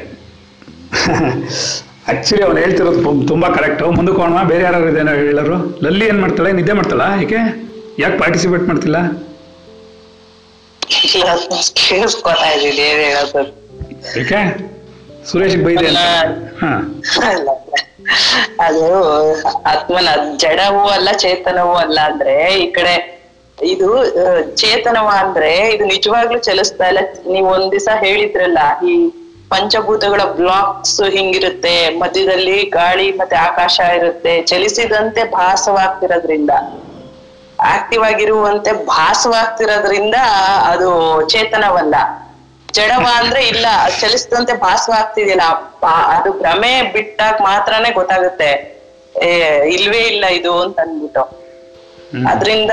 ಆಕ್ಚುಲಿ 2.08 2.42
ಅವ್ನು 2.42 2.60
ಹೇಳ್ತಿರೋದು 2.60 3.00
ತುಂಬಾ 3.26 3.48
ಕರೆಕ್ಟ್ 3.48 3.82
ಮುಂದಕ್ಕೆ 3.82 4.22
ಹೋಣ 4.22 4.42
ಬೇರೆ 4.42 4.64
ಯಾರು 4.64 4.88
ಇದೇನೋ 4.88 5.12
ಹೇಳೋರು. 5.12 5.56
ಲಲ್ಲಿ 5.82 6.06
ಏನ್ 6.06 6.20
ಮಾಡ್ತಾಳೆ? 6.20 6.52
ನಿದ್ದೆ 6.52 6.72
ಮಾಡ್ತಾಳ 6.72 7.02
ಯಾಕೆ 7.20 7.40
ಯಾಕೆ 7.98 8.18
ಪಾರ್ಟಿಸಿಪೇಟ್ 8.18 8.62
ಮಾಡ್ತಿಲ್ಲ? 8.68 8.98
ಯಾಕೆ 14.16 14.40
ಸುರೇಶ್ 15.26 15.56
ಬೈದೆ. 15.56 15.86
ಅದು 18.60 18.86
ಆತ್ಮನ 19.62 20.08
ಜಡವೂ 20.36 20.88
ಅಲ್ಲ 20.88 21.08
ಚೇತನವೂ 21.16 21.72
ಅಲ್ಲ 21.74 21.98
ಅಂದ್ರೆ 22.10 22.54
ಈ 22.54 22.70
ಕಡೆ 22.70 22.94
ಇದು 23.62 24.04
ಚೇತನವ 24.56 25.10
ಅಂದ್ರೆ 25.18 25.68
ಇದು 25.68 25.84
ನಿಜವಾಗ್ಲೂ 25.84 26.38
ಚಲಿಸ್ತಾ 26.38 26.86
ಇಲ್ಲ. 26.86 26.98
ನೀವ್ 27.32 27.46
ಒಂದ್ 27.46 27.72
ದಿವಸ 27.72 27.88
ಹೇಳಿದ್ರಲ್ಲ, 28.04 28.58
ಈ 28.88 29.08
ಪಂಚಭೂತಗಳ 29.50 30.20
ಬ್ಲಾಕ್ಸ್ 30.24 31.10
ಹಿಂಗಿರುತ್ತೆ, 31.10 31.98
ಮಧ್ಯದಲ್ಲಿ 31.98 32.62
ಗಾಳಿ 32.62 33.12
ಮತ್ತೆ 33.12 33.36
ಆಕಾಶ 33.36 33.80
ಇರುತ್ತೆ, 33.96 34.42
ಚಲಿಸಿದಂತೆ 34.42 35.24
ಭಾಸವಾಗ್ತಿರೋದ್ರಿಂದ 35.24 36.50
ಆಕ್ಟಿವ್ 37.60 38.04
ಆಗಿರುವಂತೆ 38.04 38.86
ಭಾಸವಾಗ್ತಿರೋದ್ರಿಂದ 38.86 40.14
ಅದು 40.64 41.22
ಚೇತನವಲ್ಲ. 41.28 41.94
ಜಡವ 42.72 43.06
ಅಂದ್ರೆ 43.14 43.42
ಇಲ್ಲ 43.42 43.66
ಚಲಿಸಿದಂತೆ 44.00 44.52
ಭಾಸವಾಗ್ತಿದೆಯಲ್ಲ, 44.52 45.42
ಆ- 45.84 46.18
ಅದು 46.18 46.32
ಭ್ರಮೆ 46.32 46.92
ಬಿಟ್ಟಾಗ 46.92 47.34
ಮಾತ್ರನೇ 47.42 47.90
ಗೊತ್ತಾಗುತ್ತೆ. 47.90 48.82
ಏ, 49.22 49.58
ಇಲ್ವೇ 49.68 49.98
ಇಲ್ಲ 49.98 50.26
ಇದು 50.26 50.60
ಅಂತ 50.62 50.80
ಅಂದ್ಬಿಟ್ಟು. 50.80 51.41
ಅದ್ರಿಂದ 52.26 52.70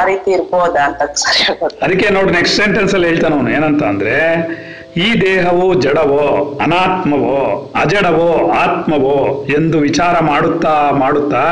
ಆ 0.00 0.04
ರೀತಿ 0.04 0.30
ಇರ್ಬೋದಾ 0.30 0.86
ಅಂತ 0.86 1.02
ಅದಕ್ಕೆ 1.82 2.08
ನೋಡಿ 2.08 2.32
ನೆಕ್ಸ್ಟ್ 2.32 2.64
ಸೆಂಟೆನ್ಸ್ 2.64 2.94
ಅಲ್ಲಿ 2.94 3.06
ಹೇಳ್ತಾನ 3.06 3.34
ಅವನು 3.34 3.50
ಏನಂತ 3.50 3.82
ಅಂದ್ರೆ 3.82 4.14
ಈ 4.96 5.20
ದೇಹವು 5.20 5.74
ಜಡವೋ 5.74 6.58
ಅನಾತ್ಮವೋ 6.62 7.72
ಅಜಡವೋ 7.74 8.50
ಆತ್ಮವೋ 8.50 9.46
ಎಂದು 9.56 9.78
ವಿಚಾರ 9.78 10.20
ಮಾಡುತ್ತಾ 10.20 10.90
ಮಾಡುತ್ತಾ 10.90 11.42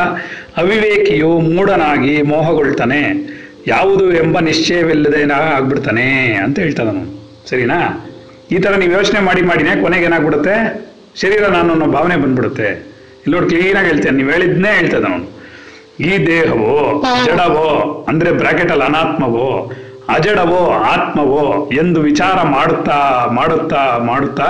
ಅವಿವೇಕಿಯು 0.57 1.39
ಮೂಢನಾಗಿ 1.39 2.23
ಮೋಹಗೊಳ್ತಾನೆ. 2.23 3.37
ಯಾವುದು 3.67 4.13
ಎಂಬ 4.13 4.39
ನಿಶ್ಚಯವಿಲ್ಲದೆ 4.39 5.33
ಆಗ್ಬಿಡ್ತಾನೆ 5.33 6.35
ಅಂತ 6.35 6.59
ಹೇಳ್ತಾನೆ 6.59 6.89
ಅವನು. 6.89 7.31
ಸರಿನಾ? 7.49 8.09
ಈ 8.51 8.59
ತರ 8.59 8.75
ನೀವು 8.75 8.93
ಯೋಚನೆ 8.93 9.21
ಮಾಡಿ 9.21 9.43
ಮಾಡಿನೇ 9.43 9.83
ಕೊನೆಗೆ 9.83 10.05
ಏನಾಗ್ಬಿಡುತ್ತೆ? 10.05 10.85
ಶರೀರ 11.21 11.47
ನಾನು 11.47 11.73
ಅನ್ನೋ 11.73 11.87
ಭಾವನೆ 11.87 12.17
ಬಂದ್ಬಿಡುತ್ತೆ. 12.17 12.69
ಇಲ್ಲೋಡ್ 13.27 13.49
ಕ್ಲೀನಾಗಿ 13.49 13.89
ಹೇಳ್ತೇನೆ 13.89 14.17
ನೀವು 14.17 14.31
ಹೇಳಿದ್ನೇ 14.31 14.69
ಹೇಳ್ತಾನೆ 14.69 15.13
ಅವನು. 15.13 15.36
ಈ 16.01 16.27
ದೇಹವೋ 16.27 17.05
ಜಡವೋ 17.25 18.05
ಅಂದ್ರೆ 18.09 18.33
ಬ್ರಾಕೆಟ್ 18.33 18.71
ಅಲ್ಲಿ 18.71 18.85
ಅನಾತ್ಮವೋ, 18.85 19.73
ಅಜಡವೋ 20.09 20.73
ಆತ್ಮವೋ 20.73 21.71
ಎಂದು 21.73 22.01
ವಿಚಾರ 22.01 22.43
ಮಾಡುತ್ತಾ 22.43 23.29
ಮಾಡುತ್ತಾ 23.31 23.99
ಮಾಡುತ್ತಾ 23.99 24.45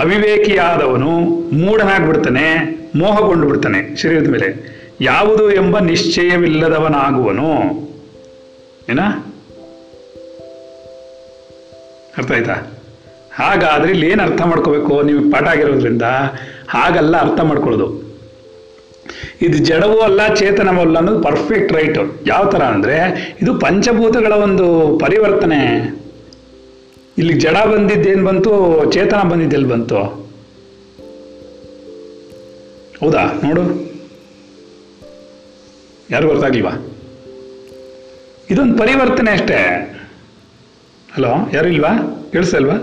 ಅವಿವೇಕಿಯಾದವನು 0.00 1.08
ಮೂಢನಾಗ್ಬಿಡ್ತಾನೆ 1.54 2.54
ಮೋಹಗೊಂಡು 2.98 3.46
ಬಿಡ್ತಾನೆ 3.46 3.96
ಶರೀರದ 3.96 4.26
ಮೇಲೆ. 4.26 4.74
ಯಾವುದು 5.00 5.52
ಎಂಬ 5.52 5.78
ನಿಶ್ಚಯವಿಲ್ಲದವನಾಗುವನು. 5.78 7.50
ಏನ? 8.90 9.00
ಅರ್ಥ 12.18 12.32
ಆಯ್ತಾ? 12.32 12.54
ಹಾಗಾದ್ರೆ 13.34 13.90
ಇಲ್ಲಿ 13.90 14.10
ಏನು 14.10 14.22
ಅರ್ಥ 14.22 14.42
ಮಾಡ್ಕೋಬೇಕು? 14.42 15.02
ನೀವು 15.02 15.32
ಪಾಠ 15.32 15.48
ಆಗಿರೋದ್ರಿಂದ 15.48 16.02
ಹಾಗಲ್ಲ 16.68 17.16
ಅರ್ಥ 17.16 17.40
ಮಾಡ್ಕೊಳ್ಳೋದು. 17.40 18.13
ಇದು 19.42 19.58
ಜಡವೂ 19.58 19.98
ಅಲ್ಲ, 20.00 20.34
ಚೇತನವೂ 20.34 20.80
ಅಲ್ಲ 20.80 20.96
ಅನ್ನೋದು 20.96 21.22
ಪರ್ಫೆಕ್ಟ್ 21.22 21.72
ರೈಟ್ 21.72 21.98
ಯಾವ 22.26 22.50
ಥರ 22.50 22.62
ಅಂದರೆ, 22.62 23.36
ಇದು 23.42 23.54
ಪಂಚಭೂತಗಳ 23.54 24.32
ಒಂದು 24.32 24.98
ಪರಿವರ್ತನೆ. 24.98 25.60
ಇಲ್ಲಿ 27.18 27.32
ಜಡ 27.32 27.56
ಬಂದಿದ್ದೇನ್ 27.66 28.24
ಬಂತು? 28.24 28.52
ಚೇತನ 28.92 29.28
ಬಂದಿದ್ದೆಲ್ಲಿ 29.28 29.68
ಬಂತು? 29.68 29.98
ಹೌದಾ? 33.00 33.22
ನೋಡು. 33.44 33.94
ಯಾರು 36.10 36.28
ಗೊತ್ತಾಗ್ಲಿವಾ 36.28 36.70
ಇದೊಂದು 38.50 38.78
ಪರಿವರ್ತನೆ 38.78 39.30
ಅಷ್ಟೇ. 39.30 39.56
ಹಲೋ 41.14 41.28
ಯಾರು 41.52 41.68
ಇಲ್ವಾ? 41.68 41.88
ಕೇಳಿಸಲ್ವಾ. 42.32 42.76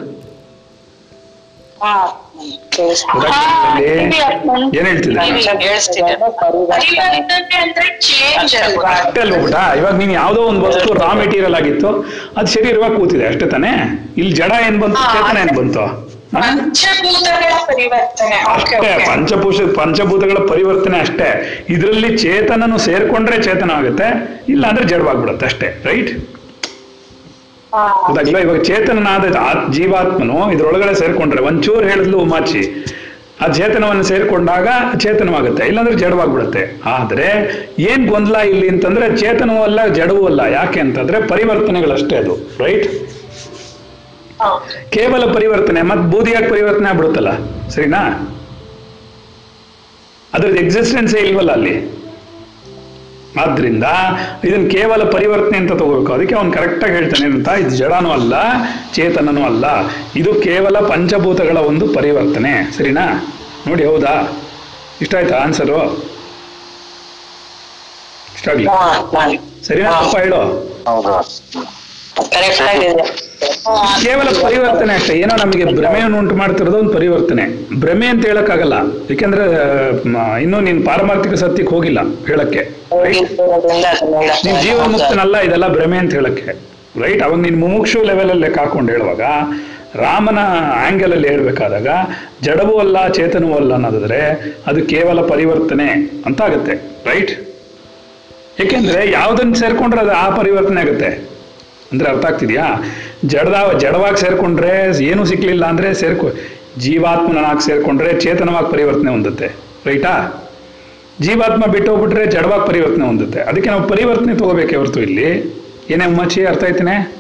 ಏನ್ 4.74 4.86
ಹೇಳ್ತಿದ್ದೆ? 4.88 5.18
ಅಷ್ಟೇ 8.96 9.24
ಇವಾಗ 9.80 9.94
ನೀನ್ 9.98 10.14
ಯಾವ್ದೋ 10.14 10.42
ಒಂದು 10.50 10.62
ವಸ್ತು 10.68 10.90
ರಾ 11.00 11.10
ಮೆಟೀರಿಯಲ್ 11.20 11.56
ಆಗಿತ್ತು 11.56 11.90
ಅದು 12.38 12.48
ಶರೀರವಾಗಿ 12.54 12.96
ಕೂತಿದೆ 12.96 13.26
ಅಷ್ಟೇ 13.28 13.48
ತಾನೇ? 13.50 13.74
ಇಲ್ಲಿ 14.18 14.34
ಜಡ 14.36 14.52
ಏನ್ 14.68 14.80
ಬಂತು 14.84 15.04
ಚೇತನ 15.16 15.38
ಏನ್ 15.44 15.54
ಬಂತು? 15.58 15.84
ಅಷ್ಟೇ 18.52 18.76
ಪಂಚಭೂಷ 19.08 19.58
ಪಂಚಭೂತಗಳ 19.78 20.40
ಪರಿವರ್ತನೆ 20.50 20.98
ಅಷ್ಟೇ. 21.00 21.30
ಇದರಲ್ಲಿ 21.70 22.10
ಚೇತನನು 22.18 22.78
ಸೇರ್ಕೊಂಡ್ರೆ 22.86 23.38
ಚೇತನ 23.44 23.72
ಆಗುತ್ತೆ 23.80 24.08
ಇಲ್ಲ 24.50 24.64
ಅಂದ್ರೆ 24.68 24.86
ಜಡವಾಗ್ಬಿಡುತ್ತೆ 24.88 25.46
ಅಷ್ಟೇ 25.46 25.70
ರೈಟ್ 25.86 26.12
ಗೊತ್ತಾಗಿಲ್ಲ 28.06 28.40
ಇವಾಗ 28.46 28.60
ಚೇತನನಾದ 28.70 29.26
ಜೀವಾತ್ಮನು 29.76 30.38
ಇದ್ರೊಳಗಡೆ 30.54 30.94
ಸೇರ್ಕೊಂಡ್ರೆ, 31.02 31.42
ಒಂಚೂರು 31.50 31.86
ಹೇಳಿದ್ಲು 31.92 32.18
ಉಮಾಚಿ, 32.26 32.64
ಆ 33.44 33.48
ಚೇತನವನ್ನು 33.58 34.04
ಸೇರ್ಕೊಂಡಾಗ 34.10 34.68
ಚೇತನವಾಗುತ್ತೆ, 35.04 35.64
ಇಲ್ಲಾಂದ್ರೆ 35.70 35.96
ಜಡವಾಗ್ಬಿಡುತ್ತೆ. 36.02 36.64
ಆದ್ರೆ 36.96 37.28
ಏನ್ 37.92 38.04
ಗೊಂದಲ 38.12 38.40
ಇಲ್ಲಿ 38.52 38.68
ಅಂತಂದ್ರೆ 38.74 39.06
ಚೇತನವೂ 39.22 39.62
ಅಲ್ಲ, 39.70 39.80
ಜಡವೂ 40.00 40.24
ಅಲ್ಲ. 40.32 40.42
ಯಾಕೆ 40.58 40.82
ಅಂತಂದ್ರೆ 40.86 41.20
ಪರಿವರ್ತನೆಗಳಷ್ಟೇ 41.32 42.18
ಅದು 42.24 42.36
ರೈಟ್ 42.66 42.86
ಕೇವಲ 44.96 45.24
ಪರಿವರ್ತನೆ 45.38 45.82
ಮತ್ 45.90 46.04
ಬೂದಿಯಾಗಿ 46.12 46.48
ಪರಿವರ್ತನೆ 46.54 46.88
ಆಗ್ಬಿಡುತ್ತಲ್ಲ, 46.92 47.32
ಸರಿನಾ? 47.74 48.04
ಅದ್ರದ್ದು 50.36 50.60
ಎಕ್ಸಿಸ್ಟೆನ್ಸೇ 50.66 51.20
ಇಲ್ವಲ್ಲ 51.30 51.52
ಅಲ್ಲಿ. 51.60 51.76
ಆದ್ರಿಂದ 53.40 53.84
ಇದನ್ನ 54.44 54.68
ಕೇವಲ 54.70 55.10
ಪರಿವರ್ತನೆ 55.10 55.58
ಅಂತ 55.58 55.72
ತಗೋಬೇಕು. 55.72 56.14
ಅದಕ್ಕೆ 56.14 56.36
ಅವ್ನು 56.36 56.52
ಕರೆಕ್ಟಾಗಿ 56.52 56.94
ಹೇಳ್ತಾನೆ 56.94 57.32
ಅಂತ 57.32 57.48
ಇದು 57.48 57.70
ಜಡನೂ 57.70 58.12
ಅಲ್ಲ 58.12 58.34
ಚೇತನನೂ 58.94 59.46
ಅಲ್ಲ. 59.46 59.66
ಇದು 60.16 60.34
ಕೇವಲ 60.34 60.80
ಪಂಚಭೂತಗಳ 60.88 61.58
ಒಂದು 61.58 61.94
ಪರಿವರ್ತನೆ. 61.94 62.78
ಸರಿನಾ? 62.78 63.06
ನೋಡಿ 63.68 63.86
ಹೌದಾ? 63.86 64.40
ಇಷ್ಟ 65.02 65.16
ಆಯ್ತಾ 65.16 65.36
ಆನ್ಸರು 65.36 65.78
ಇಷ್ಟ 68.36 68.50
ಆಗ್ಲಿ 68.50 68.68
ಸರಿನಾ? 69.68 69.92
ಅಪ್ಪ 69.92 70.18
ಹೇಳು. 70.18 70.42
ಕೇವಲ 74.04 74.28
ಪರಿವರ್ತನೆ 74.44 74.94
ಅಷ್ಟೇ. 74.94 75.14
ಏನೋ 75.14 75.36
ನಮಗೆ 75.44 75.66
ಭ್ರಮೆಯನ್ನು 75.66 76.18
ಉಂಟು 76.18 76.36
ಮಾಡ್ತಿರೋದು 76.36 76.78
ಒಂದು 76.78 76.94
ಪರಿವರ್ತನೆ. 76.94 77.44
ಭ್ರಮೆ 77.80 78.08
ಅಂತ 78.08 78.26
ಹೇಳಕ್ಕಾಗಲ್ಲ. 78.26 78.74
ಯಾಕೆಂದ್ರೆ 79.10 79.46
ಯಾಕಂದ್ರೆ 79.46 80.42
ಇನ್ನೂ 80.42 80.60
ನೀನ್ 80.60 80.86
ಪಾರಮಾರ್ಥಿಕ 80.86 81.34
ಸತ್ಯಕ್ಕೆ 81.34 81.76
ಹೋಗಿಲ್ಲ 81.76 82.00
ಹೇಳಕ್ಕೆ. 82.28 82.62
ನೀನ್ 84.46 84.62
ಜೀವ 84.62 84.80
ಮುಕ್ತನಲ್ಲ 84.88 85.38
ಇದೆಲ್ಲ 85.38 85.68
ಭ್ರಮೆ 85.68 85.98
ಅಂತ 85.98 86.14
ಹೇಳಕ್ಕೆ. 86.14 86.46
ರೈಟ್ 87.02 87.24
ಅವಾಗ 87.24 87.40
ನೀನ್ 87.40 87.60
ಮುಮುಕ್ಷು 87.60 88.04
ಲೆವೆಲ್ 88.04 88.30
ಅಲ್ಲಿ 88.30 88.48
ಹಾಕೊಂಡು 88.60 88.92
ಹೇಳುವಾಗ, 88.92 89.22
ರಾಮನ 89.96 90.40
ಆಂಗಲ್ 90.88 91.14
ಅಲ್ಲಿ 91.14 91.28
ಹೇಳ್ಬೇಕಾದಾಗ, 91.28 91.88
ಜಡವೂ 92.42 92.80
ಅಲ್ಲ 92.80 93.08
ಚೇತನವೂ 93.08 93.56
ಅಲ್ಲ 93.56 93.74
ಅನ್ನೋದಾದ್ರೆ, 93.74 94.20
ಅದು 94.68 94.86
ಕೇವಲ 94.86 95.22
ಪರಿವರ್ತನೆ 95.22 95.88
ಅಂತ 96.26 96.42
ಆಗುತ್ತೆ 96.42 96.74
ರೈಟ್ 97.06 97.34
ಏಕೆಂದ್ರೆ, 98.60 99.12
ಯಾವ್ದನ್ನ 99.12 99.54
ಸೇರ್ಕೊಂಡ್ರೆ 99.54 100.02
ಅದು 100.02 100.12
ಆ 100.12 100.36
ಪರಿವರ್ತನೆ 100.36 100.82
ಆಗುತ್ತೆ. 100.82 101.32
ಅಂದ್ರೆ 101.92 102.10
ಅರ್ಥ 102.10 102.26
ಆಗ್ತಿದ್ಯಾ? 102.26 102.66
ಜಡದ 103.26 103.78
ಜಡವಾಗಿ 103.80 104.20
ಸೇರ್ಕೊಂಡ್ರೆ 104.20 105.04
ಏನು 105.04 105.26
ಸಿಕ್ಲಿಲ್ಲ 105.26 105.66
ಅಂದ್ರೆ 105.66 105.94
ಸೇರ್ಕೊ 105.94 106.28
ಜೀವಾತ್ಮನಾಗಿ 106.78 107.66
ಸೇರ್ಕೊಂಡ್ರೆ 107.66 108.20
ಚೇತನವಾಗಿ 108.20 108.72
ಪರಿವರ್ತನೆ 108.72 109.12
ಹೊಂದುತ್ತೆ 109.12 109.52
ರೈಟಾ 109.86 110.44
ಜೀವಾತ್ಮ 111.22 111.66
ಬಿಟ್ಟು 111.66 111.92
ಹೋಗ್ಬಿಟ್ರೆ 111.92 112.26
ಜಡವಾಗಿ 112.26 112.68
ಪರಿವರ್ತನೆ 112.68 113.06
ಹೊಂದುತ್ತೆ. 113.06 113.40
ಅದಕ್ಕೆ 113.40 113.70
ನಾವು 113.70 113.88
ಪರಿವರ್ತನೆ 113.88 114.36
ತಗೋಬೇಕೆ 114.36 114.76
ಹೊರತು 114.76 115.02
ಇಲ್ಲಿ. 115.02 115.56
ಏನೇ 115.90 116.06
ಉಮ್ಮಚ್ಚಿ, 116.06 116.46
ಅರ್ಥ 116.46 116.64
ಆಯ್ತೇನೆ? 116.64 117.16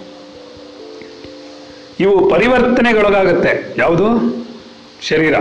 ಇವು 1.99 2.29
ಪರಿವರ್ತನೆಗೊಳಗಾಗುತ್ತೆ. 2.29 3.75
ಯಾವುದು? 3.77 4.35
ಶರೀರ. 5.01 5.35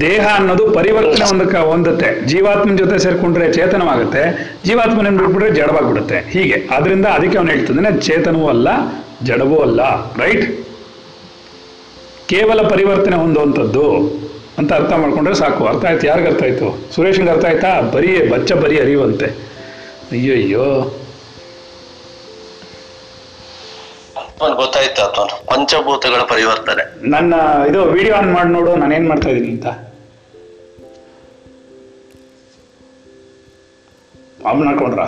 ದೇಹ 0.00 0.28
ಅನ್ನೋದು 0.34 0.70
ಪರಿವರ್ತನೆ 0.70 1.24
ಹೊಂದಕ 1.24 1.54
ಹೊಂದುತ್ತೆ. 1.54 2.26
ಜೀವಾತ್ಮನ 2.26 2.76
ಜೊತೆ 2.76 2.98
ಸೇರ್ಕೊಂಡ್ರೆ 2.98 3.52
ಚೇತನವಾಗುತ್ತೆ. 3.52 4.52
ಜೀವಾತ್ಮನ 4.64 5.08
ಬಿಟ್ಬಿಟ್ರೆ 5.08 5.50
ಜಡವಾಗ್ಬಿಡುತ್ತೆ. 5.50 6.18
ಹೀಗೆ. 6.30 6.68
ಆದ್ರಿಂದ 6.70 7.06
ಅದಕ್ಕೆ 7.06 7.38
ಅವನು 7.38 7.50
ಹೇಳ್ತಿದ್ದಾನೆ, 7.50 8.00
ಚೇತನವೂ 8.00 8.48
ಅಲ್ಲ 8.48 8.68
ಜಡವೂ 9.22 9.58
ಅಲ್ಲ 9.58 9.80
ರೈಟ್ 10.16 10.66
ಕೇವಲ 12.28 12.68
ಪರಿವರ್ತನೆ 12.68 13.16
ಹೊಂದುವಂಥದ್ದು 13.16 13.92
ಅಂತ 14.58 14.72
ಅರ್ಥ 14.72 14.92
ಮಾಡ್ಕೊಂಡ್ರೆ 14.92 15.34
ಸಾಕು. 15.34 15.66
ಅರ್ಥ 15.66 15.84
ಆಯ್ತು. 15.84 16.06
ಯಾರಿಗೆ 16.06 16.28
ಅರ್ಥ 16.28 16.42
ಆಯಿತು? 16.42 16.94
ಸುರೇಶ್ಗೆ 16.94 17.30
ಅರ್ಥ 17.30 17.44
ಆಯ್ತಾ? 17.44 17.80
ಬರೀ 17.80 18.28
ಬಚ್ಚ 18.28 18.52
ಬರೀ 18.52 18.80
ಅರಿವಂತೆ 18.80 19.26
ಅಯ್ಯೋ 20.12 20.34
ಅಯ್ಯೋ 20.34 20.64
ಅವ್ನ್ 24.40 24.56
ಗೊತ್ತಾಯ್ತು 24.56 25.02
ಅಥವಾ 25.02 25.26
ಪಂಚಭೂತಗಳ 25.26 26.22
ಪರಿವರ್ತನೆ. 26.22 27.10
ನನ್ನ 27.10 27.34
ಇದು 27.70 27.84
ವಿಡಿಯೋ 27.84 28.14
ಆನ್ 28.14 28.32
ಮಾಡಿ 28.32 28.48
ನೋಡು 28.48 28.76
ನಾನು 28.76 28.94
ಏನ್ 28.94 29.08
ಮಾಡ್ತಾ 29.08 29.28
ಇದ್ದೀನಿ 29.28 29.52
ಅಂತ. 29.52 29.66
ಆನ್ 34.46 34.64
ಮಾಡ್ಕೊಂಡ್ರ? 34.64 35.00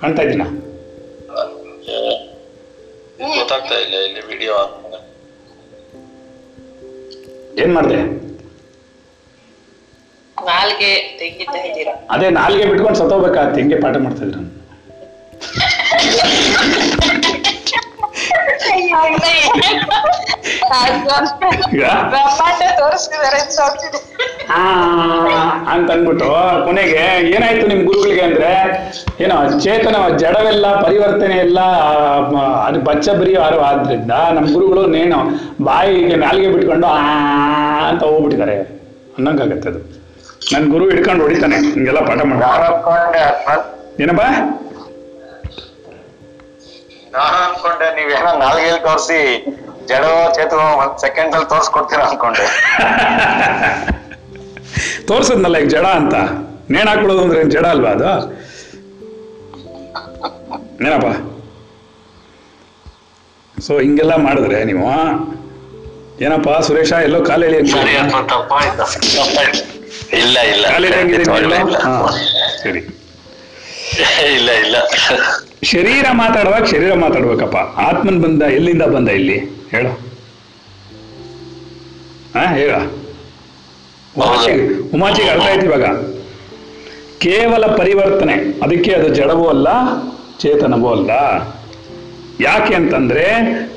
ಕಾಣ್ತಾ 0.00 0.22
ಇದ್ದೀನ? 0.22 0.42
ಗೊತ್ತಾಗ್ತಾ 3.18 3.76
ಇಲ್ಲ 3.78 3.96
ಇಲ್ಲಿ 4.06 4.22
ವಿಡಿಯೋ 4.28 4.56
ಏನ್ 7.62 7.72
ಮಾಡಿದೆ? 7.74 8.00
ನಾಲ್ಗೆ 10.36 10.90
ತೆಗಿತಾ 11.18 11.58
ಇದ್ದೀರಾ? 11.60 11.94
ಅದೇ 12.10 12.28
ನಾಲ್ಗೆ 12.30 12.64
ಬಿಟ್ಕೊಂಡು 12.70 12.98
ಸತ್ತೋಗ್ಬೇಕಾಗತ್ತೆ 12.98 13.56
ತೆಂಗೆ 13.58 13.78
ಪಾಠ 13.80 13.96
ಮಾಡ್ತಾ 13.98 14.24
ಇದ್ರು 14.24 14.42
ಬ್ರಹ್ಮಾಂಡ 22.10 22.62
ತೋರಿಸ್ತಿದಾರೆ 22.78 23.38
ಅಂತ 23.40 23.60
ನೋಡ್ತಿದ್ದೆ 23.60 24.00
ಆ 24.52 24.60
ಅಂತ 25.72 25.90
ಅಂದ್ಬಿಟ್ಟು 25.90 26.28
ಕೊನೆಗೆ 26.64 27.00
ಏನಾಯ್ತು 27.30 27.66
ನಿಮ್ 27.66 27.84
ಗುರುಗಳಿಗೆ 27.86 28.20
ಅಂದ್ರೆ 28.22 28.50
ಏನೋ 29.20 29.60
ಚೇತನ 29.60 30.16
ಜಡವೆಲ್ಲ 30.16 30.82
ಪರಿವರ್ತನೆ 30.82 31.36
ಎಲ್ಲ 31.36 31.60
ಅದು 32.66 32.80
ಬಚ್ಚ 32.80 33.08
ಬರೀ 33.10 33.32
ಯಾರು 33.34 33.60
ಆದ್ರಿಂದ 33.60 34.10
ನಮ್ 34.32 34.48
ಗುರುಗಳು 34.52 34.86
ನೇಣು 34.86 35.18
ಬಾಯಿಗೆ 35.64 36.16
ನಾಲ್ಗೆ 36.16 36.48
ಬಿಟ್ಕೊಂಡು 36.48 36.86
ಆ 36.86 37.00
ಅಂತ 37.88 38.02
ಹೋಗ್ಬಿಟ್ಟಿದ್ದಾರೆ. 38.04 38.56
ಅನ್ನಂಗಾಗತ್ತೆ 39.16 39.68
ಅದು. 39.68 39.80
ನನ್ 40.52 40.70
ಗುರು 40.70 40.90
ಹಿಡ್ಕೊಂಡು 40.90 41.22
ಹೊಡಿತಾನೆ 41.22 41.56
ಹಿಂಗೆಲ್ಲ 41.66 42.00
ಪಾಠ 42.00 42.20
ಮಾಡ. 42.24 42.42
ಏನಪ್ಪ? 44.00 44.22
ನಾನು 47.16 47.36
ಅನ್ಕೊಂಡೆ 47.44 47.88
ನೀವೇನೋ 47.96 48.30
ನಾಲ್ಗೆಲ್ 48.38 48.80
ತೋರಿಸಿ 48.82 49.20
ಜಡವೋ 49.86 50.32
ಚೇತು 50.32 50.56
ಒಂದ್ 50.80 50.96
ಸೆಕೆಂಡ್ 51.00 51.34
ಅಲ್ಲಿ 51.34 51.48
ತೋರ್ಸ್ಕೊಡ್ತೀರಾ 51.48 52.04
ಅನ್ಕೊಂಡೆ. 52.06 52.46
ತೋರ್ಸದ್ನಲ್ಲ 55.08 55.56
ಈಗ 55.58 55.68
ಜಡ 55.68 55.86
ಅಂತ? 56.00 56.14
ನೇಣ 56.70 56.86
ಹಾಕೊಳ್ಳೋದು 56.88 57.22
ಅಂದ್ರೆ 57.22 57.40
ಏನ್ 57.40 57.50
ಜಡ 57.50 57.66
ಅಲ್ವಾ 57.66 57.90
ಅದು? 57.90 58.10
ಏನಪ್ಪ 60.84 61.06
ಸೊ 63.56 63.72
ಹಿಂಗೆಲ್ಲ 63.78 64.14
ಮಾಡಿದ್ರೆ 64.18 64.58
ನೀವು 64.64 64.88
ಏನಪ್ಪ 66.20 66.50
ಸುರೇಶ 66.66 66.92
ಎಲ್ಲೋ 67.04 67.20
ಕಾಲೇಳಿ 67.24 67.56
ಇಲ್ಲ, 70.16 70.36
ಇಲ್ಲ. 70.52 70.64
ಸರಿ. 72.62 72.82
ಇಲ್ಲ 74.30 74.50
ಇಲ್ಲ. 74.64 74.76
ಶರೀರ 75.70 76.06
ಮಾತಾಡುವಾಗ 76.12 76.64
ಶರೀರ 76.64 76.94
ಮಾತಾಡ್ಬೇಕಪ್ಪ. 76.94 77.56
ಆತ್ಮನ್ 77.56 78.22
ಬಂದ 78.22 78.42
ಎಲ್ಲಿಂದ 78.42 78.82
ಬಂದ 78.82 79.08
ಇಲ್ಲಿ? 79.08 79.38
ಹೇಳು. 79.70 79.88
ಹಾ, 82.38 82.54
ಹೇಳ. 82.54 82.74
ಉಮಾಚಿ 84.16 84.78
ಉಮಾಚಿಗೆ 84.90 85.28
ಅರ್ಥ 85.28 85.42
ಆಯ್ತು 85.42 85.66
ಇವಾಗ. 85.66 85.84
ಕೇವಲ 87.18 87.66
ಪರಿವರ್ತನೆ, 87.66 88.34
ಅದಕ್ಕೆ 88.62 88.92
ಅದು 88.92 89.14
ಜಡವೂ 89.14 89.46
ಅಲ್ಲ, 89.46 89.68
ಚೇತನವೂ 90.38 90.88
ಅಲ್ಲ. 90.88 91.10
ಯಾಕೆ 92.40 92.74
ಅಂತಂದ್ರೆ 92.74 93.24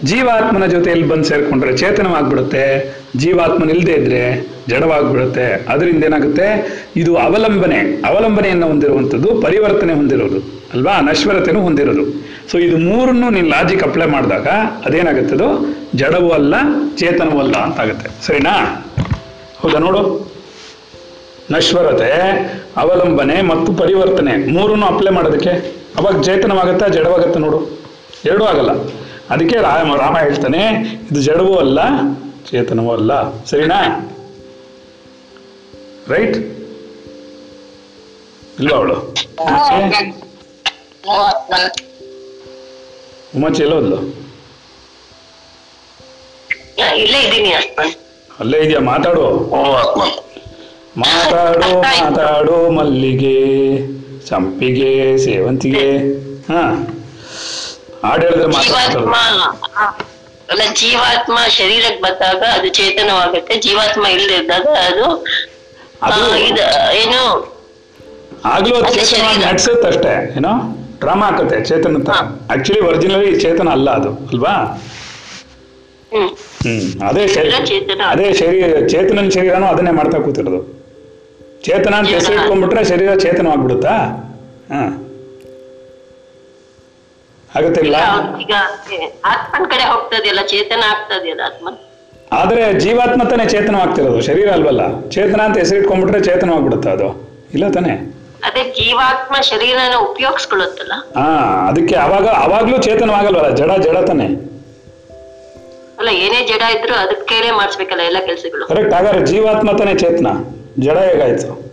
ಜೀವಾತ್ಮನ 0.03 0.65
ಜೊತೆಯಲ್ಲಿ 0.65 1.07
ಬಂದು 1.07 1.23
ಸೇರ್ಕೊಂಡ್ರೆ 1.23 1.77
ಚೇತನವಾಗ್ಬಿಡುತ್ತೆ, 1.77 2.95
ಜೀವಾತ್ಮನ 3.17 3.69
ಇಲ್ಲದೆ 3.69 3.91
ಇದ್ರೆ 3.91 4.47
ಜಡವಾಗ್ಬಿಡುತ್ತೆ. 4.67 5.65
ಅದರಿಂದ 5.73 6.03
ಏನಾಗುತ್ತೆ? 6.03 6.47
ಇದು 6.95 7.15
ಅವಲಂಬನೆ, 7.15 8.01
ಅವಲಂಬನೆಯನ್ನು 8.05 8.67
ಹೊಂದಿರುವಂಥದ್ದು, 8.67 9.41
ಪರಿವರ್ತನೆ 9.41 9.93
ಹೊಂದಿರೋದು, 9.93 10.39
ಅಲ್ವಾ? 10.73 11.01
ನಶ್ವರತೆನೂ 11.01 11.61
ಹೊಂದಿರೋದು. 11.61 12.03
ಸೊ 12.51 12.57
ಇದು 12.57 12.77
ಮೂರನ್ನು 12.77 13.29
ನೀನು 13.29 13.49
ಲಾಜಿಕ್ 13.49 13.83
ಅಪ್ಲೈ 13.83 14.05
ಮಾಡಿದಾಗ 14.05 14.47
ಅದೇನಾಗುತ್ತೆ 14.85 15.35
ಅದು? 15.35 15.75
ಜಡವೂ 15.95 16.29
ಅಲ್ಲ, 16.29 16.55
ಚೇತನವೂ 16.97 17.39
ಅಲ್ಲ 17.39 17.53
ಅಂತ 17.53 17.79
ಆಗುತ್ತೆ 17.79 18.25
ಸರಿನಾ? 18.27 18.85
ಹೌದಾ 19.59 19.77
ನೋಡು. 19.77 20.31
ನಶ್ವರತೆ, 21.51 22.11
ಅವಲಂಬನೆ 22.77 23.41
ಮತ್ತು 23.41 23.73
ಪರಿವರ್ತನೆ 23.73 24.51
ಮೂರನ್ನು 24.51 24.85
ಅಪ್ಲೈ 24.85 25.11
ಮಾಡೋದಕ್ಕೆ. 25.11 25.49
ಅವಾಗ 25.97 26.21
ಚೇತನವಾಗತ್ತಾ, 26.21 26.87
ಜಡವಾಗತ್ತೆ 26.87 27.39
ನೋಡು. 27.39 27.79
ಎರಡೂ 28.25 28.45
ಆಗಲ್ಲ. 28.45 28.71
ಅದಕ್ಕೆ 29.29 29.55
ರಾಮ 29.55 29.95
ರಾಮ 29.95 30.17
ಹೇಳ್ತಾನೆ 30.17 30.63
ಇದು 31.11 31.21
ಜಡವೂ 31.21 31.55
ಅಲ್ಲ 31.55 31.79
ಚೇತನವೂ 32.51 32.91
ಅಲ್ಲ. 32.91 33.43
ಸರಿನಾ? 33.45 33.81
ರೈಟ್ 36.07 36.37
ಇಲ್ವಾ 38.59 38.77
ಅವಳು? 38.77 38.93
ಉಮಾಚಿ 43.35 43.63
ಎಲ್ಲೋ 43.63 43.75
ಹೋದ್ಲು 43.75 43.95
ಇಲ್ಲೇ 46.97 47.51
ಅಲ್ಲೇ 48.39 48.57
ಇದೆಯಾ? 48.57 48.79
ಮಾತಾಡು. 48.79 49.39
ಮಾತಾಡು 50.97 51.81
ಮಾತಾಡು 51.81 52.71
ಮಲ್ಲಿಗೆ 52.71 53.77
ಸಂಪಿಗೆ 54.27 55.17
ಸೇವಂತಿಗೆ. 55.17 56.13
ಹಾ. 56.53 56.87
ಜೀವಾತ್ಮ 58.03 59.15
ಅಲ್ಲ 60.49 60.61
ಜೀವಾತ್ಮ 60.73 61.37
ಶರೀರಕ್ಕೆ 61.49 62.01
ಬಂದಾಗ 62.03 62.43
ಅದು 62.53 62.69
ಚೇತನವಾಗುತ್ತೆ 62.69 63.55
ಜೀವಾತ್ಮ 63.59 64.05
ಇಲ್ದಿದ್ದಾಗ 64.07 64.67
ಅದು 64.83 65.07
ಏನು? 66.93 67.21
ಆಗ್ಲೂ 68.45 68.75
ಅದು 68.75 69.05
ಶರೀರ. 69.05 69.25
ನಡ್ಸುತ್ತೆ 69.47 69.87
ಅಷ್ಟೇ 69.87 70.13
ಏನೋ? 70.37 70.51
ಡ್ರಾಮಾ 70.99 71.27
ಆಗುತ್ತೆ 71.27 71.65
ಚೇತನ 71.65 71.97
ಆಕ್ಚುಲಿ 72.49 72.79
ಒರಿಜಿನಲಿ 72.79 73.39
ಚೇತನ 73.39 73.69
ಅಲ್ಲ 73.69 73.89
ಅದು 73.89 74.09
ಅಲ್ವಾ? 74.27 74.53
ಹ್ಮ್. 76.11 76.29
ಅದೇ 77.07 77.27
ಶರೀರ 77.27 77.55
ಚೇತನ. 77.65 78.01
ಅದೇ 78.09 78.33
ಶರೀರ 78.33 78.63
ಚೇತನನ 78.87 79.29
ಶರೀರನೂ 79.29 79.67
ಅದನ್ನೇ 79.67 79.91
ಮಾಡ್ತಾ 79.91 80.17
ಕೂತಿರೋದು. 80.19 80.61
ಚೇತನ 81.63 81.93
ಅಂತ 81.95 82.07
ಹೆಸರು 82.07 82.33
ಇಟ್ಕೊಂಡ್ಬಿಟ್ರೆ 82.35 82.83
ಶರೀರ 82.85 83.15
ಚೇತನವಾಗ್ಬಿಡುತ್ತಾ? 83.15 83.95
ಹಾ. 84.73 84.81
ಆಗುತ್ತಿಲ್ಲ? 87.55 87.95
ಈಗ 88.39 88.53
ಆತ್ಮನ್ 89.25 89.71
ಕಡೆ 89.71 89.83
ಹೋಗ್ತದೆಯಲ್ಲ 89.83 90.41
ಚೇತನ 90.41 90.83
ಆಗ್ತದೆಯಲ್ಲ 90.91 91.41
ಆತ್ಮ? 91.45 91.69
ಆದ್ರೆ 92.31 92.73
ಜೀವಾತ್ಮ 92.79 93.23
ತಾನೇ 93.23 93.45
ಚೇತನವಾಗ್ತಿರೋದು 93.45 94.21
ಶರೀರ 94.21 94.51
ಅಲ್ವಲ್ಲ? 94.51 95.09
ಚೇತನ 95.09 95.41
ಅಂತ 95.41 95.57
ಹೆಸರಿಟ್ಕೊಂಡ್ಬಿಟ್ರೆ 95.57 96.23
ಚೇತನ 96.23 96.49
ಆಗ್ಬಿಡುತ್ತೆ 96.53 96.89
ಅದು. 96.89 97.07
ಇಲ್ಲ 97.53 97.69
ತಾನೆ? 97.69 97.93
ಅದೇ 98.43 98.63
ಜೀವಾತ್ಮ 98.63 99.35
ಶರೀರನ 99.41 99.95
ಉಪಯೋಗಿಸ್ಕೊಳ್ಳುತ್ತಲ್ಲ? 99.95 100.93
ಹಾ 101.17 101.25
ಅದಕ್ಕೆ 101.69 101.95
ಅವಾಗ 101.95 102.27
ಅವಾಗ್ಲೂ 102.27 102.77
ಚೇತನವಾಗಲ್ವಲ್ಲ? 102.77 103.55
ಜಡ 103.55 103.71
ಜಡ 103.71 104.05
ತಾನೆ? 104.07 104.27
ಅಲ್ಲ 105.99 106.09
ಏನೇ 106.09 106.47
ಜಡ 106.47 106.61
ಇದ್ರು 106.77 106.95
ಅದಕ್ಕೇನೆ 106.95 107.51
ಮಾಡಿಸ್ಬೇಕಲ್ಲ 107.51 108.01
ಎಲ್ಲ 108.01 108.17
ಕೆಲಸಗಳು. 108.25 108.67
ಕರೆಕ್ಟ್ 108.67 108.93
ಹಾಗಾದ್ರೆ 108.93 109.25
ಜೀವಾತ್ಮ 109.25 109.71
ತಾನೇ 109.77 109.95
ಚೇತನ. 109.95 110.27
ಜಡ 110.79 110.97
ಹೇಗಾಯ್ತು? 110.97 111.68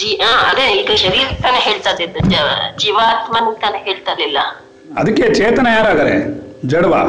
ಜೀ 0.00 0.16
ಅದೇ 0.50 0.80
ಈಗ 0.80 0.94
ಶರೀರ 0.94 1.26
ತಾನೇ 1.42 1.58
ಹೇಳ್ತಾ 1.58 1.90
ಇದ್ದ. 2.02 2.16
ಜೀವಾತ್ಮನ್ 2.78 3.60
ತಾನೇ 3.60 3.78
ಹೇಳ್ತಾ 3.78 4.12
ಇರ್ಲಿಲ್ಲ. 4.12 4.38
ಅದಕ್ಕೆ 4.96 5.34
ಚೇತನ 5.34 5.66
ಯಾರಾದರೆ 5.66 6.14
ಜಡವಾ? 6.66 7.02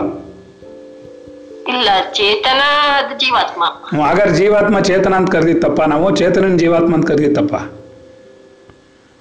ಇಲ್ಲ 1.68 1.90
ಚೇತನ 2.14 2.62
ಅದು 2.98 3.20
ಜೀವಾತ್ಮ. 3.20 3.64
ಹಾಗಾದ್ರೆ 4.04 4.36
ಜೀವಾತ್ಮ 4.36 4.80
ಚೇತನ 4.80 5.14
ಅಂತ 5.14 5.32
ಕರೆದಿತ್ತಪ್ಪ. 5.32 5.82
ನಾವು 5.82 6.16
ಚೇತನನ್ 6.16 6.60
ಜೀವಾತ್ಮ 6.60 6.94
ಅಂತ 6.94 7.08
ಕರೆದಿತ್ತಪ್ಪ. 7.08 7.56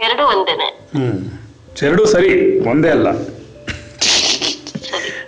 ಎರಡು 0.01 0.25
ಒಂದೇನೆ. 0.25 0.69
ಹ್ಮ್ 0.97 1.31
ಎರಡು 1.83 2.07
ಸರಿ 2.07 2.61
ಒಂದೇ 2.71 2.89
ಅಲ್ಲ. 2.89 3.09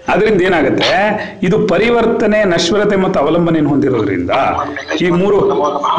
ಅದರಿಂದ 0.09 0.43
ಏನಾಗುತ್ತೆ? 0.43 0.89
ಇದು 1.43 1.69
ಪರಿವರ್ತನೆ 1.69 2.45
ನಶ್ವರತೆ 2.45 2.97
ಮತ್ತು 2.97 3.21
ಅವಲಂಬನೆಯನ್ನು 3.21 3.71
ಹೊಂದಿರೋದ್ರಿಂದ 3.71 4.31
ಈ 5.01 5.11
ಮೂರು 5.11 5.39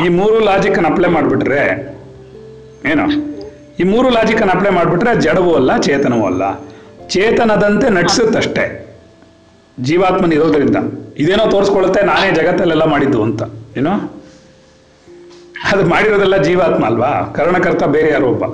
ಈ 0.06 0.10
ಮೂರು 0.10 0.40
ಲಾಜಿಕ್ 0.40 0.86
ಅಪ್ಲೈ 0.86 1.10
ಮಾಡಿಬಿಟ್ರೆ 1.10 2.03
ಏನು? 2.92 3.34
ಈ 3.80 3.84
ಮೂರು 3.84 4.10
ಲಾಜಿಕ್ 4.10 4.42
ಅಪ್ಲೈ 4.42 4.70
ಮಾಡಿಬಿಟ್ರೆ 4.70 5.22
ಜಡವೂ 5.22 5.54
ಅಲ್ಲ, 5.54 5.78
ಚೇತನವೂ 5.78 6.26
ಅಲ್ಲ. 6.26 6.60
ಚೇತನದಂತೆ 7.08 7.90
ನಟಿಸುತ್ತಷ್ಟೇ 7.90 8.96
ಜೀವಾತ್ಮನ 9.80 10.34
ಇರೋದ್ರಿಂದ 10.34 10.76
ಇದೇನೋ 11.18 11.52
ತೋರಿಸ್ಕೊಳ್ಳುತ್ತೆ, 11.52 12.02
ನಾನೇ 12.02 12.32
ಜಗತ್ತಲ್ಲೆಲ್ಲ 12.32 12.84
ಮಾಡಿದ್ದು 12.84 13.24
ಅಂತ. 13.24 13.42
ಏನೋ? 13.78 13.92
ಅದು 15.72 15.86
ಮಾಡಿರೋದೆಲ್ಲ 15.86 16.38
ಜೀವಾತ್ಮ 16.38 16.86
ಅಲ್ವಾ? 16.86 17.34
ಕರ್ಣಕರ್ತ 17.36 17.84
ಬೇರೆ 17.84 18.10
ಯಾರೋ 18.10 18.28
ಒಬ್ಬ. 18.28 18.46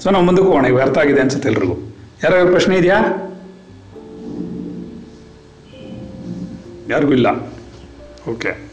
ಸೊ, 0.00 0.10
ನಾವು 0.10 0.24
ಮುಂದಕ್ಕೆ 0.24 0.46
ಹೋಗೋಣ 0.46 0.66
ಈಗ 0.66 0.80
ಅರ್ಥ 0.80 0.98
ಆಗಿದೆ 0.98 1.20
ಅನ್ಸುತ್ತೆ 1.20 1.48
ಎಲ್ರಿಗೂ. 1.48 1.72
ಯಾರ್ಯಾರು 2.24 2.48
ಪ್ರಶ್ನೆ 2.48 2.76
ಇದೆಯಾ? 2.76 2.98
ಯಾರಿಗೂ 6.88 7.12
ಇಲ್ಲ. 7.12 7.30
ಓಕೆ 8.30 8.66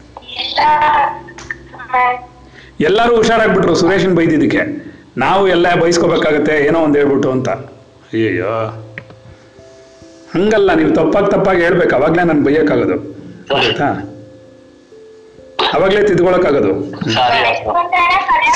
ಎಲ್ಲರೂ 2.80 3.16
ಹುಷಾರಾಗ್ಬಿಟ್ರು 3.16 3.74
ಸುರೇಶನ್ 3.74 4.14
ಬೈದಿದ್ದಕ್ಕೆ. 4.14 4.94
ನಾವು 5.16 5.48
ಎಲ್ಲ 5.48 5.74
ಬೈಸ್ಕೋಬೇಕಾಗತ್ತೆ 5.74 6.66
ಏನೋ 6.66 6.80
ಒಂದು 6.80 6.98
ಹೇಳ್ಬಿಟ್ಟು 6.98 7.30
ಅಂತ. 7.30 7.48
ಅಯ್ಯಯ್ಯೋ. 7.48 8.46
ಹಂಗಲ್ಲ 10.34 10.74
ನೀವು 10.74 10.90
ತಪ್ಪಾಗಿ 10.90 11.30
ತಪ್ಪಾಗಿ 11.30 11.62
ಹೇಳ್ಬೇಕು. 11.62 11.96
ಅವಾಗಲೇ 11.96 12.22
ನಾನು 12.22 12.44
ಬೈಯಕ್ಕಾಗೋದು. 12.44 12.94
ಆಯ್ತಾ? 13.54 13.84
ಅವಾಗಲೇ 15.74 16.02
ತಿದ್ಕೊಳಕ್ಕಾಗೋದು. 16.02 16.90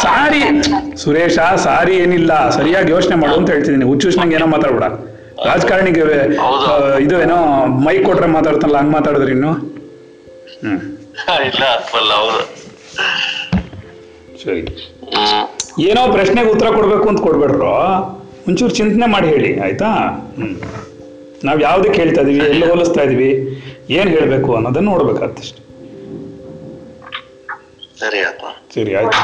ಸಾರಿ. 0.02 0.62
ಸುರೇಶ 0.96 1.38
ಸಾರಿ 1.56 1.96
ಏನಿಲ್ಲ. 1.96 2.50
ಸರಿಯಾಗಿ 2.50 2.92
ಯೋಚನೆ 2.92 3.16
ಮಾಡು 3.16 3.34
ಅಂತ 3.34 3.50
ಹೇಳ್ತಿದ್ದೀನಿ. 3.50 3.84
ಹುಚ್ಚುಷ್ಣಂಗೆ 3.84 4.34
ಏನೋ 4.34 4.46
ಮಾತಾಡ್ಬೇಡ. 4.46 4.82
ರಾಜಕಾರಣಿಗೆ 5.48 6.00
ಇದು 7.04 7.20
ಏನೋ 7.22 7.66
ಮೈಕ್ 7.66 8.04
ಕೊಟ್ರೆ 8.04 8.26
ಮಾತಾಡ್ತಲ್ಲ 8.26 8.78
ಹಂಗ್ 8.78 8.92
ಮಾತಾಡಿದ್ರಿ 8.92 9.30
ಇನ್ನು? 9.30 9.52
ಹ್ಮ್. 9.52 10.80
ಸರಿ. 14.42 14.62
ಏನೋ 15.88 16.02
ಪ್ರಶ್ನೆಗೆ 16.12 16.50
ಉತ್ತರ 16.54 16.68
ಕೊಡಬೇಕು 16.76 17.06
ಅಂತ 17.10 17.20
ಕೊಡ್ಬೇಡ್ರು. 17.26 17.72
ಒಂಚೂರು 18.48 18.74
ಚಿಂತನೆ 18.78 19.06
ಮಾಡಿ 19.14 19.28
ಹೇಳಿ 19.34 19.50
ಆಯ್ತಾ? 19.60 19.88
ಹ್ಞೂ 20.38 20.48
ನಾವು 21.46 21.58
ಯಾವ್ದಕ್ಕೆ 21.60 21.98
ಹೇಳ್ತಾ 22.02 22.20
ಇದೀವಿ 22.20 22.40
ಎಲ್ಲಿ 22.52 22.66
ಹೋಲಿಸ್ತಾ 22.70 23.02
ಇದೀವಿ 23.02 23.30
ಏನು 23.96 24.08
ಹೇಳಬೇಕು 24.10 24.50
ಅನ್ನೋದನ್ನ 24.56 24.86
ನೋಡ್ಬೇಕಾಗ್ತಷ್ಟೆ 24.92 25.60
ಸರಿ 28.00 28.18
ಸರಿ 28.74 28.92
ಆಯ್ತು. 28.98 29.20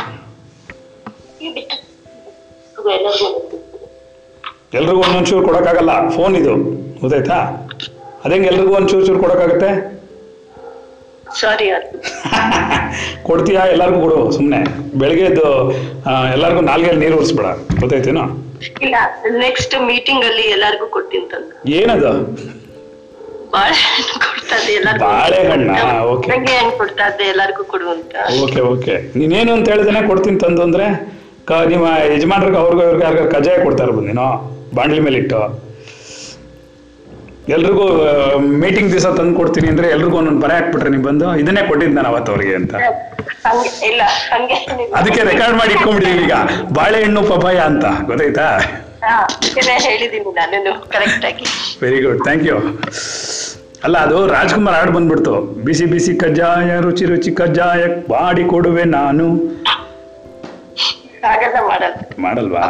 ಎಲ್ರಿಗೂ 4.79 5.01
ಒಂದೊಂದು 5.07 5.27
ಚೂರು 5.31 5.43
ಕೊಡೋಕ್ಕಾಗಲ್ಲ 5.47 5.93
ಫೋನ್ 6.17 6.37
ಇದು 6.37 6.55
ಗೊತ್ತಾಯ್ತಾ? 7.01 7.39
ಅದೇ 8.25 8.37
ಎಲ್ರಿಗೂ 8.51 8.73
ಒಂದು 8.75 8.89
ಚೂರು 8.89 9.05
ಚೂರು 9.07 9.21
ಕೊಡೋಕ್ಕಾಗತ್ತೆ? 9.21 9.71
ಸಾರಿ 11.35 11.67
ಕೊಡ್ತೀಯಾ? 13.27 13.63
ಎಲ್ಲರಿಗೂ 13.67 13.99
ಕೊಡು 14.03 14.19
ಸುಮ್ಮನೆ 14.33 14.59
ಬೆಳಗ್ಗೆ 15.01 15.25
ಎದ್ದು 15.29 15.47
ಎಲ್ಲರಿಗೂ 16.35 16.61
ನಾಲ್ಗೆಲ್ಲಿ 16.69 17.01
ನೀರು 17.05 17.17
ಉರಿಸ್ಬೇಡ. 17.21 17.49
ಗೊತ್ತಾಯ್ತೇನೋ? 17.81 18.25
ಇಲ್ಲ 18.85 18.97
ನೆಕ್ಸ್ಟ್ 19.39 19.75
ಮೀಟಿಂಗ್ 19.89 20.25
ಅಲ್ಲಿ 20.25 20.45
ಎಲ್ಲರಿಗೂ 20.57 20.87
ಕೊಡ್ತೀನಿ 20.97 21.27
ತಂದು. 21.33 21.55
ಏನದು? 21.79 22.13
ಬಾಳೆಹಣ್ಣು 23.55 24.15
ಕೊಡ್ತಾ 24.25 24.57
ಇದ್ದೆ 24.61 24.73
ಎಲ್ಲಾರ್ಗೂ. 24.79 25.03
ಬಾಳೆಹಣ್ಣ 25.07 25.75
ಓಕೆ 26.13 26.29
ನಂಗೆ 26.33 26.55
ಹೆಂಗ್ 26.59 26.77
ಕೊಡ್ತಾ 26.81 27.05
ಇದ್ದೆ 27.11 27.27
ಎಲ್ಲಾರ್ಗೂ 27.33 27.65
ಕೊಡು 27.65 27.89
ಅಂತ. 27.91 28.15
Okay 28.45 28.61
okay. 28.73 28.95
ನೀನೇನು 29.21 29.53
ಅಂತ 29.57 29.69
ಹೇಳಿದ್ರೆ 29.71 30.03
ಕೊಡ್ತೀನಿ 30.09 30.39
ತಂದು 30.39 30.63
ಅಂದ್ರೆ? 30.69 30.87
ಕ 31.49 31.53
ನಿಮ್ಮ 31.73 31.87
ಯಜಮಾನ್ರಿಗೆ 32.13 32.59
ಅವ್ರಿಗೂ 32.59 32.83
ಇವ್ರಿಗೆ 32.85 33.05
ಯಾರಿಗಾರು 33.05 33.31
ಕಜಾಯ 33.31 33.57
ಕೊಡ್ತಾರೆ 33.65 33.93
ಬಂದಿನೋ 33.93 34.27
ಬಾಂಡ್ಲಿ 34.77 35.01
ಮೇಲೆ 35.01 35.19
ಇಟ್ಟು 35.19 35.41
ಎಲ್ರಿಗೂ 37.49 37.85
ಮೀಟಿಂಗ್ 38.61 38.91
ದಿವಸ 38.93 39.07
ತಂದು 39.17 39.35
ಕೊಡ್ತೀನಿ 39.37 39.69
ಅಂದ್ರೆ 39.69 39.87
ಎಲ್ರಿಗೂ 39.91 40.17
ಒಂದೊಂದು 40.17 40.41
ಬರ 40.41 40.53
ಹಾಕ್ಬಿಟ್ರೆ 40.53 40.91
ನೀವು 40.91 41.05
ಬಂದು 41.05 41.27
ಇದನ್ನೇ 41.39 41.63
ಕೊಟ್ಟಿದ್ದ 41.69 41.95
ನಾನು 41.97 42.09
ಅವತ್ತು 42.09 42.33
ಅವ್ರಿಗೆ 42.33 42.55
ಅಂತ. 42.55 42.73
ಅದಕ್ಕೆ 45.01 45.23
ರೆಕಾರ್ಡ್ 45.31 45.57
ಮಾಡಿ 45.59 45.73
ಇಟ್ಕೊಂಡ್ಬಿಟ್ಟಿದೀವಿ 45.73 46.25
ಈಗ. 46.25 46.37
ಬಾಳೆಹಣ್ಣು 46.79 47.23
ಪಪಾಯ 47.23 47.59
ಅಂತ 47.71 47.85
ಗೊತ್ತಾಯ್ತಾ? 48.09 48.47
ವೆರಿ 51.83 52.01
ಗುಡ್ 52.03 52.23
ಥ್ಯಾಂಕ್ 52.25 52.47
ಯು 52.49 52.57
ಅಲ್ಲ 53.85 53.97
ಅದು 54.07 54.27
ರಾಜ್ಕುಮಾರ್ 54.29 54.77
ಹಾಡು 54.77 54.93
ಬಂದ್ಬಿಡ್ತು. 54.93 55.33
ಬಿಸಿ 55.65 55.87
ಬಿಸಿ 55.87 56.15
ಕಜ್ಜಾಯ 56.19 56.81
ರುಚಿ 56.81 57.05
ರುಚಿ 57.05 57.33
ಕಜ್ಜಾಯ 57.33 57.83
ಮಾಡಿ 58.13 58.45
ಕೊಡುವೆ 58.45 58.85
ನಾನು. 58.99 59.27
ಮಾಡಲ್ವಾ? 62.19 62.63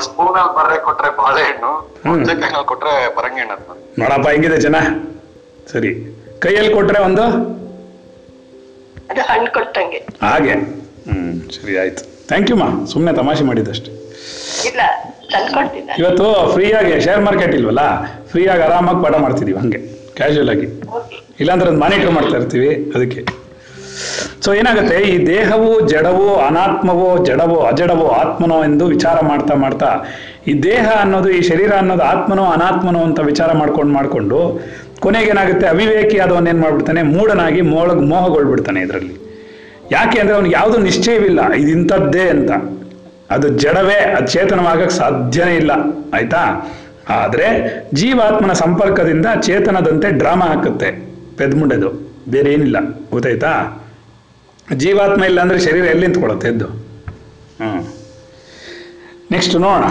ಸ್ಪೂನ್ 0.00 0.36
ಅಲ್ಲಿ 0.36 0.54
ಬರ್ರೆ 0.56 0.78
ಕೊಟ್ರೆ 0.78 1.10
ಬಾಳೆಹಣ್ಣು 1.18 1.70
ಹ್ಮ್. 2.04 2.10
ಹುಂಚೆಕಾಯಿನಲ್ಲಿ 2.10 2.66
ಕೊಟ್ರೆ 2.66 3.16
ಬರಂಗಿಣ್ಣ 3.16 3.52
ನೋಡಪ್ಪ 3.98 4.28
ಹೆಂಗಿದೆ 4.28 4.56
ಜನ? 4.56 4.76
ಸರಿ. 5.72 5.90
ಕೈಯಲ್ಲಿ 6.38 6.74
ಕೊಟ್ರೆ 6.74 7.00
ಒಂದು? 7.02 7.24
ಅದು 9.10 9.20
ಹಣ್ಣು 9.20 9.50
ಕೊಟ್ಟಂಗೆ. 9.52 10.00
ಹಾಗೆ. 10.22 10.54
ಹ್ಮ್ 11.08 11.50
ಸರಿ 11.50 11.78
ಆಯ್ತು. 11.78 12.02
ಥ್ಯಾಂಕ್ 12.28 12.50
ಯು 12.50 12.56
ಮಾ. 12.56 12.86
ಸುಮ್ಮನೆ 12.86 13.16
ತಮಾಷೆ 13.16 13.44
ಮಾಡಿದ್ದಷ್ಟೇ. 13.44 13.90
ಇವತ್ತು 15.98 16.52
ಫ್ರೀಯಾಗಿ 16.52 17.00
ಶೇರ್ 17.00 17.20
ಮಾರ್ಕೆಟ್ 17.20 17.54
ಇಲ್ವಲ್ಲ 17.54 17.82
ಫ್ರೀಯಾಗಿ 18.30 18.62
ಆರಾಮಾಗಿ 18.62 19.02
ಪಾಠ 19.04 19.14
ಮಾಡ್ತಿದೀವಿ 19.16 19.58
ಹಂಗೆ 19.58 19.80
ಕ್ಯಾಶುವಲ್ 20.16 20.50
ಆಗಿ. 20.50 20.66
ಇಲ್ಲಾಂದ್ರೆ 21.40 21.68
ಅದು 21.70 21.78
ಮಾನಿಟರ್ 21.78 22.10
ಮಾಡ್ತಾ 22.10 22.36
ಇರ್ತೀವಿ 22.36 22.92
ಅದಕ್ಕೆ. 22.94 23.20
ಸೊ 24.40 24.54
ಏನಾಗುತ್ತೆ? 24.54 24.96
ಈ 24.96 25.26
ದೇಹವು, 25.26 25.80
ಜಡವೋ, 25.80 26.34
ಅನಾತ್ಮವೋ, 26.34 27.24
ಜಡವೋ, 27.24 27.56
ಅಜಡವೋ, 27.56 28.06
ಆತ್ಮನೋ 28.06 28.64
ಎಂದು 28.64 28.86
ವಿಚಾರ 28.86 29.24
ಮಾಡ್ತಾ 29.24 29.54
ಮಾಡ್ತಾ, 29.54 29.86
ಈ 30.46 30.62
ದೇಹ 30.62 30.92
ಅನ್ನೋದು, 31.00 31.30
ಈ 31.30 31.40
ಶರೀರ 31.42 31.72
ಅನ್ನೋದು 31.72 32.02
ಆತ್ಮನೋ, 32.02 32.44
ಅನಾತ್ಮನೋ 32.44 32.98
ಅಂತ 32.98 33.20
ವಿಚಾರ 33.20 33.52
ಮಾಡ್ಕೊಂಡು 33.52 33.92
ಮಾಡ್ಕೊಂಡು, 33.92 34.60
ಕೊನೆಗೆ 35.00 35.30
ಏನಾಗುತ್ತೆ? 35.30 35.66
ಅವಿವೇಕಿ 35.66 36.18
ಆದವನ್ 36.18 36.48
ಏನ್ 36.48 36.60
ಮಾಡ್ಬಿಡ್ತಾನೆ? 36.60 37.02
ಮೂಢನಾಗಿ 37.02 37.60
ಮೋಳ 37.60 37.90
ಮೋಹಗೊಳ್ಬಿಡ್ತಾನೆ 37.90 38.80
ಇದರಲ್ಲಿ. 38.80 39.24
ಯಾಕೆ 39.92 40.18
ಅಂದ್ರೆ 40.18 40.34
ಅವ್ನಿಗೆ 40.34 40.54
ಯಾವುದು 40.54 40.78
ನಿಶ್ಚಯವಿಲ್ಲ. 40.78 41.52
ಇದು 41.52 41.70
ಇಂಥದ್ದೇ 41.70 42.22
ಅಂತ. 42.22 42.50
ಅದು 43.30 43.48
ಜಡವೇ, 43.48 44.14
ಅದು 44.18 44.26
ಚೇತನವಾಗಕ್ಕೆ 44.26 44.94
ಸಾಧ್ಯನೇ 44.94 45.56
ಇಲ್ಲ. 45.56 45.70
ಆಯ್ತಾ? 46.14 46.70
ಆದ್ರೆ 47.08 47.80
ಜೀವಾತ್ಮನ 47.94 48.52
ಸಂಪರ್ಕದಿಂದ 48.52 49.26
ಚೇತನದಂತೆ 49.42 50.10
ಡ್ರಾಮಾ 50.10 50.46
ಹಾಕುತ್ತೆ. 50.46 51.08
ಪೆದ್ಮುಂಡೆದು. 51.36 52.08
ಬೇರೆ 52.28 52.52
ಏನಿಲ್ಲ 52.52 52.76
ಗೊತ್ತಾಯ್ತಾ? 53.12 53.83
ಜೀವಾತ್ಮ 54.72 55.24
ಇಲ್ಲ 55.24 55.40
ಅಂದರೆ 55.40 55.58
ಶರೀರ 55.58 55.84
ಎಲ್ಲಿ 55.84 56.06
ನಿಂತ್ಕೊಳ್ಳುತ್ತೆ 56.06 56.48
ಎದ್ದು 56.48 56.66
ಹ್ಮ್. 57.58 57.82
ನೆಕ್ಸ್ಟ್ 59.30 59.56
ನೋಡೋಣ. 59.56 59.84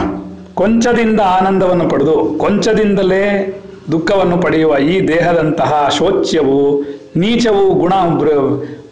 ಕೊಂಚದಿಂದ 0.54 1.20
ಆನಂದವನ್ನು 1.20 1.90
ಪಡೆದು 1.90 2.36
ಕೊಂಚದಿಂದಲೇ 2.38 3.60
ದುಃಖವನ್ನು 3.92 4.38
ಪಡೆಯುವ 4.38 4.78
ಈ 4.78 5.08
ದೇಹದಂತಹ 5.08 5.90
ಶೋಚ್ಯವು 5.98 6.84
ನೀಚವು 7.16 7.74
ಗುಣ 7.74 7.94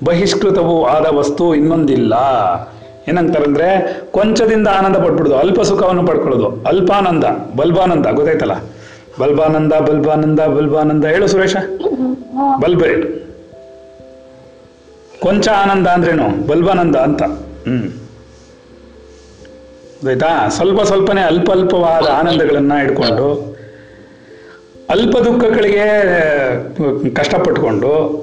ಬಹಿಷ್ಕೃತವೂ 0.04 0.84
ಆದ 0.84 1.06
ವಸ್ತು 1.06 1.56
ಇನ್ನೊಂದಿಲ್ಲ. 1.56 2.14
ಏನಂತಾರಂದ್ರೆ 3.08 3.98
ಕೊಂಚದಿಂದ 4.12 4.68
ಆನಂದ 4.68 4.96
ಪಡ್ಬಿಡುದು 4.96 5.36
ಅಲ್ಪ 5.38 5.62
ಸುಖವನ್ನು 5.62 6.08
ಪಡ್ಕೊಳ್ಳೋದು. 6.08 6.64
ಅಲ್ಪಾನಂದ 6.68 7.24
ಬಲ್ಬಾನಂದ 7.56 8.06
ಗೊತ್ತಾಯ್ತಲ್ಲ? 8.06 8.54
ಬಲ್ಬಾನಂದ 9.20 9.74
ಬಲ್ಬಾನಂದ 9.74 10.40
ಬಲ್ಬಾನಂದ. 10.40 11.06
ಹೇಳು 11.06 11.28
ಸುರೇಶ. 11.28 11.56
ಬಲ್ಬೆ 12.62 13.22
ಕೊಂಚ 15.22 15.48
ಆನಂದ 15.48 15.88
ಅಂದ್ರೇನು? 15.88 16.48
ಬಲ್ಬಾನಂದ 16.48 16.96
ಅಂತ. 16.96 17.24
ಹ್ಮ್. 17.24 17.90
ಆಯ್ತಾ? 20.08 20.48
ಸ್ವಲ್ಪ 20.50 20.82
ಸ್ವಲ್ಪನೇ 20.82 21.22
ಅಲ್ಪ 21.22 21.52
ಅಲ್ಪವಾದ 21.52 22.08
ಆನಂದಗಳನ್ನ 22.08 22.72
ಇಟ್ಕೊಂಡು 22.72 23.52
ಅಲ್ಪ 24.90 25.18
ದುಃಖಗಳಿಗೆ 25.18 25.86
ಕಷ್ಟಪಟ್ಟುಕೊಂಡು 27.14 28.22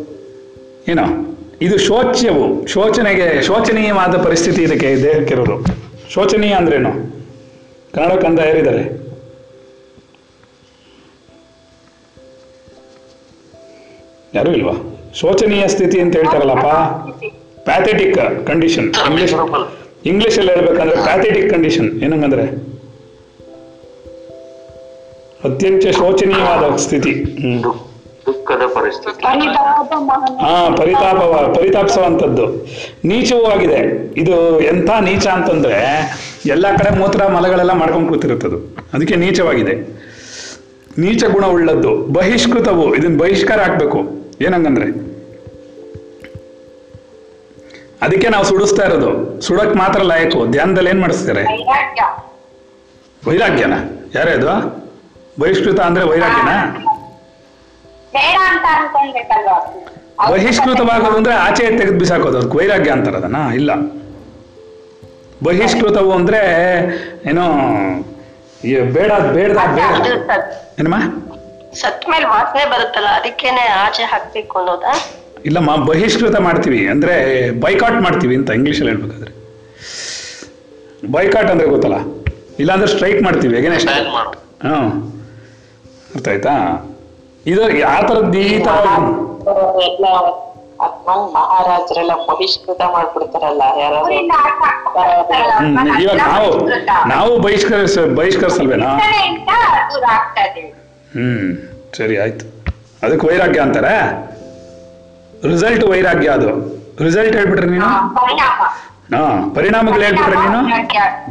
ಏನೋ, 0.89 1.37
ಇದು 1.63 1.79
ಶೋಚ್ಯವು. 1.79 2.67
ಶೋಚನೆಗೆ, 2.67 3.43
ಶೋಚನೀಯವಾದ 3.43 4.17
ಪರಿಸ್ಥಿತಿ 4.17 4.63
ಇದಕ್ಕೆ 4.63 4.97
ದೇಹಕ್ಕಿರೋದು 5.03 5.67
ಶೋಚನೀಯ 6.11 6.53
ಅಂದ್ರೇನು? 6.53 6.93
ಕನ್ನಡ 7.95 8.13
ಕಂದ 8.13 8.39
ಯಾರಿದ್ದಾರೆ 8.39 9.09
ಯಾರು 14.35 14.53
ಇಲ್ವಾ? 14.53 14.98
ಶೋಚನೀಯ 15.15 15.69
ಸ್ಥಿತಿ 15.69 16.01
ಅಂತ 16.01 16.17
ಹೇಳ್ತಾರಲ್ಲಪ್ಪ? 16.17 16.67
ಪ್ಯಾಥೆಟಿಕ್ 17.65 18.47
ಕಂಡೀಷನ್ 18.47 18.85
ಇಂಗ್ಲಿಷ್ 18.85 19.35
ಇಂಗ್ಲಿಷ್ 20.07 20.39
ಅಲ್ಲಿ 20.39 20.53
ಹೇಳ್ಬೇಕಂದ್ರೆ 20.53 21.03
ಪ್ಯಾಥೆಟಿಕ್ 21.03 21.51
ಕಂಡೀಷನ್ 21.51 22.03
ಏನಂಗಂದ್ರೆ? 22.03 22.43
ಅತ್ಯಂತ 25.45 25.83
ಶೋಚನೀಯವಾದ 25.83 26.77
ಸ್ಥಿತಿ. 26.77 27.13
ಹ್ಮ್ 27.13 27.63
ದುಃಖದ 27.63 28.63
ಪರಿಸ್ಥಿತಿ. 28.67 29.23
ಹಾ 30.41 30.75
ಪರಿತಾಪವ 30.77 31.55
ಪರಿತಾಪಿಸುವಂಥದ್ದು. 31.59 32.47
ನೀಚವೂ 33.05 33.45
ಆಗಿದೆ 33.45 34.13
ಇದು 34.17 34.61
ಎಂಥ 34.61 34.91
ನೀಚ 34.91 35.27
ಅಂತಂದ್ರೆ 35.27 36.11
ಎಲ್ಲ 36.47 36.77
ಕಡೆ 36.77 36.99
ಮೂತ್ರ 36.99 37.27
ಮಲಗಳೆಲ್ಲ 37.27 37.73
ಮಾಡ್ಕೊಂಡು 37.73 38.09
ಕೂತಿರುತ್ತದು. 38.09 38.77
ಅದಕ್ಕೆ 38.95 39.15
ನೀಚವಾಗಿದೆ. 39.17 39.75
ನೀಚ 40.99 41.25
ಗುಣ 41.25 41.47
ಉಳ್ಳದ್ದು. 41.47 41.97
ಬಹಿಷ್ಕೃತವು. 41.97 42.95
ಇದನ್ನ 42.95 43.19
ಬಹಿಷ್ಕಾರ 43.19 43.61
ಹಾಕ್ಬೇಕು. 43.61 44.28
ಏನಂಗಂದ್ರೆ? 44.41 44.87
ಅದಕ್ಕೆ 48.03 48.29
ನಾವು 48.29 48.45
ಸುಡಿಸ್ತಾ 48.45 48.85
ಇರೋದು 48.85 49.41
ಸುಡಕ್ 49.41 49.77
ಮಾತ್ರ 49.77 50.03
ಲಾಯಕು. 50.03 50.47
ಧ್ಯಾನದಲ್ಲಿ 50.47 50.91
ಏನ್ 50.91 51.01
ಮಾಡಿಸ್ತಾರೆ? 51.01 51.43
ವೈರಾಗ್ಯನ? 53.29 53.73
ವೈರಾಗ್ಯನ 54.13 54.49
ಅದು? 54.49 54.89
ಬಹಿಷ್ಕೃತ 55.41 55.81
ಅಂದ್ರೆ 55.81 56.05
ವೈರಾಗ್ಯನ? 56.05 56.49
ಬಹಿಷ್ಕೃತವಾಗೋದು 60.31 61.17
ಅಂದ್ರೆ 61.17 61.35
ಆಚೆ 61.35 61.79
ತೆಗೆದು 61.79 61.99
ಬಿಸಾಕೋದು. 61.99 62.39
ಅದಕ್ಕೆ 62.39 62.59
ವೈರಾಗ್ಯ 62.59 62.91
ಅಂತಾರ 62.91 63.15
ಅದನ್ನ? 63.15 63.37
ಇಲ್ಲ. 63.55 63.75
ಬಹಿಷ್ಕೃತವು 65.45 66.13
ಅಂದ್ರೆ 66.13 66.41
ಏನೋ 67.31 67.43
ಬೇಡ 68.93 69.13
ಬೇಡದ 69.13 69.57
ಬೇಡ. 69.57 70.31
ಏನಮ್ಮ? 70.79 71.28
ಸತ್ 71.73 72.11
ಮೇಲೆ 72.11 72.25
ವಾಸನೆ 72.25 72.65
ಬರುತ್ತಲ್ಲ 72.71 73.09
ಅದಕ್ಕೇನೆ 73.09 73.67
ಆಚೆ 73.85 74.03
ಹಾಕ್ಬೇಕು 74.03 74.59
ಅನ್ನೋದಾ? 74.59 74.93
ಇಲ್ಲಮ್ಮ 75.45 75.77
ಬಹಿಷ್ಕೃತ 75.85 76.37
ಮಾಡ್ತೀವಿ. 76.41 76.89
ಅಂದ್ರೆ 76.89 77.15
ಬೈಕಾಟ್ 77.61 78.03
ಮಾಡ್ತೀವಿ 78.03 78.37
ಅಂತ 78.37 78.51
ಇಂಗ್ಲೀಷಲ್ಲಿ 78.51 78.93
ಹೇಳ್ಬೇಕಾದ್ರೆ. 78.93 79.33
ಬೈಕಾಟ್ 81.11 81.51
ಅಂದ್ರೆ 81.51 81.67
ಗೊತ್ತಲ್ಲ? 81.67 81.99
ಇಲ್ಲಾಂದ್ರೆ 82.59 82.89
ಸ್ಟ್ರೈಕ್ 82.95 83.23
ಮಾಡ್ತೀವಿ 83.23 83.55
ಮಾಡು 84.15 84.39
ಹ್ಮ್ 84.67 84.91
ಅರ್ಥ 86.15 86.29
ಆಯ್ತಾ? 86.29 86.55
ಇದು 87.47 87.63
ಆ 87.89 88.01
ಥರದ್ದು 88.01 88.39
ಈ 88.39 88.59
ಥರ 88.65 88.87
ಮಹಾರಾಜರೆಲ್ಲ 91.35 92.13
ಬಹಿಷ್ಕೃತ 92.29 92.83
ಮಾಡ್ಬಿಡ್ತಾರಲ್ಲ 92.95 93.63
ಇವಾಗ 96.03 96.17
ನಾವು 96.27 96.51
ನಾವು 97.09 97.39
ಬಹಿಷ್ಕರಿಸ 97.39 97.99
ಬಹಿಷ್ಕರಿಸಲ್ವೇನಾ? 98.21 98.91
ಹ್ಮ್ 101.19 101.57
ಸರಿ 101.97 102.19
ಆಯ್ತು. 102.19 102.47
ಅದಕ್ಕೆ 103.03 103.27
ವೈರಾಗ್ಯ 103.27 103.61
ಅಂತಾರೆ? 103.61 103.95
ರಿಸಲ್ಟ್ 105.49 105.85
ವೈರಾಗ್ಯ 105.85 106.29
ಅದು. 106.29 106.49
ರಿಸಲ್ಟ್ 107.05 107.37
ಹೇಳ್ಬಿಟ್ರೆ 107.37 107.67
ನೀನು? 107.67 107.85
ಹಾ 107.85 109.53
ಪರಿಣಾಮಗಳು 109.55 110.03
ಹೇಳ್ಬಿಟ್ರೆ 110.03 110.37
ನೀನು? 110.37 110.61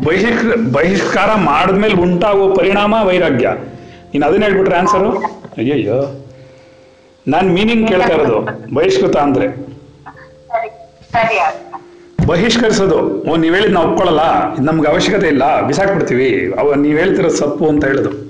ಬಹಿಷ್ಕ 0.05 0.75
ಬಹಿಷ್ಕಾರ 0.75 1.35
ಮಾಡಿದ್ಮೇಲೆ 1.35 1.93
ಉಂಟಾಗುವ 1.93 2.55
ಪರಿಣಾಮ 2.55 2.95
ವೈರಾಗ್ಯ. 3.03 3.49
ನೀನು 4.13 4.25
ಅದನ್ನ 4.25 4.43
ಹೇಳ್ಬಿಟ್ರೆ 4.43 4.75
ಆನ್ಸರು 4.75 5.17
ಅಯ್ಯಯ್ಯೋ. 5.57 6.25
ನಾನು 7.27 7.53
ಮೀನಿಂಗ್ 7.53 7.87
ಕೇಳ್ತಾ 7.87 8.13
ಇರೋದು. 8.13 8.41
ಬಹಿಷ್ಕೃತ 8.75 9.17
ಅಂದ್ರೆ. 9.17 9.47
ಬಹಿಷ್ಕರಿಸೋದು. 12.27 12.99
ಓ 12.99 13.35
ನೀವು 13.35 13.55
ಹೇಳಿದ್ 13.55 13.73
ನಾವು 13.73 13.87
ಒಪ್ಕೊಳ್ಳಲ್ಲ. 13.87 14.53
ಇದು 14.53 14.63
ನಮ್ಗೆ 14.63 14.87
ಅವಶ್ಯಕತೆ 14.87 15.27
ಇಲ್ಲ. 15.27 15.61
ಬಿಸಾಕ್ಬಿಡ್ತೀವಿ. 15.61 16.53
ಅವ 16.59 16.73
ನೀವು 16.73 16.97
ಹೇಳ್ತಿರೋ 16.99 17.29
ಸಪ್ಪು 17.29 17.67
ಅಂತ 17.67 17.85
ಹೇಳೋದು. 17.85 18.26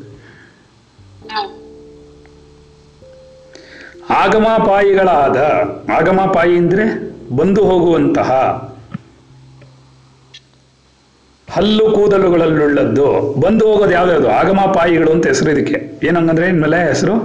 ಆಗಮಾಪಾಯಿಗಳಾದ 4.10 5.38
ಆಗಮಾಪಾಯಿ 5.92 6.58
ಅಂದ್ರೆ 6.58 6.86
ಬಂದು 7.36 7.64
ಹೋಗುವಂತಹ 7.66 8.30
ಹಲ್ಲು 11.50 11.92
ಕೂದಲುಗಳಲ್ಲುಳ್ಳದ್ದು 11.92 13.06
ಬಂದು 13.40 13.68
ಹೋಗೋದು 13.68 13.92
ಯಾವ್ದಾವುದು 13.92 14.30
ಆಗಮಾಪಾಯಿಗಳು 14.30 15.12
ಅಂತ 15.12 15.28
ಹೆಸರು 15.28 15.52
ಇದಕ್ಕೆ. 15.52 16.08
ಏನಂಗಂದ್ರೆ 16.08 16.48
ಇನ್ಮೇಲೆ 16.48 16.78
ಹೆಸರು? 16.88 17.16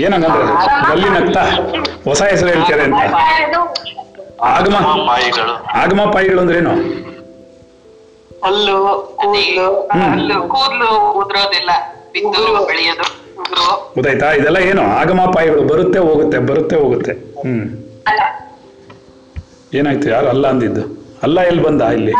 ಏನಂಗಂದ್ರೆ 0.00 0.44
ಅಲ್ಲಿ 0.92 1.08
ನಗ್ತಾ? 1.08 1.44
ಹೊಸ 2.04 2.22
ಹೆಸರು 2.22 2.48
ಹೇಳ್ತಾರೆ 2.48 2.82
ಅಂತ. 2.82 3.02
ಆಗಮ 4.42 4.76
ಪಾಯಿಗಳು 5.06 5.54
ಆಗಮಾಪಾಯಿಗಳು 5.74 6.40
ಅಂದ್ರೆ 6.40 6.58
ಏನು? 6.58 6.74
ಹಲ್ಲು 8.44 8.78
ಕೂದಲು 9.16 9.68
ಕೂದಲು 10.48 11.12
ಉದುರೋದಿಲ್ಲ. 11.12 11.70
ಬಿದ್ದು 12.14 12.66
ಬೆಳೆಯೋದು 12.66 13.06
ಉದುರು 13.40 13.64
ಗೊತ್ತಾಯ್ತಾ? 13.94 14.32
ಇದೆಲ್ಲ 14.32 14.56
ಏನು? 14.56 14.82
ಆಗಮಾಪಾಯಗಳು 14.82 15.62
ಬರುತ್ತೆ 15.62 15.98
ಹೋಗುತ್ತೆ 15.98 16.38
ಬರುತ್ತೆ 16.38 16.76
ಹೋಗುತ್ತೆ. 16.76 17.12
ಹ್ಮ್. 17.12 17.64
ಏನಾಯ್ತು? 19.74 20.08
ಯಾರು 20.10 20.28
ಅಲ್ಲ 20.28 20.46
ಅಂದಿದ್ದು? 20.46 20.82
ಅಲ್ಲ 21.22 21.40
ಎಲ್ಲಿ 21.40 21.62
ಬಂದ 21.62 21.82
ಇಲ್ಲಿ? 21.82 22.12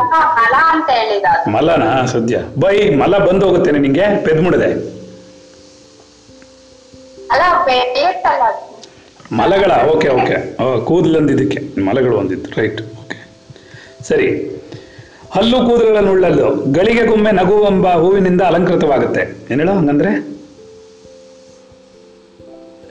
ಮಲನ? 1.50 2.06
ಸದ್ಯ. 2.06 2.36
ಬೈ 2.58 2.90
ಮಲ 2.94 3.18
ಬಂದ್ 3.18 3.44
ಹೋಗುತ್ತೇನೆ 3.44 3.78
ನಿಂಗೆ? 3.78 4.24
ಪೆದ್ 4.24 4.42
ಮುಡಿದೆ. 4.42 4.70
ಮಲಗಳ 9.32 9.72
ಓಕೆ 9.94 10.08
ಓಕೆ. 10.08 10.36
ಕೂದಲು 10.84 11.18
ಅಂದಿದ್ದಕ್ಕೆ 11.18 11.80
ಮಲಗಳು 11.80 12.18
ಅಂದಿದ್ದು 12.18 12.60
ರೈಟ್ 12.60 12.80
ಓಕೆ. 12.80 13.18
ಸರಿ. 14.08 14.28
ಹಲ್ಲು 15.34 15.56
ಕೂದಲುಗಳನ್ನು 15.56 16.72
ಗಳಿಗೆ 16.72 17.06
ಗೊಮ್ಮೆ 17.06 17.30
ನಗುವೆಂಬ 17.32 17.88
ಹೂವಿನಿಂದ 17.88 18.40
ಅಲಂಕೃತವಾಗುತ್ತೆ. 18.40 19.20
ಏನ್ 19.20 19.60
ಹೇಳೋ 19.60 19.72
ಹಂಗಂದ್ರೆ? 19.72 20.34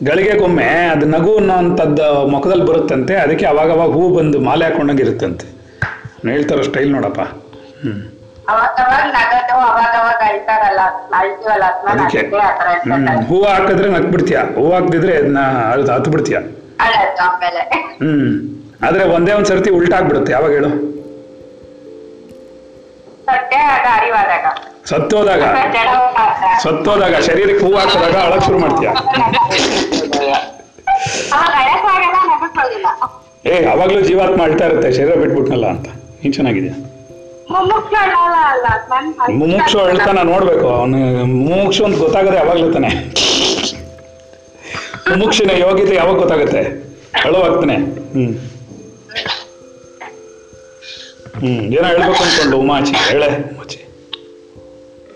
ಗಳಿಗೆ 0.03 0.37
ಗೊಮ್ಮೆ 0.37 0.63
ಅದು 0.63 1.05
ನಗು 1.05 1.35
ಅನ್ನೋಂಥದ್ದು 1.35 2.27
ಮುಖದಲ್ಲಿ 2.27 2.65
ಬರುತ್ತಂತೆ 2.65 3.15
ಅದಕ್ಕೆ 3.15 3.45
ಅವಾಗ 3.45 3.71
ಅವಾಗ 3.71 3.89
ಹೂ 3.89 4.09
ಬಂದು 4.09 4.39
ಮಾಲೆ 4.39 4.65
ಹಾಕೊಂಡಂಗಿರುತ್ತಂತೆ 4.65 5.45
ಇರುತ್ತಂತೆ. 5.45 6.31
ಹೇಳ್ತಾರೋ 6.31 6.61
ಸ್ಟೈಲ್ 6.61 6.91
ನೋಡಪ್ಪ. 6.91 7.19
ಹ್ಮ್. 7.19 8.01
ಹೂ 13.27 13.43
ಹಾಕಿದ್ರೆ 13.43 13.89
ನಗ್ಬಿಡ್ತೀಯ. 13.89 14.37
ಹೂ 14.37 14.71
ಹಾಕ್ದಿದ್ರೆ 14.71 15.17
ಅದನ್ನ 15.17 15.39
ಹತ್ತು 15.93 16.11
ಬಿಡ್ತೀಯ 16.11 16.37
ಹ್ಮ್. 17.95 18.49
ಆದ್ರೆ 18.87 19.03
ಒಂದೇ 19.03 19.31
ಒಂದ್ 19.31 19.45
ಸರ್ತಿ 19.45 19.71
ಉಲ್ಟಾಗ್ಬಿಡುತ್ತೆ. 19.71 20.33
ಯಾವಾಗ 20.33 20.51
ಹೇಳು? 20.51 21.02
ಸತ್ತೋದಾಗ 24.85 25.43
ಸತ್ತೋದಾಗ 26.63 27.15
ಶರೀರಕ್ಕೆ 27.19 27.65
ಹೂ 27.65 27.75
ಹಾಕಿದಾಗ 27.77 28.15
ಅಳಕ್ 28.25 28.43
ಶುರು 28.43 28.59
ಮಾಡ್ತೀಯ? 28.59 28.89
ಏ 33.45 33.63
ಅವಾಗ್ಲೂ 33.65 34.01
ಜೀವಾತ್ಮ 34.01 34.43
ಅಳ್ತಾ 34.43 34.65
ಇರುತ್ತೆ 34.65 34.91
ಶರೀರ 34.93 35.15
ಬಿಟ್ಬಿಟ್ನಲ್ಲ 35.15 35.65
ಅಂತ. 35.67 35.87
ನೀನ್ 36.21 36.33
ಚೆನ್ನಾಗಿದ್ಯಾ? 36.33 36.73
ಮುಮುಕ್ಷು 39.31 39.79
ಅಳ್ತಾನ 39.79 40.21
ನೋಡ್ಬೇಕು 40.23 40.67
ಅವನು 40.69 40.97
ಮುಮುಕ್ಷು 41.25 41.85
ಅಂತ 41.85 41.97
ಗೊತ್ತಾಗದೆ 41.97 42.37
ಯಾವಾಗ್ಲೂ 42.37 42.73
ತಾನೆ. 42.73 42.89
ಮುಮುಕ್ಷಿನ 45.11 45.51
ಯೋಗ್ಯತೆ 45.57 45.95
ಯಾವಾಗ 45.95 46.15
ಗೊತ್ತಾಗುತ್ತೆ? 46.15 46.61
ಅಳುವಾಗ್ತಾನೆ. 47.25 47.75
ಹ್ಮ್. 48.13 48.33
ಹ್ಮ್ 51.33 51.61
ಏನೋ 51.73 51.85
ಹೇಳ್ಬೇಕು 51.87 52.21
ಅನ್ಕೊಂಡು 52.23 52.57
ಉಮಾಚಿ 52.57 52.93
ಹೇಳೆ 53.05 53.29
ಉಮಾಚಿ 53.51 53.79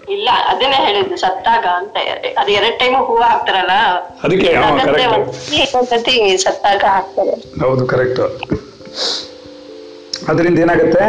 ಇಲ್ಲ 0.07 0.29
ಅದನ್ನೇ 0.47 0.77
ಹೇಳಿದ್ದು 0.85 1.17
ಸತ್ತಾಗ 1.17 1.65
ಅಂತ. 1.79 1.95
ಅದು 2.39 2.51
ಎರಡ್ 2.51 2.77
ಟೈಮ್ 2.79 2.95
ಹೂವ 3.07 3.21
ಹಾಕ್ತಾರಲ್ಲ? 3.23 3.73
ಅದಕ್ಕೆ 4.23 4.49
ಒಂದ್ಸತಿ 5.77 6.13
ಸತ್ತಾಗ 6.37 6.83
ಹಾಕ್ತಾರೆ. 6.95 7.33
ಹೌದು 7.61 7.83
ಕರೆಕ್ಟ್ 7.87 8.21
ಅದರಿಂದ 10.29 10.57
ಏನಾಗುತ್ತೆ? 10.59 11.03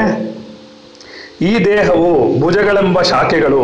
ಈ 1.42 1.64
ದೇಹವು 1.64 2.10
ಭುಜಗಳೆಂಬ 2.40 2.98
ಶಾಖೆಗಳು 3.02 3.62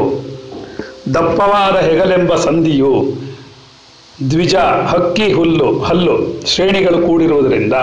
ದಪ್ಪವಾದ 1.15 1.77
ಹೆಗಲೆಂಬ 1.89 2.35
ಸಂಧಿಯು 2.47 2.93
ದ್ವಿಜ 4.31 4.57
ಹಕ್ಕಿ 4.93 5.33
ಹುಲ್ಲು 5.33 5.69
ಹಲ್ಲು 5.81 6.15
ಶ್ರೇಣಿಗಳು 6.47 6.99
ಕೂಡಿರುವುದರಿಂದ 7.07 7.77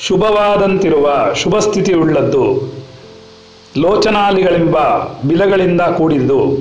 ಶುಭವಾದಂತಿರುವ 0.00 1.06
ಶುಭ 1.34 1.56
ಸ್ಥಿತಿಯುಳ್ಳದ್ದು 1.58 2.44
ಲೋಚನಾಲಿಗಳೆಂಬ 3.78 4.78
ಬಿಲಗಳಿಂದ 5.28 5.80
ಕೂಡಿದ್ದು. 5.80 6.56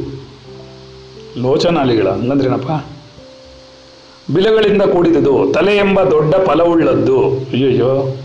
ಲೋಚನಾಲಿಗಳ 1.42 2.08
ಅಂದ್ರೇನಪ್ಪ 2.08 2.86
ಬಿಲಗಳಿಂದ 4.34 4.82
ಕೂಡಿದುದು 4.82 5.52
ತಲೆ 5.54 5.78
ಎಂಬ 5.78 6.04
ದೊಡ್ಡ 6.04 6.36
ಫಲವುಳ್ಳದ್ದು. 6.36 7.30
ಅಯ್ಯಯ್ಯೋ. 7.30 8.18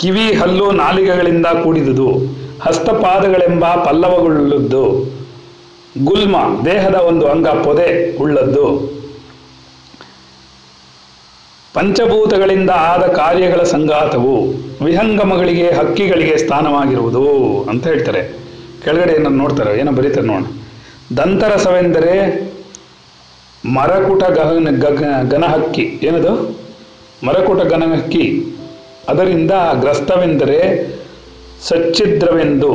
ಕಿವಿ, 0.00 0.32
ಹಲ್ಲು, 0.32 0.70
ನಾಲಿಗೆಗಳಿಂದ 0.70 1.46
ಕೂಡಿದುದು, 1.46 2.10
ಹಸ್ತಪಾದಗಳೆಂಬ 2.62 3.64
ಪಲ್ಲವಗಳುಳ್ಳದ್ದು. 3.64 5.12
ಗುಲ್ಮ, 6.04 6.36
ದೇಹದ 6.64 6.94
ಒಂದು 6.94 7.26
ಅಂಗ, 7.26 7.48
ಪೊದೆ 7.48 8.16
ಉಳ್ಳದ್ದು. 8.18 8.99
ಪಂಚಭೂತಗಳಿಂದ 11.74 12.70
ಆದ 12.70 13.04
ಕಾರ್ಯಗಳ 13.12 13.62
ಸಂಘಾತವು 13.62 14.32
ವಿಹಂಗಮಗಳಿಗೆ 14.84 15.66
ಹಕ್ಕಿಗಳಿಗೆ 15.70 16.36
ಸ್ಥಾನವಾಗಿರುವುದು 16.36 17.26
ಅಂತ 17.70 17.84
ಹೇಳ್ತಾರೆ. 17.86 18.22
ಕೆಳಗಡೆ 18.84 19.12
ಏನನ್ನು 19.12 19.38
ನೋಡ್ತಾರೆ, 19.38 19.72
ಏನೋ 19.80 19.92
ಬರೀತಾರೆ 19.92 20.26
ನೋಡೋಣ. 20.26 20.46
ದಂತರಸವೆಂದರೆ 21.16 22.14
ಮರಕುಟ 23.74 24.22
ಗಹನ 24.24 24.68
ಗಗ 24.84 25.02
ಗನಹಕ್ಕಿ 25.28 25.84
ಏನದು? 26.02 26.32
ಮರಕುಟ 27.26 27.60
ಗನಹಕ್ಕಿ 27.72 28.24
ಅದರಿಂದ 29.08 29.52
ಗ್ರಸ್ತವೆಂದರೆ 29.80 30.58
ಸಚ್ಚಿದ್ರವೆಂದು. 31.68 32.72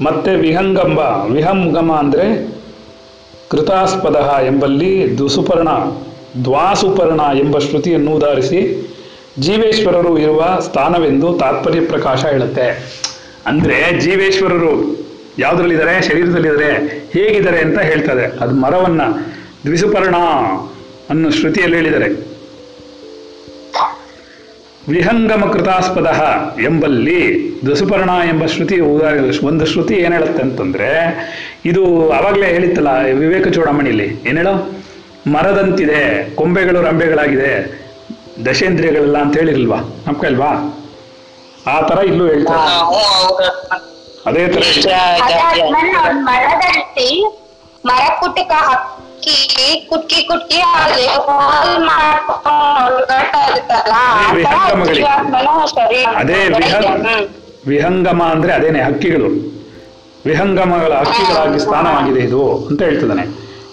ಮತ್ತೆ 0.00 0.32
ವಿಹಂಗಂಬ, 0.36 1.00
ವಿಹಂಗಮ 1.32 1.92
ಅಂದರೆ 1.92 2.26
ಕೃತಾಸ್ಪದ 3.50 4.18
ಎಂಬಲ್ಲಿ 4.46 5.18
ದುಸುಪರ್ಣ. 5.18 5.68
ದ್ವಾಸುಪರ್ಣ 6.44 7.20
ಎಂಬ 7.38 7.58
ಶ್ರುತಿಯನ್ನು 7.58 8.10
ಉದಾಹರಿಸಿ, 8.10 8.90
ಜೀವೇಶ್ವರರು 9.38 10.18
ಇರುವ 10.18 10.58
ಸ್ಥಾನವೆಂದು 10.60 11.32
ತಾತ್ಪರ್ಯ 11.32 11.80
ಪ್ರಕಾಶ 11.80 12.24
ಹೇಳುತ್ತೆ. 12.24 12.94
ಅಂದ್ರೆ 13.46 14.00
ಜೀವೇಶ್ವರರು 14.00 15.04
ಯಾವುದ್ರಲ್ಲಿದ್ದಾರೆ? 15.38 16.02
ಶರೀರದಲ್ಲಿದ್ದಾರೆ. 16.02 16.72
ಹೇಗಿದ್ದಾರೆ 17.12 17.58
ಅಂತ 17.58 17.78
ಹೇಳ್ತಾರೆ. 17.78 18.26
ಅದು 18.26 18.54
ಮರವನ್ನ 18.54 19.00
ದ್ವಿಸುಪರ್ಣ 19.66 20.16
ಅನ್ನೋ 21.10 21.30
ಶ್ರುತಿಯಲ್ಲಿ 21.30 21.76
ಹೇಳಿದ್ದಾರೆ. 21.76 22.08
ವಿಹಂಗಮ 24.88 25.50
ಕೃತಾಸ್ಪದ 25.50 26.10
ಎಂಬಲ್ಲಿ 26.62 27.50
ದಸುಪರ್ಣ 27.70 28.10
ಎಂಬ 28.28 28.46
ಶ್ರುತಿ 28.46 28.80
ಉದಾಹರಣೆ, 28.80 29.46
ಒಂದು 29.46 29.66
ಶ್ರುತಿ 29.66 29.94
ಏನ್ 29.94 30.12
ಹೇಳುತ್ತೆ 30.12 30.42
ಅಂತಂದ್ರೆ, 30.42 30.90
ಇದು 31.64 32.10
ಅವಾಗಲೇ 32.10 32.46
ಹೇಳಿತ್ತಲ್ಲ 32.46 32.88
ವಿವೇಕ 33.12 33.48
ಚೂಡಾಮಣಿಲಿ 33.48 34.08
ಹೇಳೋ? 34.08 34.83
ಮರದಂತಿದೆ 35.32 36.00
ಕೊಂಬೆಗಳು 36.38 36.80
ರಂಬೆಗಳಾಗಿದೆ 36.82 37.50
ದಶೇಂದ್ರಿಯಗಳೆಲ್ಲ 38.46 39.18
ಅಂತ 39.24 39.34
ಹೇಳಿಲ್ವಾ 39.40 39.78
ನಮ್ಕಲ್ವಾ 40.06 40.50
ಆ 41.74 41.76
ತರ 41.88 41.98
ಇಲ್ಲೂ 42.10 42.24
ಹೇಳ್ತಾರೆ. 42.26 42.64
ಅದೇ 44.28 44.42
ತರ 44.54 44.62
ಮರ 47.88 48.04
ಕುಟುಕ 48.20 48.52
ಕುಟ್ಕಿ 49.88 50.20
ಕುಟ್ಕಿ 50.28 50.58
ಅದೇ 50.84 51.06
ತರ 53.70 53.92
ವಿಹಂಗಮಗಳಿಗೆ. 54.36 55.00
ಜೀವಾತ್ಮನೂ 55.00 55.54
ಅದೇ 56.20 56.40
ವಿಹ 56.58 56.74
ವಿಹಂಗಮ 57.72 58.22
ಅಂದ್ರೆ 58.34 58.52
ಅದೇನೆ 58.52 58.80
ಹಕ್ಕಿಗಳು. 58.88 59.28
ವಿಹಂಗಮಗಳ 60.26 60.92
ಹಕ್ಕಿಗಳಾಗಿ 61.02 61.58
ಸ್ಥಾನವಾಗಿದೆ 61.64 62.20
ಇದು 62.28 62.42
ಅಂತ 62.70 62.80
ಹೇಳ್ತಿದ್ದಾನೆ. 62.88 63.24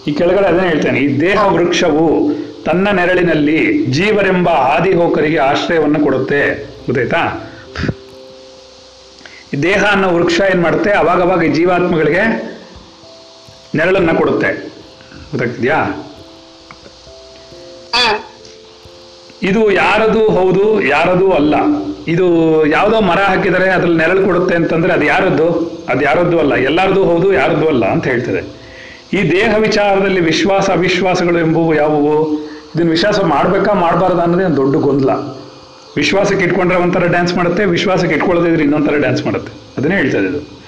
ಈ 0.08 0.12
ಕೆಳಗಡೆ 0.12 0.48
ಅದನ್ನೇ 0.48 0.70
ಹೇಳ್ತೇನೆ 0.70 1.00
ಈ 1.00 1.22
ದೇಹ 1.22 1.48
ವೃಕ್ಷವು 1.48 2.32
ತನ್ನ 2.66 2.90
ನೆರಳಿನಲ್ಲಿ 2.90 3.86
ಜೀವರೆಂಬ 3.86 4.50
ಆದಿಹೋಕರಿಗೆ 4.50 5.38
ಆಶ್ರಯವನ್ನು 5.38 6.00
ಕೊಡುತ್ತೆ. 6.00 6.64
ಗೊತ್ತಾಯ್ತಾ? 6.86 7.50
ಈ 9.54 9.58
ದೇಹ 9.64 9.84
ಅನ್ನೋ 9.92 10.14
ವೃಕ್ಷ 10.14 10.42
ಏನ್ 10.52 10.62
ಮಾಡುತ್ತೆ? 10.62 10.92
ಅವಾಗವಾಗ 10.92 11.44
ಈ 11.44 11.50
ಜೀವಾತ್ಮಗಳಿಗೆ 11.50 12.54
ನೆರಳನ್ನ 13.76 14.12
ಕೊಡುತ್ತೆ. 14.18 14.70
ಗೊತ್ತಾಗ್ತಿದ್ಯಾ? 15.32 16.08
ಇದು 19.44 19.72
ಯಾರದು 19.72 20.30
ಹೌದು 20.30 20.82
ಯಾರದು 20.82 21.32
ಅಲ್ಲ. 21.32 21.56
ಇದು 22.08 22.66
ಯಾವುದೋ 22.66 23.02
ಮರ 23.02 23.20
ಹಾಕಿದರೆ 23.20 23.70
ಅದ್ರಲ್ಲಿ 23.70 23.98
ನೆರಳು 23.98 24.26
ಕೊಡುತ್ತೆ 24.26 24.56
ಅಂತಂದ್ರೆ 24.56 24.94
ಅದು 24.94 25.06
ಯಾರದ್ದು? 25.06 25.48
ಅದು 25.90 26.02
ಯಾರದ್ದು 26.02 26.40
ಅಲ್ಲ. 26.40 26.56
ಎಲ್ಲಾರದು 26.56 27.04
ಹೌದು 27.04 27.34
ಯಾರದ್ದು 27.34 27.68
ಅಲ್ಲ 27.68 27.86
ಅಂತ 27.86 28.08
ಹೇಳ್ತದೆ. 28.08 28.61
ಈ 29.14 29.32
ದೇಹ 29.32 29.56
ವಿಚಾರದಲ್ಲಿ 29.58 30.20
ವಿಶ್ವಾಸ, 30.20 30.70
ಅವಿಶ್ವಾಸಗಳು 30.70 31.40
ಎಂಬುವು 31.40 31.76
ಯಾವುವು? 31.76 32.38
ಇದನ್ನ 32.76 32.90
ವಿಶ್ವಾಸ 32.90 33.20
ಮಾಡ್ಬೇಕಾ, 33.20 33.74
ಮಾಡಬಾರ್ದು 33.74 34.22
ಅನ್ನೋದೇ 34.22 34.44
ಒಂದು 34.44 34.58
ದೊಡ್ಡ 34.58 34.76
ಗೊಂದಲ. 34.76 35.10
ವಿಶ್ವಾಸಕ್ಕೆ 35.98 36.46
ಇಟ್ಕೊಂಡ್ರೆ 36.46 36.80
ಒಂಥರ 36.80 37.08
ಡ್ಯಾನ್ಸ್ 37.08 37.36
ಮಾಡುತ್ತೆ, 37.36 37.66
ವಿಶ್ವಾಸಕ್ಕೆ 37.66 38.16
ಇಟ್ಕೊಳ್ಳೋದಿದ್ರೆ 38.16 38.64
ಇನ್ನೊಂಥರ 38.64 38.96
ಡ್ಯಾನ್ಸ್ 38.98 39.26
ಮಾಡುತ್ತೆ. 39.26 39.54
ಅದನ್ನೇ 39.78 39.96
ಹೇಳ್ತದೆ 39.96 40.28
ಇದು 40.28 40.62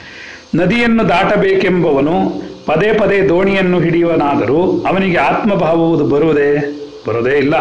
ನದಿಯನ್ನು 0.56 1.10
ದಾಟಬೇಕೆಂಬವನು 1.10 2.42
ಪದೇ 2.66 2.94
ಪದೇ 2.94 3.22
ದೋಣಿಯನ್ನು 3.22 3.80
ಹಿಡಿಯುವನಾದರೂ 3.80 4.84
ಅವನಿಗೆ 4.88 5.18
ಆತ್ಮಭಾವವುದು 5.18 6.06
ಬರುವುದೇ? 6.06 6.80
ಬರೋದೇ 7.08 7.38
ಇಲ್ಲ. 7.38 7.56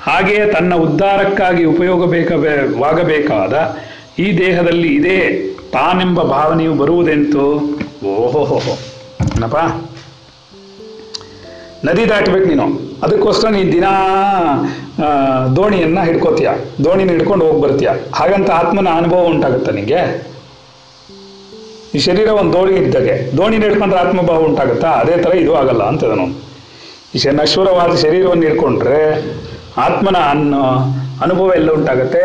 ಹಾಗೆಯೇ 0.00 0.46
ತನ್ನ 0.46 0.74
ಉದ್ಧಾರಕ್ಕಾಗಿ 0.74 1.64
ಉಪಯೋಗ 1.64 2.04
ಉಪಯೋಗಬೇಕವಾಗಬೇಕಾದ 2.04 3.78
ಈ 4.18 4.38
ದೇಹದಲ್ಲಿ 4.38 4.88
ಇದೇ 4.88 5.50
ತಾನೆಂಬ 5.72 6.22
ಭಾವನೆಯು 6.22 6.74
ಬರುವುದೆಂತು? 6.74 7.46
ಓಹೋಹೋಹೋ. 8.06 8.78
ಏನಪ್ಪ? 9.36 9.83
ನದಿ 11.86 12.04
ದಾಟಬೇಕು 12.10 12.46
ನೀನು. 12.50 12.66
ಅದಕ್ಕೋಸ್ಕರ 13.04 13.48
ನೀನು 13.56 13.70
ದಿನ 13.72 13.86
ದೋಣಿಯನ್ನ 15.56 15.98
ಹಿಡ್ಕೋತೀಯ. 16.08 16.50
ದೋಣಿನ 16.84 17.10
ಹಿಡ್ಕೊಂಡು 17.14 17.44
ಹೋಗಿ 17.46 17.60
ಬರ್ತೀಯ. 17.64 17.90
ಹಾಗಂತ 18.18 18.50
ಆತ್ಮನ 18.50 18.88
ಅನುಭವ 19.00 19.20
ಉಂಟಾಗುತ್ತೆ 19.32 19.72
ನಿಂಗೆ. 19.78 20.00
ಈ 21.94 21.98
ಶರೀರ 22.06 22.28
ಒಂದು 22.40 22.52
ದೋಣಿ 22.52 22.72
ಇದ್ದಾಗೆ, 22.76 23.14
ದೋಣಿನ 23.36 23.62
ಹಿಡ್ಕೊಂಡ್ರೆ 23.62 24.00
ಆತ್ಮಭಾವ 24.00 24.38
ಉಂಟಾಗುತ್ತಾ? 24.46 24.90
ಅದೇ 25.02 25.16
ಥರ 25.24 25.32
ಇದು 25.42 25.52
ಆಗಲ್ಲ 25.60 25.82
ಅಂತ 25.90 26.04
ನಾನು 26.12 26.26
ಈ 27.16 27.20
ನಶ್ವರವಾದ 27.40 27.92
ಶರೀರವನ್ನು 28.04 28.46
ಹಿಡ್ಕೊಂಡ್ರೆ 28.48 29.02
ಆತ್ಮನ 29.86 30.18
ಅನ್ನು, 30.32 30.62
ಅನುಭವ 31.24 31.52
ಎಲ್ಲ 31.58 31.70
ಉಂಟಾಗುತ್ತೆ. 31.78 32.24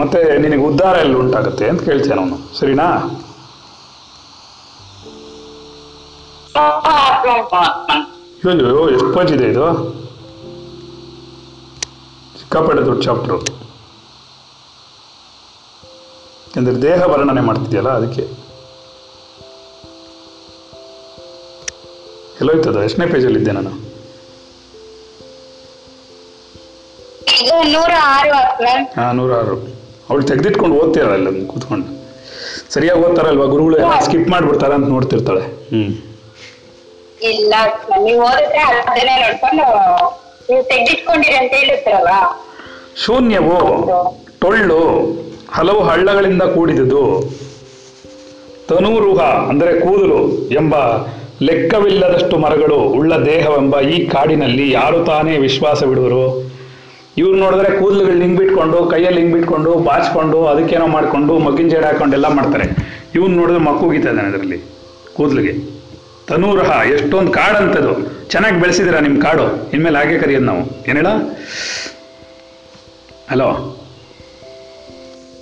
ಮತ್ತೆ 0.00 0.18
ನಿನಗೆ 0.42 0.62
ಉದ್ಧಾರ 0.70 0.94
ಎಲ್ಲ 1.04 1.16
ಉಂಟಾಗುತ್ತೆ 1.22 1.64
ಅಂತ 1.68 1.80
ಕೇಳ್ತೇನೆ 1.88 2.16
ನಾನು 2.20 2.38
ಸರಿನಾ? 2.58 2.88
ಅಯ್ಯೋ 8.48 8.90
ಎಷ್ಟು 8.90 9.12
ಪೇಜ್ 9.12 9.32
ಇದೆ 9.32 9.48
ಇದು? 9.48 9.64
ಸಿಕ್ಕಾಪಟ್ಟೆ 12.38 12.84
ದೊಡ್ಡ 12.84 13.02
ಚಾಪ್ಟ್ರು 13.02 13.36
ಅಂದರೆ 16.56 16.82
ದೇಹ 16.82 17.02
ವರ್ಣನೆ 17.02 17.40
ಮಾಡ್ತಿದೆಯಲ್ಲ 17.40 17.88
ಅದಕ್ಕೆ. 17.88 18.22
ಎಲ್ಲೋಯ್ತದ 22.40 22.76
ಎಷ್ಟನೇ 22.76 23.06
ಪೇಜಲ್ಲಿದ್ದೆ 23.06 23.52
ನಾನು? 23.52 23.70
ಇದು 27.42 27.72
ನೂರ 27.72 27.90
ಆರು 28.02 28.90
ಹಾ 29.00 29.10
ಅವಳು 30.10 30.22
ತೆಗೆದಿಟ್ಕೊಂಡು 30.22 30.76
ಓದ್ತಿರಲ್ಲ 30.76 31.46
ಕೂತ್ಕೊಂಡು. 31.46 31.86
ಸರಿಯಾಗಿ 32.72 33.00
ಓದ್ತಾರಲ್ವಾ 33.00 33.44
ಗುರುಗಳು? 33.44 33.76
ಎಲ್ಲ 33.76 34.00
ಸ್ಕಿಪ್ 34.00 34.28
ಮಾಡ್ಬಿಡ್ತಾರ 34.28 34.72
ಅಂತ 34.74 34.88
ನೋಡ್ತಿರ್ತಾಳೆ. 34.88 35.40
ಹ್ಮ್. 35.40 36.09
ಇಲ್ಲ 37.22 37.54
ನೀವು 38.02 38.22
ಓದಿದ್ರೆ 38.24 38.58
ಅದನ್ನೇ 38.58 39.22
ನೋಡ್ಕೊಂಡು 39.22 39.66
ನೀವು 40.50 40.62
ತೆಗ್ದಿಟ್ಕೊಂಡಿರಿ 40.62 41.34
ಅಂತ 41.34 41.52
ಹೇಳಿರ್ತೀರಲ್ಲ 41.54 42.08
ಶೂನ್ಯವು 42.96 43.58
ಟೊಳ್ಳು 44.40 44.80
ಹಲವು 45.52 45.82
ಹಳ್ಳಗಳಿಂದ 45.82 46.42
ಕೂಡಿದುದು. 46.42 47.30
ತನೂರುಹ 48.68 49.20
ಅಂದರೆ 49.20 49.80
ಕೂದಲು 49.80 50.48
ಎಂಬ 50.50 50.74
ಲೆಕ್ಕವಿಲ್ಲದಷ್ಟು 51.42 52.38
ಮರಗಳು 52.38 52.76
ಉಳ್ಳ 52.76 53.16
ದೇಹವೆಂಬ 53.24 53.80
ಈ 53.80 54.06
ಕಾಡಿನಲ್ಲಿ 54.06 54.72
ಯಾರು 54.72 55.04
ತಾನೇ 55.04 55.38
ವಿಶ್ವಾಸ 55.38 55.84
ಬಿಡುವರು? 55.84 56.50
ಇವ್ರು 57.18 57.36
ನೋಡಿದ್ರೆ 57.36 57.78
ಕೂದಲುಗಳು 57.78 58.20
ಹಿಂಗ್ 58.20 58.38
ಬಿಟ್ಕೊಂಡು 58.38 58.90
ಕೈಯಲ್ಲಿ 58.90 59.20
ಹಿಂಗ್ 59.20 59.34
ಬಿಟ್ಕೊಂಡು 59.34 59.74
ಬಾಚ್ಕೊಂಡು 59.74 60.46
ಅದಕ್ಕೇನೋ 60.46 60.86
ಮಾಡ್ಕೊಂಡು 60.86 61.38
ಮಗ್ಗಿನ 61.38 61.68
ಜೇಡ್ 61.68 61.84
ಹಾಕೊಂಡು 61.84 62.16
ಎಲ್ಲ 62.16 62.28
ಮಾಡ್ತಾರೆ. 62.28 62.64
ಇವ್ನು 63.14 63.36
ನೋಡಿದ್ರೆ 63.36 63.62
ಮಕ್ಕೂಗಿತಾ 63.62 64.10
ಇದ್ದಾನೆ 64.10 64.28
ಅದರಲ್ಲಿ 64.28 64.58
ಕೂದಲಿಗೆ. 65.16 65.79
ತನೂರಹ 66.30 66.90
ಎಷ್ಟೊಂದು 66.90 67.32
ಕಾಡಂತದು 67.32 67.92
ಚೆನ್ನಾಗಿ 68.28 68.60
ಬೆಳೆಸಿದಿರ 68.60 68.98
ನಿಮ್ಮ 68.98 69.22
ಕಾಡು? 69.22 69.70
ಇನ್ಮೇಲೆ 69.72 69.98
ಹಾಗೆ 69.98 70.18
ಕರೆಯೋದು 70.18 70.44
ನಾವು. 70.44 70.62
ಏನ್ 70.88 70.96
ಹೇಳ 70.96 71.06
ಹಲೋ? 73.30 73.48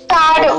ಕಾಡು. 0.07 0.53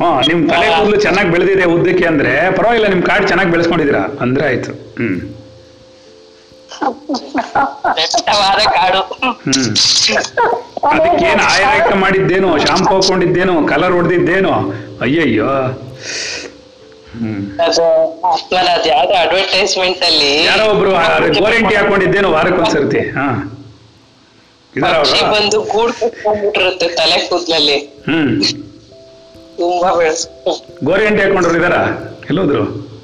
ಹಾ 0.00 0.20
ನಿಮ್ 0.28 0.48
ತಲೆ 0.48 0.78
ಕೂದಲು 0.78 1.00
ಚೆನ್ನಾಗಿ 1.00 1.30
ಬೆಳೆದಿದೆ 1.30 1.64
ಉದ್ದಕ್ಕೆ 1.64 2.04
ಅಂದ್ರೆ 2.04 2.56
ಪರವಾಗಿಲ್ಲ 2.56 2.86
ನಿಮ್ 2.88 3.02
ಕಾಡು 3.02 3.28
ಚೆನ್ನಾಗಿ 3.28 3.50
ಬೆಳೆಸ್ಕೊಂಡಿದ್ದೀರಾ? 3.50 4.02
ಅಂದ್ರೆ 4.20 4.46
ಆಯ್ತು. 4.46 4.72
ಹ್ಮ್. 4.96 5.18
ಹ್ಮ್. 9.44 9.70
ಅದಕ್ಕೇನು 10.90 11.42
ಆಯಾಯಕ 11.46 11.94
ಮಾಡಿದ್ದೇನು 11.94 12.58
ಶಾಂಪು 12.58 12.94
ಹಾಕೊಂಡಿದ್ದೇನು 12.94 13.66
ಕಲರ್ 13.66 13.92
ಹೊಡೆದಿದ್ದೇನು? 13.92 14.52
ಅಯ್ಯಯ್ಯೋ. 15.00 15.48
ಯಾವ್ದೋ 18.86 19.14
ಅಡ್ವರ್ಟೈಸ್ಮೆಂಟ್ 19.14 20.02
ಅಲ್ಲಿ 20.02 20.44
ಯಾರೋ 20.44 20.70
ಒಬ್ರು 20.70 20.92
ವಾರಂಟಿ 20.92 21.74
ಹಾಕೊಂಡಿದ್ದೇನೋ 21.74 22.30
ವಾರಕ್ಕೊಂದ್ಸರ್ತಿ. 22.30 22.98
ಹಾ. 22.98 23.50
ಬಂದು 25.32 25.62
ಗೂಡ್ 25.62 25.92
ಕಟ್ಕೊಂಡ್ಬಿಟ್ಟಿರುತ್ತೆ 25.92 26.88
ತಲೆ 26.88 27.28
ಕೂದ್ಲಲ್ಲಿ. 27.28 27.76
ಹ್ಮ್. 27.78 28.44
ತುಂಬಾ 29.56 29.94
ಬೆಳೆಸ್ 29.94 30.28
ಗೋರಿಗಂಟೆ 30.84 31.22
ಹಾಕೊಂಡ್ರು 31.22 31.56
ಇದಾರ? 31.56 31.72
ಎಲ್ಲೋದ್ರು? 32.26 32.94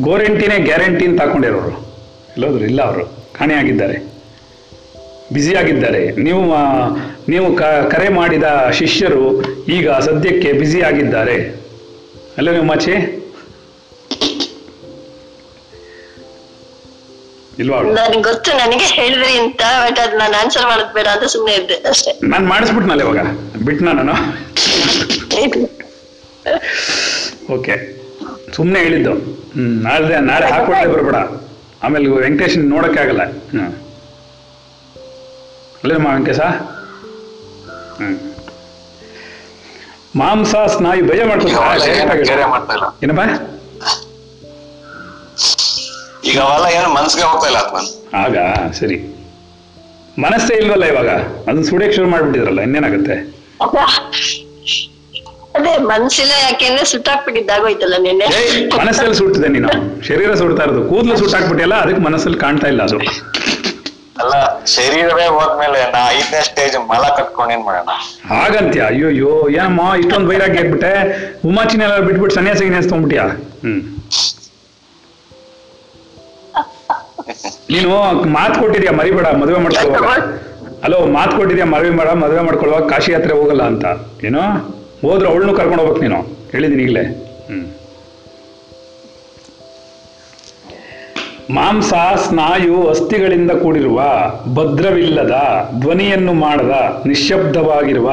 ಗೋರೆಂಟಿನೇ 0.00 0.58
ಗ್ಯಾರಂಟಿ 0.58 1.06
ಅಂತ 1.06 1.20
ಹಾಕೊಂಡಿರೋರು. 1.20 1.84
ಎಲ್ಲೋದ್ರು? 2.32 2.64
ಇಲ್ಲ 2.64 2.82
ಅವರು? 2.82 3.04
ಕಾಣೆಯಾಗಿದ್ದಾರೆ 3.38 4.13
ಬ್ಯುಸಿಯಾಗಿದ್ದಾರೆ 5.34 6.00
ನೀವು 6.26 6.42
ನೀವು 7.32 7.46
ಕರೆ 7.94 8.08
ಮಾಡಿದ 8.18 8.46
ಶಿಷ್ಯರು 8.78 9.24
ಈಗ 9.76 9.86
ಸದ್ಯಕ್ಕೆ 10.06 10.50
ಬ್ಯುಸಿ 10.60 10.80
ಆಗಿದ್ದಾರೆ. 10.88 11.36
ಅಲ್ಲ 12.38 12.48
ನೀವು 12.56 12.66
ಮಾಚಿ 12.72 12.94
ಇಲ್ವಾ? 17.62 17.76
ಅವಳು 17.78 17.90
ನನಗೆ 17.98 18.22
ಗೊತ್ತು 18.28 18.50
ನನಗೆ 18.60 18.86
ಹೇಳಿದ್ರಿ 18.96 19.34
ಅಂತ 19.42 19.62
ಬಟ್ 19.82 19.98
ಅದ್ 20.04 20.14
ನಾನು 20.22 20.34
ಆನ್ಸರ್ 20.40 20.64
ಮಾಡೋದ್ 20.70 20.92
ಬೇಡ 20.96 21.08
ಅಂತ 21.14 21.26
ಸುಮ್ಮನೆ 21.34 21.54
ಇದ್ದೆ 21.60 21.76
ಅಷ್ಟೇ. 21.90 22.12
ನಾನು 22.32 22.46
ಮಾಡಿಸ್ಬಿಟ್ನಲ್ಲ 22.52 23.02
ಇವಾಗ? 23.06 23.20
ಬಿಟ್ನಾ 23.66 23.92
ನಾನು? 24.00 24.14
ಓಕೆ. 27.56 27.74
ಸುಮ್ಮನೆ 28.56 28.80
ಹೇಳಿದ್ದು. 28.86 29.12
ಹ್ಞೂ 29.54 29.68
ನಾಳೆ 29.86 30.18
ನಾಳೆ 30.30 30.46
ಹಾಕೊಟ್ಟೆ 30.54 30.88
ಬರಬೇಡ. 30.94 31.18
ಆಮೇಲೆ 31.84 32.08
ವೆಂಕಟೇಶ್ 32.24 32.56
ನೋಡೋಕ್ಕೆ 32.74 33.00
ಆಗಲ್ಲ 33.04 33.22
ಹ್ಞೂ 35.84 35.92
ಅಲ್ಲೇನಮ್ಮ 35.92 36.14
ವೆಂಕಟೇಶ 36.14 36.40
ಹ್ಞೂ 38.00 38.10
ಮಾಂಸ 40.18 40.54
ಸ್ನಾಯು 40.66 41.06
ಭಯ 41.06 41.16
ಇಲ್ಲ. 41.16 42.84
ಏನಪ್ಪ? 43.02 43.20
ಈಗ 46.24 46.40
ಅವೆಲ್ಲ 46.40 46.78
ಏನು 46.78 46.94
ಮನಸ್ಸಿಗೆ 46.94 47.24
ಹೋಗ್ತಾ 47.26 47.46
ಇಲ್ಲ 47.46 47.56
ಆತ್ಮನ್. 47.58 47.88
ಆಗ 48.14 48.36
ಸರಿ. 48.72 48.96
ಮನಸ್ಸೇ 50.18 50.54
ಇಲ್ವಲ್ಲ 50.54 50.84
ಇವಾಗ? 50.84 51.08
ಅದನ್ನ 51.48 51.62
ಸುಡಿಯಕ್ 51.62 51.94
ಶುರು 51.94 52.08
ಮಾಡ್ಬಿಟ್ಟಿದ್ರಲ್ಲ 52.08 52.60
ಇನ್ನೇನಾಗುತ್ತೆ? 52.60 53.14
ಅದ- 53.60 53.90
ಅದೇ 55.54 55.76
ಮನಸ್ಸಿಲ್ಲ 55.78 56.32
ಯಾಕೆಂದ್ರೆ 56.42 56.84
ಸುಟ್ಟಾಕ್ಬಿಟ್ಟಿದ್ದಾಗೋಯ್ತಲ್ಲ 56.84 57.94
ನಿನ್ನೆ. 57.98 58.26
ಮನಸ್ಸಲ್ಲಿ 58.76 59.14
ಸುಟ್ಟಿದೆ 59.14 59.48
ನೀನು. 59.48 59.68
ಶರೀರ 60.02 60.34
ಸುಡ್ತಾ 60.34 60.62
ಇರೋದು. 60.62 60.88
ಕೂದಲು 60.88 61.16
ಸುಟ್ಟಾಕ್ಬಿಟ್ಟಿಲ್ಲ 61.16 61.74
ಅದಕ್ಕೆ 61.74 62.00
ಮನಸ್ಸಲ್ಲಿ 62.00 62.38
ಕಾಣ್ತಾ 62.38 62.66
ಇಲ್ಲ 62.66 62.82
ಅದು. 62.82 62.98
ಅಲ್ಲ 64.24 64.64
ಶರೀರವೇ 64.66 65.26
ಹೋದ್ಮೇಲೆ 65.26 65.90
ನಾ 65.92 66.10
ಐದನೇ 66.10 66.40
ಸ್ಟೇಜ್ 66.42 66.76
ಮಲ 66.90 67.04
ಕಟ್ಕೊಂಡೇನ್ 67.16 67.64
ಮಾಡೋಣ? 67.64 67.90
ಹಾಗಂತ್ಯ? 68.28 68.80
ಅಯ್ಯೋ 68.82 69.08
ಅಯ್ಯೋ 69.08 69.48
ಏನಮ್ಮ, 69.48 69.94
ಇಷ್ಟೊಂದು 69.98 70.28
ವೈರಾಗ್ಯ 70.28 70.58
ಆಗ್ಬಿಟ್ಟೆ. 70.58 70.92
ಉಮಾಚಿನೆಲ್ಲ 71.48 71.98
ಬಿಟ್ಬಿಟ್ಟು 71.98 72.34
ಸನ್ಯಾಸ 72.34 72.60
ಗಿನ್ಯಾಸ 72.62 72.84
ತಗೊಂಡ್ಬಿಟ್ಯಾ 72.84 73.24
ಹ್ಮ್. 73.64 73.80
ನೀನು 77.70 77.90
ಮಾತು 78.28 78.60
ಕೊಟ್ಟಿದ್ಯಾ 78.60 78.92
ಮರಿಬೇಡ, 78.92 79.26
ಮದುವೆ 79.26 79.58
ಮಾಡ್ಕೊಳ್ಳುವಾಗ? 79.58 80.08
ಹಲೋ, 80.84 81.06
ಮಾತು 81.06 81.36
ಕೊಟ್ಟಿದ್ಯಾ 81.36 81.66
ಮರವಿ 81.66 81.90
ಮಾಡ 81.90 82.08
ಮದುವೆ 82.08 82.40
ಮಾಡ್ಕೊಳ್ಳುವಾಗ 82.40 82.90
ಕಾಶಿ 82.90 83.12
ಯಾತ್ರೆ 83.12 83.34
ಹೋಗಲ್ಲ 83.34 83.62
ಅಂತ? 83.62 83.84
ಏನೋ? 84.24 84.42
ಹೋದ್ರೆ 85.02 85.28
ಅವಳನ್ನು 85.28 85.54
ಕರ್ಕೊಂಡು 85.54 85.84
ಹೋಗ್ಬೇಕು 85.84 86.02
ನೀನು. 86.02 86.18
ಹೇಳಿದ್ದೀನಿ 86.52 86.82
ಈಗಲೇ. 86.82 87.04
ಹ್ಮ್. 87.48 87.64
ಮಾಂಸ, 91.50 91.94
ಸ್ನಾಯು, 92.16 92.88
ಅಸ್ಥಿಗಳಿಂದ 92.88 93.50
ಕೂಡಿರುವ, 93.50 94.02
ಭದ್ರವಿಲ್ಲದ, 94.54 95.34
ಧ್ವನಿಯನ್ನು 95.80 96.32
ಮಾಡದ, 96.32 97.02
ನಿಶ್ಶಬ್ದವಾಗಿರುವ, 97.06 98.12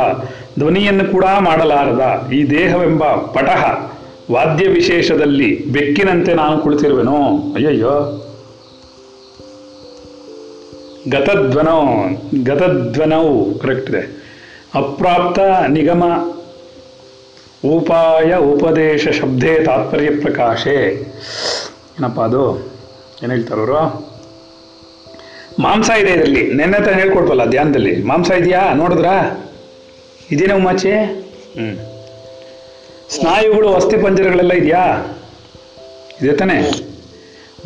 ಧ್ವನಿಯನ್ನು 0.59 1.11
ಕೂಡ 1.11 1.25
ಮಾಡಲಾರದ 1.39 2.29
ಈ 2.33 2.49
ದೇಹವೆಂಬ 2.49 3.03
ಪಟಹ 3.03 3.91
ವಾದ್ಯ 4.31 4.67
ವಿಶೇಷದಲ್ಲಿ 4.67 5.65
ಬೆಕ್ಕಿನಂತೆ 5.65 6.33
ನಾನು 6.33 6.57
ಕುಳಿತಿರುವೆನೋ? 6.57 7.53
ಅಯ್ಯಯ್ಯೋ. 7.55 8.27
ಗತಧ್ವನೋ 11.09 11.83
ಗತಧ್ವನವು 12.43 13.59
ಕರೆಕ್ಟ್ 13.59 13.89
ಇದೆ. 13.89 14.21
ಅಪ್ರಾಪ್ತ 14.75 15.39
ನಿಗಮ, 15.67 16.03
ಉಪಾಯ 17.65 18.35
ಉಪದೇಶ 18.35 19.07
ಶಬ್ದೇ 19.07 19.63
ತಾತ್ಪರ್ಯ 19.65 20.09
ಪ್ರಕಾಶೆ. 20.21 21.01
ಏನಪ್ಪ 21.99 22.21
ಅದು? 22.21 22.70
ಏನು 23.23 23.33
ಹೇಳ್ತಾರವರು 23.33 24.11
ಮಾಂಸ 25.59 25.89
ಇದೆ 25.89 26.11
ಇದರಲ್ಲಿ. 26.11 26.53
ನೆನ್ನೆ 26.53 26.85
ತಾನು 26.85 26.97
ಹೇಳ್ಕೊಡ್ಬಲ್ಲ 26.97 27.45
ಧ್ಯಾನದಲ್ಲಿ. 27.45 28.03
ಮಾಂಸ 28.03 28.31
ಇದೆಯಾ? 28.31 28.73
ನೋಡಿದ್ರಾ? 28.73 29.45
ಇದೇನೋ 30.31 30.57
ಮಾಚೆ 30.57 30.95
ಹ್ಮ್. 30.95 31.77
ಸ್ನಾಯುಗಳು 33.09 33.73
ಅಸ್ಥಿ 33.73 33.97
ಪಂಜರಗಳೆಲ್ಲ 33.97 34.51
ಇದೆಯಾ? 34.51 35.15
ಇದೆ 36.21 36.35
ತಾನೆ? 36.35 36.61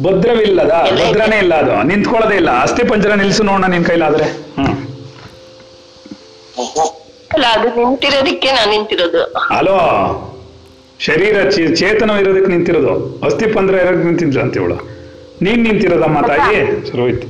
ಭದ್ರವಿಲ್ಲದ 0.03 0.71
ಭದ್ರನೇ 1.07 1.37
ಇಲ್ಲ 1.37 1.55
ಅದು. 1.55 1.87
ನಿಂತ್ಕೊಳ್ಳೋದೇ 1.87 2.35
ಇಲ್ಲ. 2.35 2.61
ಅಸ್ಥಿ 2.61 2.83
ಪಂಜರ 2.83 3.13
ನಿಲ್ಸು 3.13 3.43
ನೋಡೋಣ 3.43 3.65
ನಿನ್ 3.65 3.85
ಕೈಲಾದ್ರೆ. 3.85 4.25
ಹ್ಮ್. 4.25 4.85
ನಿಂತಿರೋದಕ್ಕೆ 7.75 8.51
ನಾನು 8.51 8.71
ನಿಂತಿರೋದು. 8.71 9.23
ಅಲೋ 9.57 10.31
ಶರೀರ 10.99 11.49
ಚೇ- 11.49 11.75
ಚೇತನ 11.75 12.09
ಇರೋದಕ್ಕೆ 12.09 12.51
ನಿಂತಿರೋದು. 12.51 13.21
ಅಸ್ಥಿ 13.25 13.47
ಪಂಜರ 13.47 13.73
ಇರೋದಕ್ಕೆ 13.73 14.07
ನಿಂತಿದ್ರು 14.07 14.41
ಅಂತ 14.41 14.57
ಇವಳು. 14.57 15.04
ನೀನ್ 15.41 15.61
ನಿಂತಿರೋದಮ್ಮ 15.63 16.19
ತಾಯಿ? 16.27 16.59
ಸರಿ 16.87 16.99
ಹೋಯ್ತು 17.01 17.27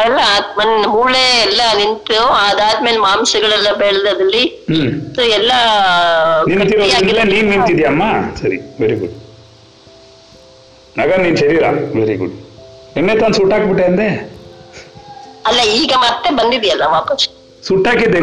ಅಲ್ಲ 0.00 0.18
ಆತ್ಮನ್ 0.30 0.86
ಮೂಳೆ 0.86 1.24
ಎಲ್ಲ 1.42 1.60
ನಿಂತು 1.74 2.16
ಅದಾದ್ಮೇಲೆ 2.42 2.98
ಮಾಂಸಗಳೆಲ್ಲ 2.98 3.68
ಬೆಳೆದಲ್ಲಿ 3.78 4.42
ಹ್ಮ್. 4.70 4.88
ಎಲ್ಲ 5.34 5.52
ನಿಂತಿರೋದಿಲ್ಲ 6.50 7.22
ನೀನ್ 7.24 7.48
ನಿಂತಿದ್ಯಮ್ಮ 7.50 8.04
ಸರಿ 8.42 8.58
ವೆರಿ 8.80 8.96
ಗುಡ್ 8.96 9.14
ನಗ 10.96 11.10
ನಿನ್ 11.22 11.36
ಶರೀರ? 11.36 11.64
ವೆರಿ 11.94 12.16
ಗುಡ್ 12.16 12.34
ನಿನ್ನೆ 12.96 13.14
ತಾನು 13.16 13.34
ಸುಟ್ಟಾಕ್ಬಿಟ್ಟೆ 13.34 13.84
ಅಂದೆ? 13.84 14.08
ಅಲ್ಲ 15.46 15.60
ಈಗ 15.74 15.92
ಮತ್ತೆ 15.98 16.30
ಬಂದಿದೆಯಲ್ಲ 16.34 16.84
ವಾಪಸ್? 16.88 17.24
ಸುಟ್ಟಾಕಿದ್ದೆ 17.62 18.20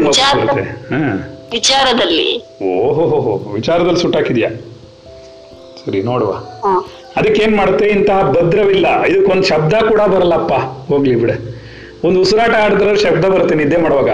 ವಿಚಾರದಲ್ಲಿ. 1.52 2.28
ಓಹೋ 2.68 3.06
ವಿಚಾರದಲ್ಲಿ 3.54 4.00
ಸುಟ್ಟಾಕಿದ್ಯಾ? 4.00 4.50
ಸರಿ 5.82 6.02
ನೋಡುವ. 6.04 6.32
ಅದಕ್ಕೆ 7.18 7.42
ಏನ್ 7.42 7.58
ಮಾಡುತ್ತೆ? 7.58 7.86
ಇಂತಹ 7.86 8.32
ಭದ್ರವಿಲ್ಲ. 8.32 9.04
ಇದಕ್ಕೊಂದು 9.04 9.44
ಶಬ್ದ 9.44 9.74
ಕೂಡ 9.74 10.02
ಬರಲ್ಲಪ್ಪ. 10.02 10.54
ಹೋಗ್ಲಿ 10.94 11.16
ಬಿಡ. 11.16 11.32
ಒಂದು 12.04 12.22
ಉಸಿರಾಟ 12.22 12.50
ಆಡಿದ್ರೆ 12.50 12.98
ಶಬ್ದ 12.98 13.26
ಬರುತ್ತೆ 13.26 13.56
ನಿದ್ದೆ 13.56 13.78
ಮಾಡುವಾಗ. 13.78 14.10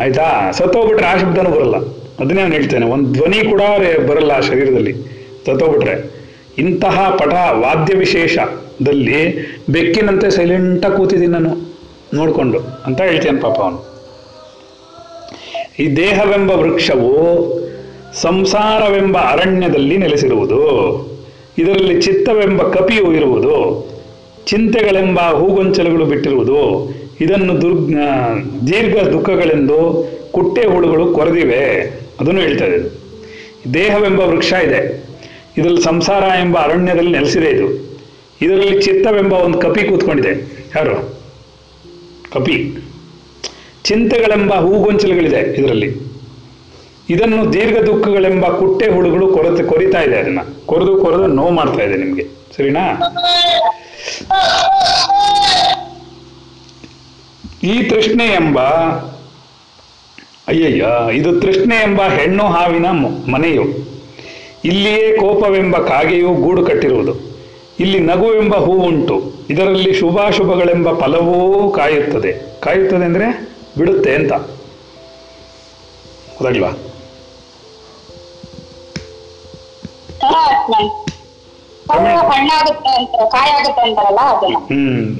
ಆಯ್ತಾ? 0.00 0.50
ಸತ್ತೋಗ್ಬಿಟ್ರೆ 0.50 1.06
ಆ 1.06 1.16
ಶಬ್ದನೂ 1.16 1.50
ಬರಲ್ಲ. 1.50 1.76
ಅದನ್ನೇ 2.20 2.42
ನಾನು 2.42 2.54
ಹೇಳ್ತೇನೆ. 2.54 2.86
ಒಂದು 2.86 3.12
ಧ್ವನಿ 3.12 3.50
ಕೂಡ 3.50 3.60
ಬರಲ್ಲ 4.08 4.30
ಆ 4.30 4.40
ಶರೀರದಲ್ಲಿ. 4.40 4.92
ಸತ್ತೋಗ್ಬಿಟ್ರೆ. 5.46 6.10
ಇಂತಹ 6.58 7.16
ಪಟ 7.20 7.32
ವಾದ್ಯ 7.50 7.94
ವಿಶೇಷದಲ್ಲಿ 7.96 9.36
ಬೆಕ್ಕಿನಂತೆ 9.68 10.30
ಸೈಲೆಂಟಾಗಿ 10.30 10.96
ಕೂತಿದ್ದೀನಿ 10.96 11.32
ನಾನು. 11.32 11.76
ನೋಡ್ಕೊಂಡು. 12.14 12.58
ಅಂತ 12.86 13.00
ಹೇಳ್ತೇನೆ 13.00 13.40
ಪಾಪ 13.40 13.60
ಅವನು. 13.60 13.96
ಈ 15.78 15.96
ದೇಹವೆಂಬ 15.96 16.50
ವೃಕ್ಷವು 16.50 17.46
ಸಂಸಾರವೆಂಬ 18.14 19.18
ಅರಣ್ಯದಲ್ಲಿ 19.18 19.96
ನೆಲೆಸಿರುವುದು. 19.96 21.15
ಇದರಲ್ಲಿ 21.58 22.02
ಚಿತ್ತವೆಂಬ 22.02 22.62
ಕಪಿಯು 22.62 23.12
ಇರುವುದು, 23.12 23.86
ಚಿಂತೆಗಳೆಂಬ 24.44 25.20
ಹೂಗೊಂಚಲುಗಳು 25.20 26.04
ಬಿಟ್ಟಿರುವುದು, 26.04 26.90
ಇದನ್ನು 27.20 27.60
ದುರ್ಗ 27.60 27.96
ದೀರ್ಘ 28.66 28.98
ದುಃಖಗಳೆಂದು 29.02 30.08
ಕುಟ್ಟೆ 30.32 30.66
ಹುಳುಗಳು 30.66 31.06
ಕೊರೆದಿವೆ. 31.06 31.94
ಅದನ್ನು 32.20 32.40
ಹೇಳ್ತಾ 32.40 32.64
ಇದೆ 32.64 33.06
ದೇಹವೆಂಬ 33.74 34.20
ವೃಕ್ಷ 34.20 34.52
ಇದೆ. 34.52 35.04
ಇದರಲ್ಲಿ 35.58 35.82
ಸಂಸಾರ 35.82 36.22
ಎಂಬ 36.22 36.58
ಅರಣ್ಯದಲ್ಲಿ 36.58 37.12
ನೆಲೆಸಿದೆ 37.12 37.46
ಇದು. 37.46 37.98
ಇದರಲ್ಲಿ 38.42 38.82
ಚಿತ್ತವೆಂಬ 38.82 39.32
ಒಂದು 39.32 39.58
ಕಪಿ 39.58 39.82
ಕೂತ್ಕೊಂಡಿದೆ. 39.82 40.30
ಯಾರು? 40.76 41.18
ಕಪಿ. 42.32 42.76
ಚಿಂತೆಗಳೆಂಬ 43.84 44.54
ಹೂಗೊಂಚಲುಗಳಿದೆ 44.54 45.60
ಇದರಲ್ಲಿ. 45.60 46.15
ಇದನ್ನು 47.10 47.52
ದೀರ್ಘ 47.52 47.78
ದುಃಖಗಳೆಂಬ 47.78 48.46
ಕುಟ್ಟೆ 48.46 48.88
ಹುಳುಗಳು 48.88 49.28
ಕೊರತೆ 49.28 49.62
ಕೊರಿತಾ 49.62 50.00
ಇದೆ 50.00 50.18
ಅದನ್ನ. 50.18 50.38
ಕೊರೆದು 50.66 50.96
ಕೊರೆದು 50.96 51.26
ನೋವು 51.26 51.50
ಮಾಡ್ತಾ 51.50 51.82
ಇದೆ 51.82 51.96
ನಿಮ್ಗೆ. 51.96 52.26
ಸರಿನಾ? 52.56 53.02
ಈ 57.62 57.82
ತೃಷ್ಣೆ 57.82 58.24
ಎಂಬ, 58.24 58.60
ಅಯ್ಯಯ್ಯ, 60.48 60.86
ಇದು 61.12 61.40
ತೃಷ್ಣೆ 61.40 61.74
ಎಂಬ 61.74 62.02
ಹೆಣ್ಣು 62.02 62.42
ಹಾವಿನ 62.42 62.86
ಮನೆಯು. 63.30 63.64
ಇಲ್ಲಿಯೇ 64.64 65.16
ಕೋಪವೆಂಬ 65.16 65.76
ಕಾಗೆಯು 65.76 66.34
ಗೂಡು 66.34 66.64
ಕಟ್ಟಿರುವುದು. 66.64 67.12
ಇಲ್ಲಿ 67.80 67.98
ನಗುವೆಂಬ 67.98 68.56
ಹೂವುಂಟು 68.56 69.32
ಇದರಲ್ಲಿ 69.50 69.94
ಶುಭಾಶುಭಗಳೆಂಬ 69.94 70.98
ಫಲವೂ 70.98 71.70
ಕಾಯುತ್ತದೆ. 71.70 72.60
ಕಾಯುತ್ತದೆ 72.60 73.04
ಅಂದ್ರೆ 73.04 73.48
ಬಿಡುತ್ತೆ 73.78 74.14
ಅಂತ. 74.14 74.32
ಗೊತ್ತಾಗ್ಲಾ? 74.32 76.68
ಹ್ಮ್. 84.56 85.16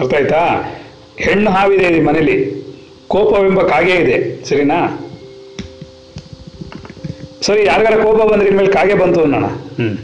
ಅರ್ಥ 0.00 0.14
ಆಯ್ತಾ 0.14 0.72
ಹೆಣ್ಣು 1.18 1.50
ಹಾವಿದೆ 1.50 2.00
ಮನೇಲಿ. 2.00 2.66
ಕೋಪವೆಂಬ 3.08 3.62
ಕಾಗೆ 3.62 3.92
ಇದೆ, 3.92 4.44
ಸರಿನಾ? 4.44 5.08
ಸರಿ, 7.42 7.66
ಯಾರಿಗಾರ 7.66 8.02
ಕೋಪ 8.02 8.32
ಬಂದ್ರೆ 8.32 8.48
ಇನ್ಮೇಲೆ 8.48 8.72
ಕಾಗೆ 8.72 8.94
ಬಂತು 8.94 9.20
ಅನ್ನೋಣ. 9.20 9.44
ಹ್ಮ್. 9.46 9.96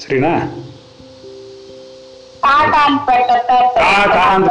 ಸರಿನಾ? 0.00 0.60
ಅಂತ 4.34 4.50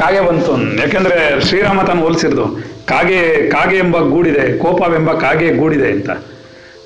ಕಾಗೆ 0.00 0.20
ಬಂತು. 0.20 0.52
ಯಾಕಂದ್ರೆ 0.52 0.80
ಯಾಕೆಂದ್ರೆ 0.80 1.40
ಶ್ರೀರಾಮ 1.40 1.82
ತಾನು 1.82 2.02
ಹೋಲಿಸಿರ್ದು 2.02 2.46
ಕಾಗೆ 2.86 3.50
ಕಾಗೆ 3.50 3.78
ಎಂಬ 3.78 3.98
ಗೂಡಿದೆ, 3.98 4.58
ಕೋಪವೆಂಬ 4.58 5.12
ಕಾಗೆ 5.12 5.54
ಗೂಡಿದೆ 5.54 5.90
ಅಂತ. 5.90 6.10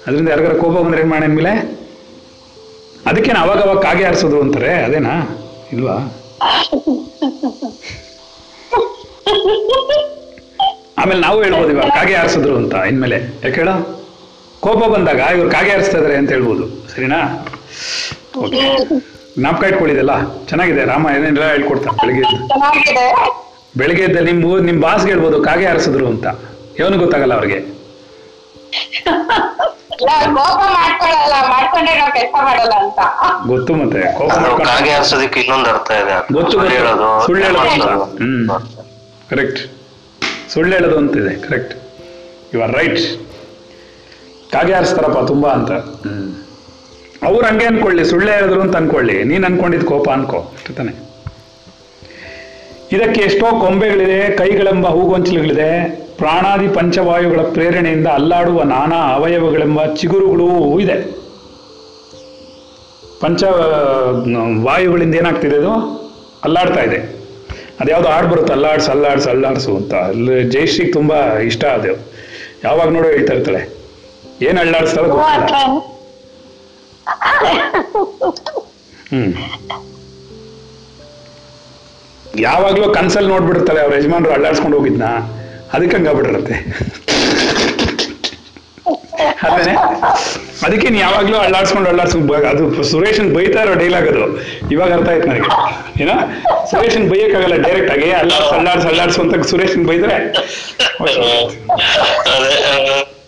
ಅದರಿಂದ 0.06 0.28
ಯಾರಿಗಾರ 0.28 0.52
ಕೋಪ 0.52 0.74
ಬಂದ್ರೆ 0.78 1.00
ಏನ್ 1.00 1.10
ಮಾಡಿ 1.10 1.26
ಮೇಲೆ? 1.26 1.52
ಅದಕ್ಕೇನು 3.06 3.38
ಅವಾಗ 3.38 3.60
ಅವಾಗ 3.62 3.78
ಕಾಗೆ 3.78 4.04
ಆರಿಸೋದು 4.04 4.40
ಅಂತಾರೆ 4.40 4.72
ಅದೇನಾ? 4.74 5.14
ಇಲ್ವಾ? 5.72 5.96
ಆಮೇಲೆ 10.98 11.20
ನಾವು 11.20 11.42
ಹೇಳ್ಬೋದು 11.42 11.70
ಇವಾಗ 11.70 11.88
ಕಾಗೆ 11.88 12.14
ಆರಿಸಿದ್ರು 12.14 12.56
ಅಂತ 12.56 12.74
ಇನ್ಮೇಲೆ. 12.74 13.18
ಯಾಕೆ 13.44 13.54
ಹೇಳ? 13.54 13.68
ಕೋಪ 14.60 14.80
ಬಂದಾಗ 14.94 15.20
ಇವ್ರು 15.36 15.50
ಕಾಗೆ 15.50 15.70
ಆರಿಸ್ತಾ 15.70 15.98
ಇದಾರೆ 15.98 16.16
ಅಂತ 16.16 16.30
ಹೇಳ್ಬೋದು. 16.30 16.64
ಸರಿನಾ? 16.94 17.18
ಓಕೆ 18.38 18.62
ಜ್ಞಾಪಕ 19.38 19.64
ಇಟ್ಕೊಳ್ಳಿದೆಲ್ಲ? 19.64 20.12
ಚೆನ್ನಾಗಿದೆ. 20.48 20.84
ರಾಮ 20.84 21.06
ಏನೇನೆಲ್ಲ 21.16 21.48
ಹೇಳ್ಕೊಡ್ತಾರೆ 21.50 21.96
ಬೆಳಿಗ್ಗೆ 22.00 22.24
ಬೆಳಿಗ್ಗೆ 23.78 24.04
ಎದ್ದ 24.04 24.20
ನಿಮ್ಮ 24.28 24.58
ನಿಮ್ಮ 24.58 24.82
ಬಾಸ್ಗೆ 24.82 25.10
ಹೇಳ್ಬೋದು 25.10 25.42
ಕಾಗೆ 25.42 25.66
ಆರಿಸಿದ್ರು 25.66 26.06
ಅಂತ. 26.06 26.26
ಇವನು 26.78 26.98
ಗೊತ್ತಾಗಲ್ಲ 26.98 27.34
ಅವ್ರಿಗೆ? 27.34 27.58
ಕೋಪ 29.98 30.58
ಮಾಡ್ಕೊಳಲ್ಲ 30.58 31.32
ಮಾಡ್ಕೊಂಡ್ರೆ 31.48 31.98
ನಾವ್ 31.98 32.12
ಕೆಲಸ 32.12 32.34
ಮಾಡಲ್ಲ 32.42 32.72
ಅಂತ. 32.78 32.98
ಗೊತ್ತು 33.46 33.74
ಮತ್ತೆ 33.74 34.18
ಕೋಪ 34.18 34.32
ಮಾಡ್ಕೊಂಡು- 34.32 34.66
ಕಾಗೆ 34.66 34.90
ಹಾರ್ಸೋದಕ್ಕೆ 34.90 35.40
ಇನ್ನೊಂದು 35.40 35.70
ಅರ್ಥ 35.70 35.90
ಇದೆ. 35.90 36.32
ಗೊತ್ತು. 36.32 36.60
ಹೇಳೋದು 36.60 37.26
ಸುಳ್ಳು 37.26 37.44
ಹೇಳೋದು. 37.44 38.04
ಹ್ಮ್. 38.04 38.50
ಕರೆಕ್ಟ್ 39.30 39.72
ಸುಳ್ಳು 40.52 40.72
ಹೇಳೋದು 40.72 40.96
ಅಂತಿದೆ 40.96 41.48
ಕರೆಕ್ಟ್ 41.48 41.74
ಯು 42.54 42.62
ಆರ್ 42.62 42.72
ರೈಟ್ 42.72 42.98
ಕಾಗೆ 44.52 44.72
ಆರಿಸ್ತಾರಪ್ಪ 44.72 45.18
ತುಂಬಾ 45.18 45.50
ಅಂತ. 45.50 45.70
ಹ್ಮ್. 45.70 46.34
ಅವ್ರು 47.26 47.46
ಹಂಗೆ 47.46 47.64
ಅನ್ಕೊಳ್ಳಿ 47.64 48.04
ಸುಳ್ಳೆ 48.04 48.32
ಹೇಳಿದ್ರು 48.32 48.60
ಅಂತ 48.60 48.76
ಅನ್ಕೊಳ್ಳಿ. 48.76 49.24
ನೀನ್ 49.24 49.44
ಅನ್ಕೊಂಡಿದ್ 49.44 49.84
ಕೋಪ 49.84 50.10
ಅನ್ಕೋ 50.10 50.38
ಅಷ್ಟೇ 50.38 50.74
ತಾನೆ. 50.74 51.06
ಇದಕ್ಕೆ 52.92 53.20
ಎಷ್ಟೋ 53.20 53.60
ಕೊಂಬೆಗಳಿದೆ 53.60 54.36
ಕೈಗಳೆಂಬ 54.36 54.86
ಹೂಗೊಂಚಲುಗಳಿದೆ. 54.86 56.05
ಪ್ರಾಣಾದಿ 56.18 56.68
ಪಂಚವಾಯುಗಳ 56.68 57.40
ಪ್ರೇರಣೆಯಿಂದ 57.40 58.06
ಅಲ್ಲಾಡುವ 58.06 58.62
ನಾನಾ 58.62 58.96
ಅವಯವಗಳೆಂಬ 58.96 59.94
ಚಿಗುರುಗಳೂ 59.94 60.80
ಇದೆ. 60.80 61.26
ಪಂಚ 63.20 63.44
ವಾಯುಗಳಿಂದ 64.64 65.14
ಏನಾಗ್ತಿದೆ 65.14 65.56
ಅದು 65.56 65.72
ಅಲ್ಲಾಡ್ತಾ 66.44 66.80
ಇದೆ. 66.80 67.16
ಅದ್ಯಾವುದು 67.80 68.08
ಹಾಡು 68.08 68.28
ಬರುತ್ತೆ 68.28 68.52
ಅಲ್ಲಾಡ್ಸು 68.52 68.90
ಅಲ್ಲಾಡ್ಸು 68.90 69.30
ಅಲ್ಲಾಡ್ಸು 69.30 69.76
ಅಂತ. 69.76 69.94
ಅಲ್ಲಿ 69.94 70.44
ಜಯಶ್ರೀಗೆ 70.44 70.92
ತುಂಬಾ 70.92 71.38
ಇಷ್ಟ 71.38 71.64
ಅದು. 71.64 72.16
ಯಾವಾಗ 72.64 72.88
ನೋಡೋ 72.88 73.08
ಹೇಳ್ತಾ 73.08 73.32
ಇರ್ತಾಳೆ 73.34 73.76
ಏನ್ 74.42 74.58
ಅಲ್ಲಾಡಿಸ್ತಾಳೆ 74.58 75.08
ಗೊತ್ತಿಲ್ಲ. 75.08 75.66
ಹ್ಮ್. 79.12 79.32
ಯಾವಾಗ್ಲೂ 82.40 82.88
ಕನ್ಸಲ್ಲಿ 82.88 83.28
ನೋಡ್ಬಿಡ್ತಾಳೆ 83.28 83.80
ಅವ್ರ 83.80 83.94
ಯಜಮಾನ್ರು 83.94 84.32
ಅಲ್ಲಾಡ್ಸ್ಕೊಂಡು 84.32 84.76
ಹೋಗಿದ್ನ? 84.76 85.02
ಅದಕ್ಕೆ 85.76 85.96
ಹಂಗಾಗ್ಬಿಟ್ಟಿರತ್ತೆ 85.96 86.56
ಅದೇನೆ? 89.46 89.74
ಅದಕ್ಕೆ 90.66 90.88
ನೀ 90.88 90.98
ಯಾವಾಗ್ಲೂ 90.98 91.38
ಅಳ್ಳಾಡ್ಸ್ಕೊಂಡು 91.38 91.88
ಅಳ್ಳಾಡ್ಸ್ಕೊಂಡು 91.88 92.34
ಅದು 92.50 92.84
ಸುರೇಶನ್ 92.90 93.34
ಬೈತಾ 93.34 93.62
ಇರೋ 93.62 93.74
ಡೈಲಾಗ್ 93.74 94.08
ಅದು. 94.08 94.24
ಇವಾಗ 94.74 94.92
ಅರ್ಥ 94.92 95.08
ಆಯ್ತು 95.08 95.28
ನನಗೆ. 95.28 95.50
ಏನ? 96.02 96.12
ಸುರೇಶನ್ 96.70 97.10
ಬೈಯಕ್ಕಾಗಲ್ಲ 97.10 97.56
ಡೈರೆಕ್ಟ್ 97.66 97.90
ಆಗಿ 97.92 98.10
ಅಲ್ಲಾಡ್ಸ್ 98.12 98.52
ಅಲ್ಲಾಡ್ಸ್ 98.58 98.86
ಅಲ್ಲಾಡ್ಸು 98.86 99.20
ಅಂತ 99.22 99.46
ಸುರೇಶನ್ 99.50 99.86
ಬೈದ್ರೆ. 99.88 100.16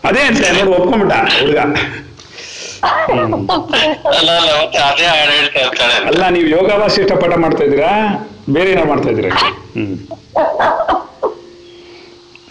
ಅದೇ 0.08 0.22
ಅಂತ 0.28 0.40
ನೋಡಿ 0.58 0.70
ಒಪ್ಕೊಂಡ್ಬಿಟ್ಟ 0.76 1.14
ಹುಡುಗ. 1.40 1.58
ಅಲ್ಲ 6.10 6.28
ನೀವು 6.36 6.48
ಯೋಗಾಭ್ಯಾಸ 6.48 6.98
ಪಾಠ 7.22 7.34
ಮಾಡ್ತಾ 7.44 7.64
ಇದ್ದೀರಾ? 7.64 7.92
ಬೇರೆ 8.50 8.70
ಏನೋ 8.70 8.84
ಮಾಡ್ತಾ 8.84 9.10
ಇದ್ದೀರಾ? 9.10 9.30
ಹ್ಮ್. 9.76 9.96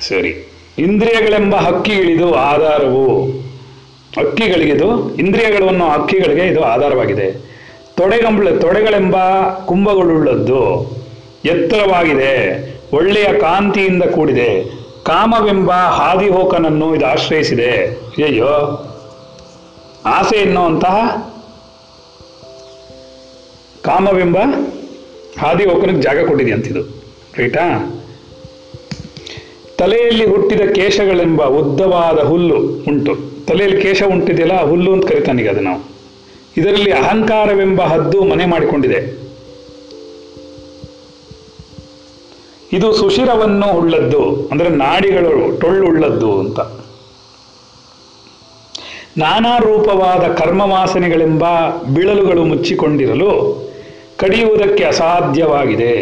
ಸರಿ. 0.02 0.54
ಇಂದ್ರಿಯಗಳೆಂಬ 0.78 1.56
ಹಕ್ಕಿಗಳಿದು 1.56 2.34
ಆಧಾರವು. 2.34 3.26
ಹಕ್ಕಿಗಳಿಗಿದು 4.20 5.16
ಇಂದ್ರಿಯಗಳನ್ನು 5.16 5.90
ಹಕ್ಕಿಗಳಿಗೆ 5.90 6.48
ಇದು 6.48 6.64
ಆಧಾರವಾಗಿದೆ. 6.64 7.32
ತೊಡೆಗಂಬಳ 7.96 8.50
ತೊಡೆಗಳೆಂಬ 8.50 9.16
ಕುಂಭಗಳುಳ್ಳದ್ದು 9.66 10.62
ಎತ್ತರವಾಗಿದೆ, 11.46 12.34
ಒಳ್ಳೆಯ 12.94 13.40
ಕಾಂತಿಯಿಂದ 13.40 14.04
ಕೂಡಿದೆ. 14.04 14.64
ಕಾಮವೆಂಬ 15.06 15.72
ಹಾದಿಹೋಕನನ್ನು 15.72 16.96
ಇದು 16.96 17.06
ಆಶ್ರಯಿಸಿದೆ. 17.06 17.72
ಅಯ್ಯೋ 18.24 18.54
ಆಸೆ 20.06 20.36
ಎನ್ನುವಂತಹ 20.36 20.96
ಕಾಮವೆಂಬ 23.84 24.38
ಹಾದಿಹೋಕನಿಗೆ 25.40 26.02
ಜಾಗ 26.02 26.28
ಕೊಟ್ಟಿದೆ 26.28 26.52
ಅಂತಿದು. 26.52 26.82
ರೈಟಾ? 27.38 27.94
ತಲೆಯಲ್ಲಿ 29.78 30.26
ಹುಟ್ಟಿದ 30.26 30.62
ಕೇಶಗಳೆಂಬ 30.62 31.44
ಉದ್ದವಾದ 31.44 32.20
ಹುಲ್ಲು 32.20 32.58
ಉಂಟು. 32.88 33.46
ತಲೆಯಲ್ಲಿ 33.48 33.82
ಕೇಶ 33.82 34.04
ಉಂಟಿದೆಯಲ್ಲ 34.04 34.62
ಹುಲ್ಲು 34.62 34.94
ಅಂತ 34.94 35.06
ಕರಿತಾನೀಗ 35.06 35.50
ಅದು 35.50 35.62
ನಾವು. 35.62 35.82
ಇದರಲ್ಲಿ 36.58 36.92
ಅಹಂಕಾರವೆಂಬ 36.92 37.82
ಹದ್ದು 37.82 38.24
ಮನೆ 38.24 38.46
ಮಾಡಿಕೊಂಡಿದೆ. 38.46 39.28
ಇದು 42.74 42.94
ಸುಶಿರವನ್ನು 42.94 43.68
ಉಳ್ಳದ್ದು, 43.78 44.50
ಅಂದ್ರೆ 44.52 44.70
ನಾಡಿಗಳು 44.70 45.60
ಟೊಳ್ಳುಳ್ಳದ್ದು 45.60 46.40
ಅಂತ. 46.40 46.60
ನಾನಾ 49.18 49.58
ರೂಪವಾದ 49.58 50.34
ಕರ್ಮವಾಸನೆಗಳೆಂಬ 50.34 51.44
ಬಿಳಲುಗಳು 51.94 52.44
ಮುಚ್ಚಿಕೊಂಡಿರಲು 52.46 53.30
ಕಡಿಯುವುದಕ್ಕೆ 54.18 54.84
ಅಸಾಧ್ಯವಾಗಿದೆ. 54.84 55.94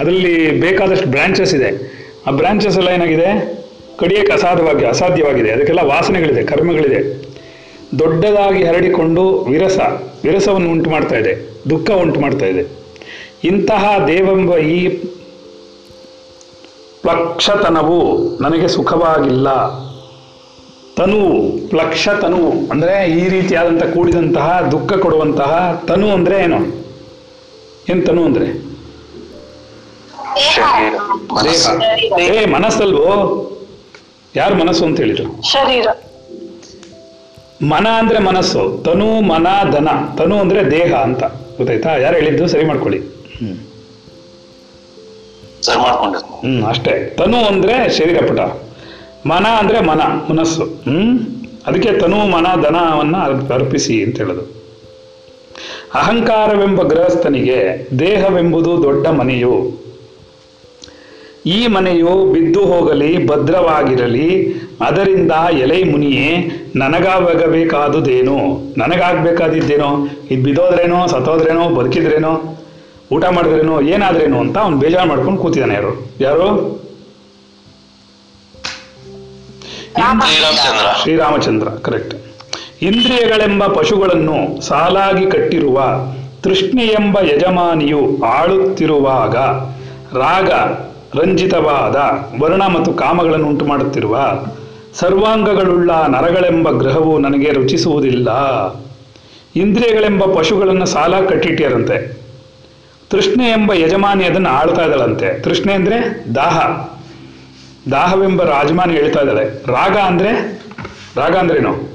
ಅದರಲ್ಲಿ 0.00 0.60
ಬೇಕಾದಷ್ಟು 0.60 1.06
ಬ್ರಾಂಚಸ್ 1.06 1.54
ಇದೆ. 1.54 2.03
ಆ 2.26 2.30
ಬ್ರಾಂಚಸ್ 2.30 2.76
ಎಲ್ಲ 2.76 2.88
ಏನಾಗಿದೆ? 2.88 3.58
ಕಡಿಯಕ್ಕೆ 3.98 4.32
ಅಸಾಧ್ಯವಾಗಿ 4.32 4.84
ಅಸಾಧ್ಯವಾಗಿದೆ. 4.84 5.50
ಅದಕ್ಕೆಲ್ಲ 5.50 5.80
ವಾಸನೆಗಳಿದೆ, 5.80 6.42
ಕರ್ಮಗಳಿದೆ. 6.42 7.24
ದೊಡ್ಡದಾಗಿ 7.98 8.64
ಹರಡಿಕೊಂಡು 8.64 9.38
ವಿರಸ, 9.38 9.78
ವಿರಸವನ್ನು 10.24 10.70
ಉಂಟು 10.70 10.90
ಮಾಡ್ತಾ 10.90 11.16
ಇದೆ. 11.16 11.62
ದುಃಖ 11.70 11.90
ಉಂಟು 11.90 12.20
ಮಾಡ್ತಾ 12.20 12.46
ಇದೆ. 12.46 12.84
ಇಂತಹ 13.44 14.04
ದೇವೆಂಬ 14.06 14.56
ಈ 14.56 14.88
ಪ್ಲಕ್ಷತನವು 17.02 18.28
ನನಗೆ 18.42 18.68
ಸುಖವಾಗಿಲ್ಲ. 18.68 19.48
ತನು 20.96 21.42
ಪ್ಲಕ್ಷತನು 21.68 22.70
ಅಂದರೆ 22.70 23.10
ಈ 23.10 23.28
ರೀತಿಯಾದಂಥ 23.28 23.82
ಕೂಡಿದಂತಹ 23.82 24.68
ದುಃಖ 24.72 24.92
ಕೊಡುವಂತಹ 24.92 25.84
ತನು 25.88 26.10
ಅಂದರೆ 26.10 26.38
ಏನು? 26.38 26.58
ಏನು 27.90 28.02
ತನು 28.02 28.24
ಅಂದ್ರೆ? 28.24 28.73
ಏ 32.20 32.46
ಮನಸ್ಸಲ್ವೋ? 32.46 33.40
ಯಾರು 34.36 34.54
ಮನಸ್ಸು 34.54 34.84
ಅಂತ 34.84 34.98
ಹೇಳಿದ್ರು? 35.00 35.42
ಶರೀರ. 35.42 35.86
ಮನ 37.62 37.86
ಅಂದ್ರೆ 37.98 38.18
ಮನಸ್ಸು 38.18 38.82
ತನು 38.84 39.20
ಮನ 39.20 39.46
ಧನ. 39.70 39.88
ತನು 40.18 40.38
ಅಂದ್ರೆ 40.38 40.70
ದೇಹ 40.70 40.94
ಅಂತ. 40.94 41.24
ಗೊತ್ತಾಯ್ತಾ? 41.24 41.96
ಯಾರು 41.96 42.16
ಹೇಳಿದ್ದು? 42.16 42.46
ಸರಿ 42.46 42.64
ಮಾಡ್ಕೊಳ್ಳಿ. 42.64 42.98
ಹ್ಮ್ 46.40 46.64
ಅಷ್ಟೇ. 46.64 47.14
ತನು 47.18 47.36
ಅಂದ್ರೆ 47.36 47.98
ಶರೀರ 47.98 48.26
ಪುಟ. 48.26 48.40
ಮನ 49.26 49.46
ಅಂದ್ರೆ 49.46 49.80
ಮನ 49.80 50.00
ಮನಸ್ಸು. 50.02 50.64
ಹ್ಮ್? 50.64 51.20
ಅದಕ್ಕೆ 51.66 51.92
ತನು 51.92 52.16
ಮನ 52.16 52.46
ಧನವನ್ನ 52.62 53.16
ಅರ್ಪಿಸಿ 53.54 54.04
ಅಂತ 54.04 54.16
ಹೇಳೋದು. 54.16 54.64
ಅಹಂಕಾರವೆಂಬ 55.94 56.82
ಗೃಹಸ್ಥನಿಗೆ 56.82 57.88
ದೇಹವೆಂಬುದು 57.98 58.82
ದೊಡ್ಡ 58.82 59.06
ಮನೆಯು. 59.06 59.83
ಈ 61.46 61.66
ಮನೆಯು 61.66 62.32
ಬಿದ್ದು 62.32 62.60
ಹೋಗಲಿ 62.64 63.26
ಭದ್ರವಾಗಿರಲಿ 63.26 64.28
ಅದರಿಂದ 64.80 65.32
ಎಲೆ 65.58 65.84
ಮುನಿಯೇ 65.84 66.28
ನನಗಾಗಬೇಕಾದುದೇನು? 66.76 68.36
ನನಗಾಗಬೇಕಾದಿದ್ದೇನೋ? 68.76 69.90
ಇದು 70.30 70.42
ಬಿದ್ದೋದ್ರೇನೋ 70.42 71.06
ಸತ್ತೋದ್ರೇನೋ 71.06 71.68
ಬದುಕಿದ್ರೇನೋ 71.68 72.32
ಊಟ 73.12 73.24
ಮಾಡಿದ್ರೇನೋ 73.24 73.80
ಏನಾದ್ರೇನೋ 73.80 74.38
ಅಂತ 74.38 74.58
ಅವ್ನು 74.58 74.78
ಬೇಜಾರು 74.78 75.08
ಮಾಡ್ಕೊಂಡು 75.08 75.40
ಕೂತಿದ್ದಾನೆ 75.40 75.74
ಯಾರು? 75.74 75.92
ಯಾರು? 76.20 76.48
ಶ್ರೀರಾಮಚಂದ್ರ 80.20 80.86
ಶ್ರೀರಾಮಚಂದ್ರ 81.02 81.68
ಕರೆಕ್ಟ್ 81.82 82.14
ಇಂದ್ರಿಯಗಳೆಂಬ 82.82 83.66
ಪಶುಗಳನ್ನು 83.66 84.60
ಸಾಲಾಗಿ 84.60 85.30
ಕಟ್ಟಿರುವ 85.30 85.78
ತೃಷ್ಣೆ 86.42 86.82
ಎಂಬ 86.82 87.18
ಯಜಮಾನಿಯು 87.22 88.00
ಆಳುತ್ತಿರುವಾಗ 88.24 89.36
ರಾಗ 90.16 90.50
ರಂಜಿತವಾದ 91.18 91.96
ವರ್ಣ 92.42 92.66
ಮತ್ತು 92.66 92.92
ಕಾಮಗಳನ್ನು 92.92 93.46
ಉಂಟು 93.46 93.64
ಮಾಡುತ್ತಿರುವ 93.64 94.32
ಸರ್ವಾಂಗಗಳುಳ್ಳ 94.94 95.90
ನರಗಳೆಂಬ 95.90 96.70
ಗ್ರಹವು 96.70 97.18
ನನಗೆ 97.18 97.52
ರುಚಿಸುವುದಿಲ್ಲ. 97.52 98.28
ಇಂದ್ರಿಯಗಳೆಂಬ 99.56 100.24
ಪಶುಗಳನ್ನು 100.24 100.86
ಸಾಲ 100.86 101.26
ಕಟ್ಟಿಟ್ಟಿಯರಂತೆ. 101.26 102.24
ತೃಷ್ಣೆ 103.10 103.48
ಎಂಬ 103.48 103.72
ಯಜಮಾನಿ 103.72 104.24
ಅದನ್ನು 104.24 104.48
ಆಳ್ತಾ 104.48 104.82
ಇದ್ದಾಳಂತೆ. 104.82 105.42
ತೃಷ್ಣೆ 105.42 105.72
ಅಂದ್ರೆ 105.72 106.24
ದಾಹ. 106.34 106.58
ದಾಹವೆಂಬ 107.90 108.42
ರಾಜಮಾನಿ 108.42 108.94
ಹೇಳ್ತಾ 108.94 109.20
ಇದ್ದಾಳೆ. 109.20 109.66
ರಾಗ 109.66 109.96
ಅಂದ್ರೆ 109.96 110.62
ರಾಗ 111.16 111.36
ಅಂದ್ರೇನು? 111.36 111.94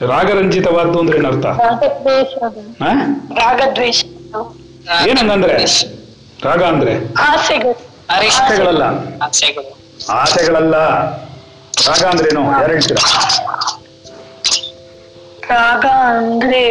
ರಾಗರಂಜಿತವಾದ್ದು 0.00 0.98
ಅಂದ್ರೆ 0.98 1.18
ಏನರ್ಥ? 1.18 1.46
ಏನಂದ್ರೆ? 5.08 5.10
ಏನಂಗಂದ್ರೆ 5.10 5.52
ರಾಗ 6.44 6.62
ಅಂದ್ರೆ? 6.62 6.94
ಆಶೆಗಳಲ್ಲ 8.08 8.84
ಆಸೆಗಳಲ್ಲ 10.12 10.76
ರಾಗ 11.86 12.02
ಅಂದ್ರೇನು? 12.10 12.42
ಯಾರು 12.52 12.72
ಹೇಳ್ತೀರಾ? 12.72 13.02
ರಾಗ 15.50 15.84
ಅಂದ್ರೆ? 16.10 16.62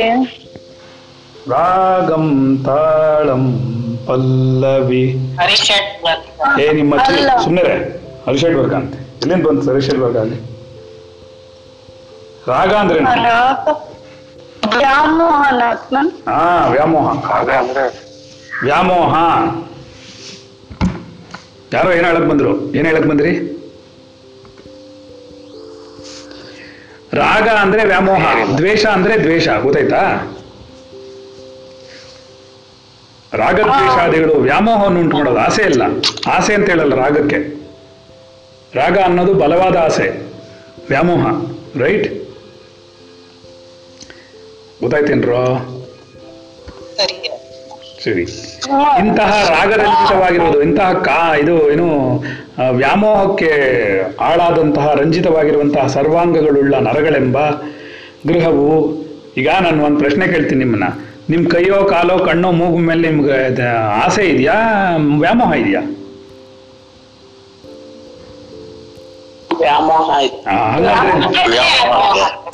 ರಾಗಂ 1.49 2.25
ತಾಳಂ 2.65 3.43
ಪಲ್ಲವಿ. 4.07 5.03
ಏ 6.61 6.67
ನಿಮ್ಮ. 6.73 6.93
ಸುಮ್ಮನೆ 7.43 7.75
ಹರಿಷಡ್ 8.27 8.55
ವರ್ಗ 8.55 8.73
ಅಂತ 8.73 8.93
ಎಲ್ಲಿಂದ 9.23 9.43
ಬಂತು 9.47 9.69
ಹರಿಷಡ್ 9.71 9.99
ವರ್ಗ 9.99 10.17
ಅಲ್ಲಿ 10.17 10.39
ರಾಗ 12.47 12.73
ಅಂದ್ರೆ 12.75 12.99
ವ್ಯಾಮೋಹ. 14.77 15.37
ವ್ಯಾಮೋಹ 16.69 17.07
ವ್ಯಾಮೋಹ. 18.67 19.15
ಯಾರೋ 21.75 21.91
ಏನು 21.91 22.07
ಹೇಳಕ್ 22.07 22.25
ಬಂದ್ರು? 22.25 22.51
ಏನ್ 22.73 22.85
ಹೇಳಕ್ 22.85 23.05
ಬಂದ್ರಿ? 23.05 23.31
ರಾಗ 27.13 27.47
ಅಂದ್ರೆ 27.49 27.85
ವ್ಯಾಮೋಹ, 27.85 28.23
ದ್ವೇಷ 28.57 28.85
ಅಂದ್ರೆ 28.85 29.23
ದ್ವೇಷ, 29.23 29.47
ಗೊತ್ತಾಯ್ತಾ? 29.49 30.01
ರಾಗ 33.33 33.59
ದ್ವೇಷಾದಿಗಳು 33.59 34.33
ವ್ಯಾಮೋಹವನ್ನು 34.33 34.99
ಉಂಟು 34.99 35.17
ಮಾಡೋದು 35.17 35.39
ಆಸೆ 35.39 35.63
ಇಲ್ಲ. 35.63 35.83
ಆಸೆ 36.27 36.53
ಅಂತ 36.53 36.69
ಹೇಳಲ್ಲ 36.69 36.95
ರಾಗಕ್ಕೆ. 36.95 37.39
ರಾಗ 38.73 38.97
ಅನ್ನೋದು 38.97 39.33
ಬಲವಾದ 39.33 39.75
ಆಸೆ, 39.75 40.07
ವ್ಯಾಮೋಹ, 40.89 41.25
ರೈಟ್? 41.81 42.07
ಗೊತ್ತಾಯ್ತೇನ್ರೋ? 44.81 45.41
ಇಂತಹ 48.99 49.49
ರಾಗರಂಜಿತವಾಗಿರುವುದು 49.49 50.61
ಇಂತಹ 50.61 50.93
ಕಾ 51.01 51.35
ಇದು 51.35 51.71
ಏನು 51.71 51.87
ವ್ಯಾಮೋಹಕ್ಕೆ 52.71 53.51
ಆಳಾದಂತಹ 54.19 54.93
ರಂಜಿತವಾಗಿರುವಂತಹ 54.93 55.87
ಸರ್ವಾಂಗಗಳುಳ್ಳ 55.87 56.75
ನರಗಳೆಂಬ 56.79 57.37
ಗೃಹವು 58.27 58.67
ಈಗ 59.37 59.49
ನಾನು 59.61 59.83
ಒಂದು 59.83 59.99
ಪ್ರಶ್ನೆ 59.99 60.27
ಕೇಳ್ತೀನಿ 60.27 60.63
ನಿಮ್ಮನ್ನ. 60.63 60.87
ನಿಮ್ 61.29 61.49
ಕೈಯೋ 61.49 61.83
ಕಾಲೋ 61.85 62.17
ಕಣ್ಣೋ 62.17 62.51
ಮೂಗು 62.51 62.77
ಮೇಲೆ 62.77 63.09
ನಿಮ್ಗೆ 63.09 63.37
ಆಸೆ 64.03 64.23
ಇದೆಯಾ 64.23 64.57
ವ್ಯಾಮೋಹ 65.19 65.53
ಇದೆಯಾ? 65.53 65.81
ವ್ಯಾಮೋಹ 69.65 70.09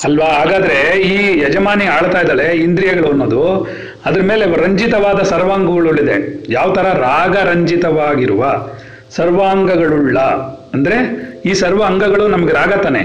ಅಲ್ವಾ? 0.05 0.29
ಹಾಗಾದ್ರೆ 0.39 0.77
ಈ 1.11 1.39
ಯಜಮಾನಿ 1.41 1.85
ಆಳ್ತಾ 1.85 2.19
ಇದ್ದಾಳೆ, 2.21 2.47
ಇಂದ್ರಿಯಗಳು 2.67 3.07
ಅನ್ನೋದು, 3.09 3.43
ಅದ್ರ 4.05 4.21
ಮೇಲೆ 4.21 4.43
ರಂಜಿತವಾದ 4.63 5.21
ಸರ್ವಾಂಗಗಳಿದೆ 5.23 6.15
ಯಾವ 6.53 6.67
ತರ? 6.73 6.87
ರಾಗ 7.07 7.35
ರಂಜಿತವಾಗಿರುವ 7.49 8.53
ಸರ್ವಾಂಗಗಳುಳ್ಳ. 9.15 10.19
ಅಂದ್ರೆ 10.73 10.97
ಈ 11.45 11.53
ಸರ್ವ 11.53 11.81
ಅಂಗಗಳು 11.83 12.27
ನಮ್ಗೆ 12.27 12.53
ರಾಗ 12.53 12.73
ತಾನೆ. 12.81 13.03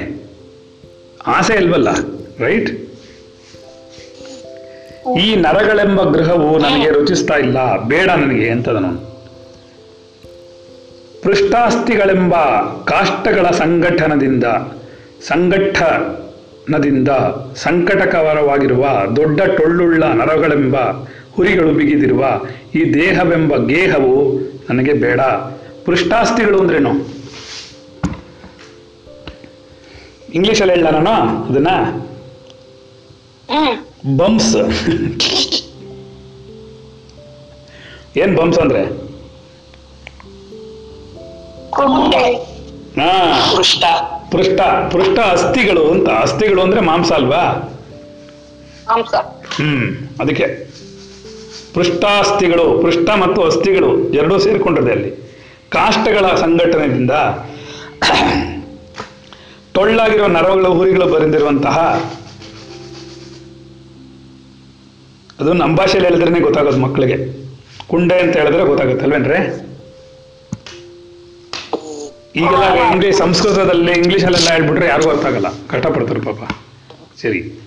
ಆಸೆ 1.27 1.55
ಇಲ್ವಲ್ಲ 1.55 1.89
ರೈಟ್ 2.45 2.71
ಈ 5.21 5.27
ನರಗಳೆಂಬ 5.37 6.03
ಗೃಹವು 6.03 6.49
ನನಗೆ 6.59 6.89
ರುಚಿಸ್ತಾ 6.91 7.35
ಇಲ್ಲ, 7.37 7.59
ಬೇಡ 7.83 8.09
ನನಗೆ 8.11 8.47
ಅಂತದನು. 8.51 9.16
ಪೃಷ್ಠಾಸ್ಥಿಗಳೆಂಬ 11.27 12.35
ಕಾಷ್ಟಗಳ 12.85 13.51
ಸಂಘಟನದಿಂದ 13.51 14.45
ಸಂಘಟನದಿಂದ 15.29 17.09
ಸಂಕಟಕರವಾಗಿರುವ 17.55 18.87
ದೊಡ್ಡ 19.17 19.43
ಟೊಳ್ಳುಳ್ಳ 19.43 20.05
ನರಗಳೆಂಬ 20.05 20.77
ಹುರಿಗಳು 21.33 21.73
ಬಿಗಿದಿರುವ 21.73 22.25
ಈ 22.75 22.95
ದೇಹವೆಂಬ 22.95 23.57
ಗೇಹವು 23.57 24.41
ನನಗೆ 24.71 24.93
ಬೇಡ. 24.93 25.21
ಪೃಷ್ಠಾಸ್ಥಿಗಳು 25.85 26.61
ಅಂದ್ರೇನು? 26.61 26.91
ಇಂಗ್ಲಿಷಲ್ಲಿ 30.35 30.75
ಹೇಳ 30.75 30.87
ನಾನು 30.87 31.45
ಅದನ್ನ 31.45 31.69
ಬಂಪ್ಸ್ 34.17 34.57
ಏನ್ 38.17 38.37
ಬಂಪ್ಸ್ 38.37 38.61
ಅಂದ್ರೆ? 38.61 39.06
ಹಾ. 43.01 43.53
ಪೃಷ್ಠ. 43.57 43.85
ಪೃಷ್ಠ 44.33 44.61
ಪೃಷ್ಠ 44.93 45.19
ಅಸ್ಥಿಗಳು 45.19 45.91
ಅಂತ. 45.91 46.09
ಅಸ್ಥಿಗಳು 46.09 46.63
ಅಂದ್ರೆ 46.63 46.81
ಮಾಂಸ 46.81 47.13
ಅಲ್ವಾ? 47.13 47.73
ಮಾಂಸ. 48.89 49.15
ಹ್ಮ್ 49.57 49.97
ಅದಕ್ಕೆ 50.21 50.71
ಪೃಷ್ಠಾಸ್ಥಿಗಳು 51.75 52.83
ಪೃಷ್ಠ 52.83 53.11
ಮತ್ತು 53.21 53.43
ಅಸ್ಥಿಗಳು 53.43 54.13
ಎರಡೂ 54.13 54.39
ಸೇರಿಕೊಂಡಿದೆ 54.39 54.91
ಅಲ್ಲಿ. 54.91 55.11
ಕಾಷ್ಟಗಳ 55.69 56.35
ಸಂಘಟನೆಯಿಂದ 56.37 57.11
ಟೊಳ್ಳಾಗಿರುವ 59.75 60.27
ನರಗಳು 60.27 60.75
ಹುರಿಗಳು 60.75 61.07
ಬರೆದಿರುವಂತಹ 61.07 61.79
ಅದು 65.41 65.53
ನಮ್ಮ 65.53 65.77
ಭಾಷೆಯಲ್ಲಿ 65.77 66.09
ಹೇಳಿದ್ರೇನೆ 66.09 66.41
ಗೊತ್ತಾಗೋದು 66.41 66.79
ಮಕ್ಕಳಿಗೆ. 66.79 67.47
ಕುಂಡೆ 67.87 68.21
ಅಂತ 68.21 68.37
ಹೇಳಿದ್ರೆ 68.37 68.65
ಗೊತ್ತಾಗುತ್ತೆ 68.65 69.05
ಅಲ್ವೇನ್ರಿ? 69.05 69.66
ಈಗೆಲ್ಲ 72.37 72.91
ಇಂಗ್ಲಿಷ್ 72.93 73.19
ಸಂಸ್ಕೃತದಲ್ಲಿ 73.19 73.93
ಇಂಗ್ಲಿಷಲ್ಲೆಲ್ಲ 73.93 74.49
ಹೇಳ್ಬಿಟ್ರೆ 74.49 74.87
ಯಾರಿಗೂ 74.87 75.11
ಅರ್ಥ 75.11 75.27
ಆಗಲ್ಲ. 75.27 75.47
ಕಷ್ಟಪಡ್ತಾರೆ 75.49 76.21
ಪಾಪ. 76.21 76.51
ಸರಿ. 77.23 77.61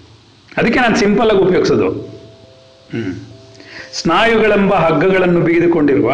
ಅದಕ್ಕೆ 0.57 0.80
ನಾನು 0.80 0.97
ಸಿಂಪಲ್ 0.97 1.32
ಆಗಿ 1.32 1.39
ಉಪಯೋಗಿಸೋದು. 1.39 1.89
ಹ್ಮ್. 1.91 3.13
ಸ್ನಾಯುಗಳೆಂಬ 3.93 4.74
ಹಗ್ಗಗಳನ್ನು 4.74 5.39
ಬಿಗಿದುಕೊಂಡಿರುವ, 5.39 6.13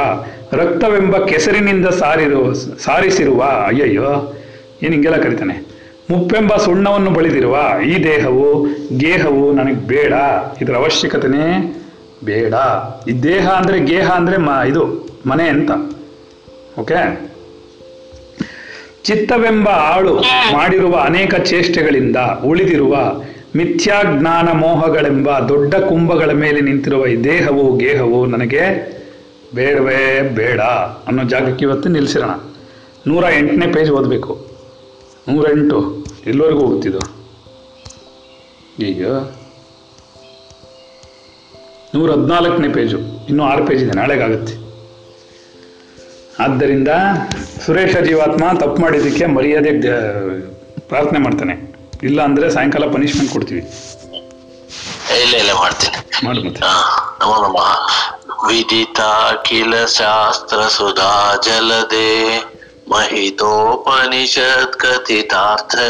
ರಕ್ತವೆಂಬ 0.53 1.17
ಕೆಸರಿನಿಂದ 1.17 1.87
ಸಾರಿರುವ 1.87 2.53
ಸಾರಿಸಿರುವ, 2.53 3.43
ಅಯ್ಯಯ್ಯೋ, 3.67 4.37
ಏನು 4.83 4.91
ಹಿಂಗೆಲ್ಲ 4.91 5.17
ಕರಿತಾನೆ. 5.17 5.65
ಮುಪ್ಪೆಂಬ 6.09 6.57
ಸುಣ್ಣವನ್ನು 6.57 7.11
ಬಳಿದಿರುವ, 7.11 7.57
ಈ 7.87 8.03
ದೇಹವು, 8.03 8.67
ಗೇಹವು 8.97 9.51
ನನಗೆ 9.51 9.75
ಬೇಡ. 9.75 10.13
ಇದರ 10.61 10.75
ಅವಶ್ಯಕತೆನೇ 10.75 11.75
ಬೇಡ. 12.23 12.53
ಈ 13.09 13.11
ದೇಹ 13.11 13.49
ಅಂದ್ರೆ, 13.49 13.79
ಗೇಹ 13.79 14.11
ಅಂದ್ರೆ 14.11 14.37
ಮ, 14.37 14.49
ಇದು, 14.67 15.09
ಮನೆ 15.25 15.49
ಅಂತ. 15.49 15.71
ಓಕೆ 16.79 17.34
ಚಿತ್ತವೆಂಬ 19.05 19.67
ಆಳು 19.69 20.13
ಮಾಡಿರುವ 20.53 20.95
ಅನೇಕ 20.99 21.35
ಚೇಷ್ಟೆಗಳಿಂದ 21.35 22.15
ಉಳಿದಿರುವ 22.45 22.95
ಮಿಥ್ಯಾಜ್ಞಾನ 23.55 24.47
ಮೋಹಗಳೆಂಬ 24.51 25.39
ದೊಡ್ಡ 25.39 25.75
ಕುಂಭಗಳ 25.89 26.31
ಮೇಲೆ 26.31 26.61
ನಿಂತಿರುವ 26.61 27.05
ಈ 27.07 27.15
ದೇಹವು 27.23 27.77
ಗೇಹವು 27.77 28.25
ನನಗೆ 28.25 28.63
ಬೇಡವೇ 29.55 30.01
ಬೇಡ 30.39 30.61
ಅನ್ನೋ 31.09 31.23
ಜಾಗಕ್ಕೆ 31.23 31.65
ಇವತ್ತು 31.65 31.89
ನಿಲ್ಲಿಸಿರೋಣ. 31.89 32.33
ನೂರ 33.07 33.23
ಎಂಟನೇ 33.37 33.67
ಪೇಜ್ 33.73 33.91
ಓದಬೇಕು. 33.91 34.33
ನೂರ 35.29 35.45
ಎಂಟು. 35.51 35.79
ಎಲ್ಲರಿಗೂ 36.27 36.61
ಹೋಗುತ್ತಿದ್ದು 36.65 37.01
ಈಗ 38.89 39.05
ನೂರ 41.93 42.07
ಹದಿನಾಲ್ಕನೇ 42.11 42.69
ಪೇಜು 42.77 42.99
ಇನ್ನೂ 43.29 43.43
ಆರು 43.43 43.65
ಪೇಜ್ 43.65 43.81
ಇದೆ, 43.83 43.93
ನಾಳೆಗಾಗುತ್ತೆ. 44.01 44.53
ಆದ್ದರಿಂದ 46.39 46.87
ಸುರೇಶ 47.65 47.97
ಜೀವಾತ್ಮ 47.97 48.59
ತಪ್ಪು 48.59 48.81
ಮಾಡಿದ್ದಕ್ಕೆ 48.81 49.25
ಮರ್ಯಾದೆ 49.25 49.71
ಪ್ರಾರ್ಥನೆ 50.79 51.19
ಮಾಡ್ತಾನೆ. 51.19 51.75
ಇಲ್ಲ 52.03 52.21
ಅಂದ್ರೆ 52.21 52.49
ಸಾಯಂಕಾಲ 52.49 52.91
ಪನಿಷ್ಮೆಂಟ್ 52.91 53.31
ಕೊಡ್ತೀವಿ. 53.31 53.61
ಇಲ್ಲ 55.21 55.35
ಇಲ್ಲ 55.35 55.53
ಮಾಡ್ತೀನಿ. 55.53 56.25
ನಮೋ 57.21 57.47
ನಮಃ 57.47 57.87
ವಿದಿತ 58.47 58.99
ಕಿಲ 59.45 59.85
ಶಾಸ್ತ್ರ 59.85 60.57
ಸುಧಾ 60.57 61.35
ಜಲದೆ 61.45 62.39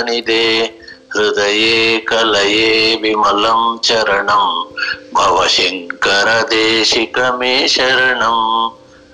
ನಿದೆ 0.04 0.64
ಹೃದಯೇ 1.12 2.00
ಕಲಯೇ 2.00 2.96
ವಿಮಲಂ 3.02 3.80
ಚರಣಂ 3.84 4.74
ಭವಶಂಕರ 5.16 6.28
ದೇಶಿಕ 6.50 7.20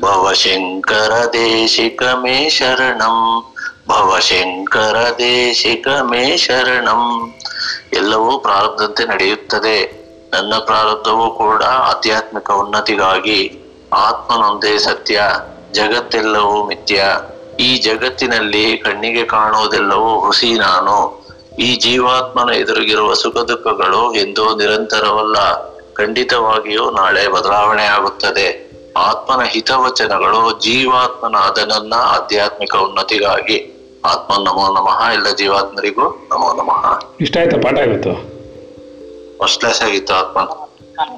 ಮೇ 0.03 0.07
ಶರಣಂ 0.07 0.23
ಭವಶಂಕರ 0.23 1.11
ದೇಶಿಕ 1.33 2.03
ಮೇ 2.03 2.49
ಶರಣಂ, 2.49 3.43
ಭವಶಂಕರ 3.89 4.95
ದೇಶಿಕ 5.17 5.87
ಮೇ 5.87 6.37
ಶರಣಂ. 6.37 7.33
ಎಲ್ಲವೂ 7.93 8.39
ಪ್ರಾರಬ್ಧಂತೆ 8.39 9.05
ನಡೆಯುತ್ತದೆ. 9.05 10.01
ನನ್ನ 10.33 10.53
ಪ್ರಾರಬ್ಧವೂ 10.55 11.31
ಕೂಡ 11.31 11.63
ಆಧ್ಯಾತ್ಮಿಕ 11.63 12.51
ಉನ್ನತಿಗಾಗಿ 12.51 13.59
ಆತ್ಮನೊಂದೇ 13.93 14.77
ಸತ್ಯ, 14.77 15.21
ಜಗತ್ತೆಲ್ಲವೂ 15.71 16.67
ಮಿಥ್ಯ. 16.67 17.03
ಈ 17.59 17.77
ಜಗತ್ತಿನಲ್ಲಿ 17.77 18.77
ಕಣ್ಣಿಗೆ 18.77 19.23
ಕಾಣುವುದೆಲ್ಲವೂ 19.23 20.19
ಹುಸಿ 20.19 20.53
ನಾನು. 20.53 21.25
ಈ 21.59 21.75
ಜೀವಾತ್ಮನ 21.75 22.53
ಎದುರಿಗಿರುವ 22.53 23.13
ಸುಖ 23.13 23.37
ದುಃಖಗಳು 23.37 24.13
ಎಂದೂ 24.13 24.55
ನಿರಂತರವಲ್ಲ, 24.55 25.65
ಖಂಡಿತವಾಗಿಯೂ 25.93 26.91
ನಾಳೆ 26.91 27.27
ಬದಲಾವಣೆ 27.27 27.83
ಆಗುತ್ತದೆ 27.83 28.70
ಆತ್ಮನ 28.95 29.43
ಹಿತವಚನಗಳು 29.43 30.59
ಜೀವಾತ್ಮನ 30.59 31.35
ಅದನನ್ನ 31.35 31.93
ಆಧ್ಯಾತ್ಮಿಕ 31.93 32.75
ಉನ್ನತಿಗಾಗಿ. 32.75 33.57
ಆತ್ಮ 34.05 34.35
ನಮೋ 34.43 34.67
ನಮಃ 34.73 35.11
ಎಲ್ಲ 35.13 35.35
ಜೀವಾತ್ಮರಿಗೂ 35.35 36.09
ನಮೋ 36.31 36.53
ನಮಃ. 36.53 36.99
ಇಷ್ಟ 37.21 37.37
ಆಯ್ತಾ? 37.37 37.57
ಪಾಠ 37.57 37.77
ಆಗಿತ್ತು? 37.79 38.13
ಫಸ್ಟ್ 39.39 39.59
ಕ್ಲಾಸ್ 39.59 39.81
ಆಗಿತ್ತು 39.81 40.13
ಆತ್ಮ 40.13 40.39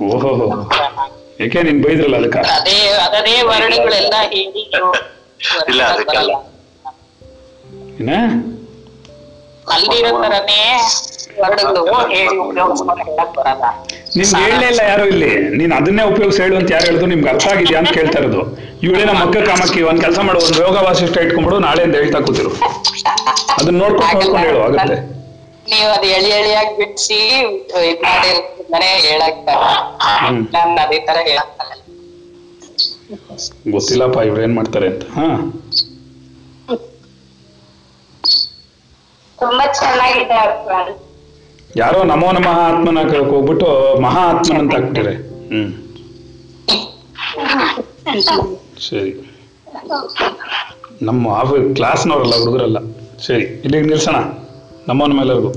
ಓಹೋ 0.05 0.31
ಏಕೆ 1.41 1.63
ನೀನ್ 1.63 1.83
ಬೈದ್ರಲ್ಲ 1.83 2.15
ಅದಕ್ಕ? 2.17 2.37
ಅದೇ 2.37 2.87
ಅದೇ 3.17 3.41
ವರ್ಣಗಳೆಲ್ಲ 3.41 4.13
ಹೇಳಿ 4.31 4.63
ಇಲ್ಲ 5.69 5.83
ಅದಕ್ಕಲ್ಲ. 5.83 6.31
ಹೇಳಿ 12.11 12.37
ಉಪಯೋಗಿಸ್ಕೊಂಡು 12.43 13.03
ಬರಲ್ಲ. 13.37 13.65
ನಿಮ್ಗೆ 14.17 14.39
ಹೇಳಲೇ 14.43 14.67
ಇಲ್ಲ 14.71 14.81
ಯಾರು 14.89 15.05
ಇಲ್ಲಿ? 15.13 15.29
ನೀನ್ 15.59 15.73
ಅದನ್ನೇ 15.77 16.03
ಉಪಯೋಗಿಸಿ 16.11 16.39
ಹೇಳು 16.43 16.55
ಅಂತ 16.59 16.69
ಯಾರು 16.75 16.85
ಹೇಳಿದ್ರು 16.87 17.07
ನಿಮ್ಗೆ 17.13 17.29
ಅರ್ಥ 17.33 17.45
ಆಗಿದ್ಯಾ 17.53 17.77
ಅಂತ 17.81 17.91
ಕೇಳ್ತಾ 17.97 18.17
ಇರೋದು. 18.21 18.41
ಇವಳೇ 18.85 19.03
ನಮ್ಮ 19.09 19.19
ಮಕ್ಕ 19.23 19.37
ಕಾಮಕ್ಕಿ 19.49 19.81
ಒಂದ್ 19.89 20.01
ಕೆಲಸ 20.05 20.19
ಮಾಡು 20.27 20.39
ಒಂದು 20.45 20.59
ಯೋಗ 20.65 20.75
ವಾಸಿಷ್ಠ 20.87 21.17
ಇಟ್ಕೊಂಡ್ಬಿಡು 21.25 21.57
ಅಂತ 21.59 21.95
ಹೇಳ್ತಾ 21.97 22.21
ಕೂತಿರು. 22.27 22.51
ಅದನ್ನ 23.57 23.75
ನೋಡ್ಕೊಂಡು 23.83 24.13
ನೋಡ್ಕೊಂಡು 24.15 24.45
ಹೇಳು 24.45 24.61
ಆಗುತ್ತೆ 24.67 24.97
ನೀವು 25.71 25.89
ಅದು 25.95 26.07
ಎಳಿ 26.15 26.29
ಎಳಿಯಾಗಿ 26.37 26.73
ಬಿಡಿಸಿ 26.79 27.19
ಇದ್ 27.83 28.05
ಹೇಳಕ್. 29.05 29.43
ನಾನು 30.55 30.77
ಅದೇ 30.83 30.99
ತರ 31.09 31.17
ಹೇಳಕ್ 31.29 31.49
ಗೊತ್ತಿಲ್ಲಪ್ಪ 33.73 34.19
ಇವ್ರು 34.27 34.41
ಏನ್ 34.43 34.55
ಮಾಡ್ತಾರೆ 34.57 34.87
ಅಂತ. 34.91 35.03
ಹಾ. 35.17 35.25
ತುಂಬಾ 39.37 39.65
ಚೆನ್ನಾಗಿದೆ 39.77 40.37
ಯಾರೋ 41.75 42.03
ನಮೋ 42.03 42.31
ನಮಃ 42.31 42.57
ಆತ್ಮನ 42.63 42.99
ಹೋಗ್ಬಿಟ್ಟು 43.31 43.67
ಮಹಾ 44.01 44.21
ಆತ್ಮನ 44.29 44.57
ಅಂತ 44.57 44.73
ಹಾಕ್ಬಿಟ್ಟಾರೆ 44.73 45.13
ಹ್ಮ್. 45.51 45.69
ಸರಿ. 48.81 49.11
ನಮ್ಮ 51.01 51.23
ಕ್ಲಾಸ್ನವರಲ್ಲ 51.75 52.35
ಹುಡುಗರಲ್ಲ, 52.39 52.79
ಸರಿ, 53.19 53.45
ಇಲ್ಲಿಗೆ 53.65 53.87
ನಿಲ್ಸೋಣ. 53.87 54.17
ನಮ್ಮವನ 54.87 55.13
ಮೇಲೆಲ್ರಿಗೂ 55.13 55.51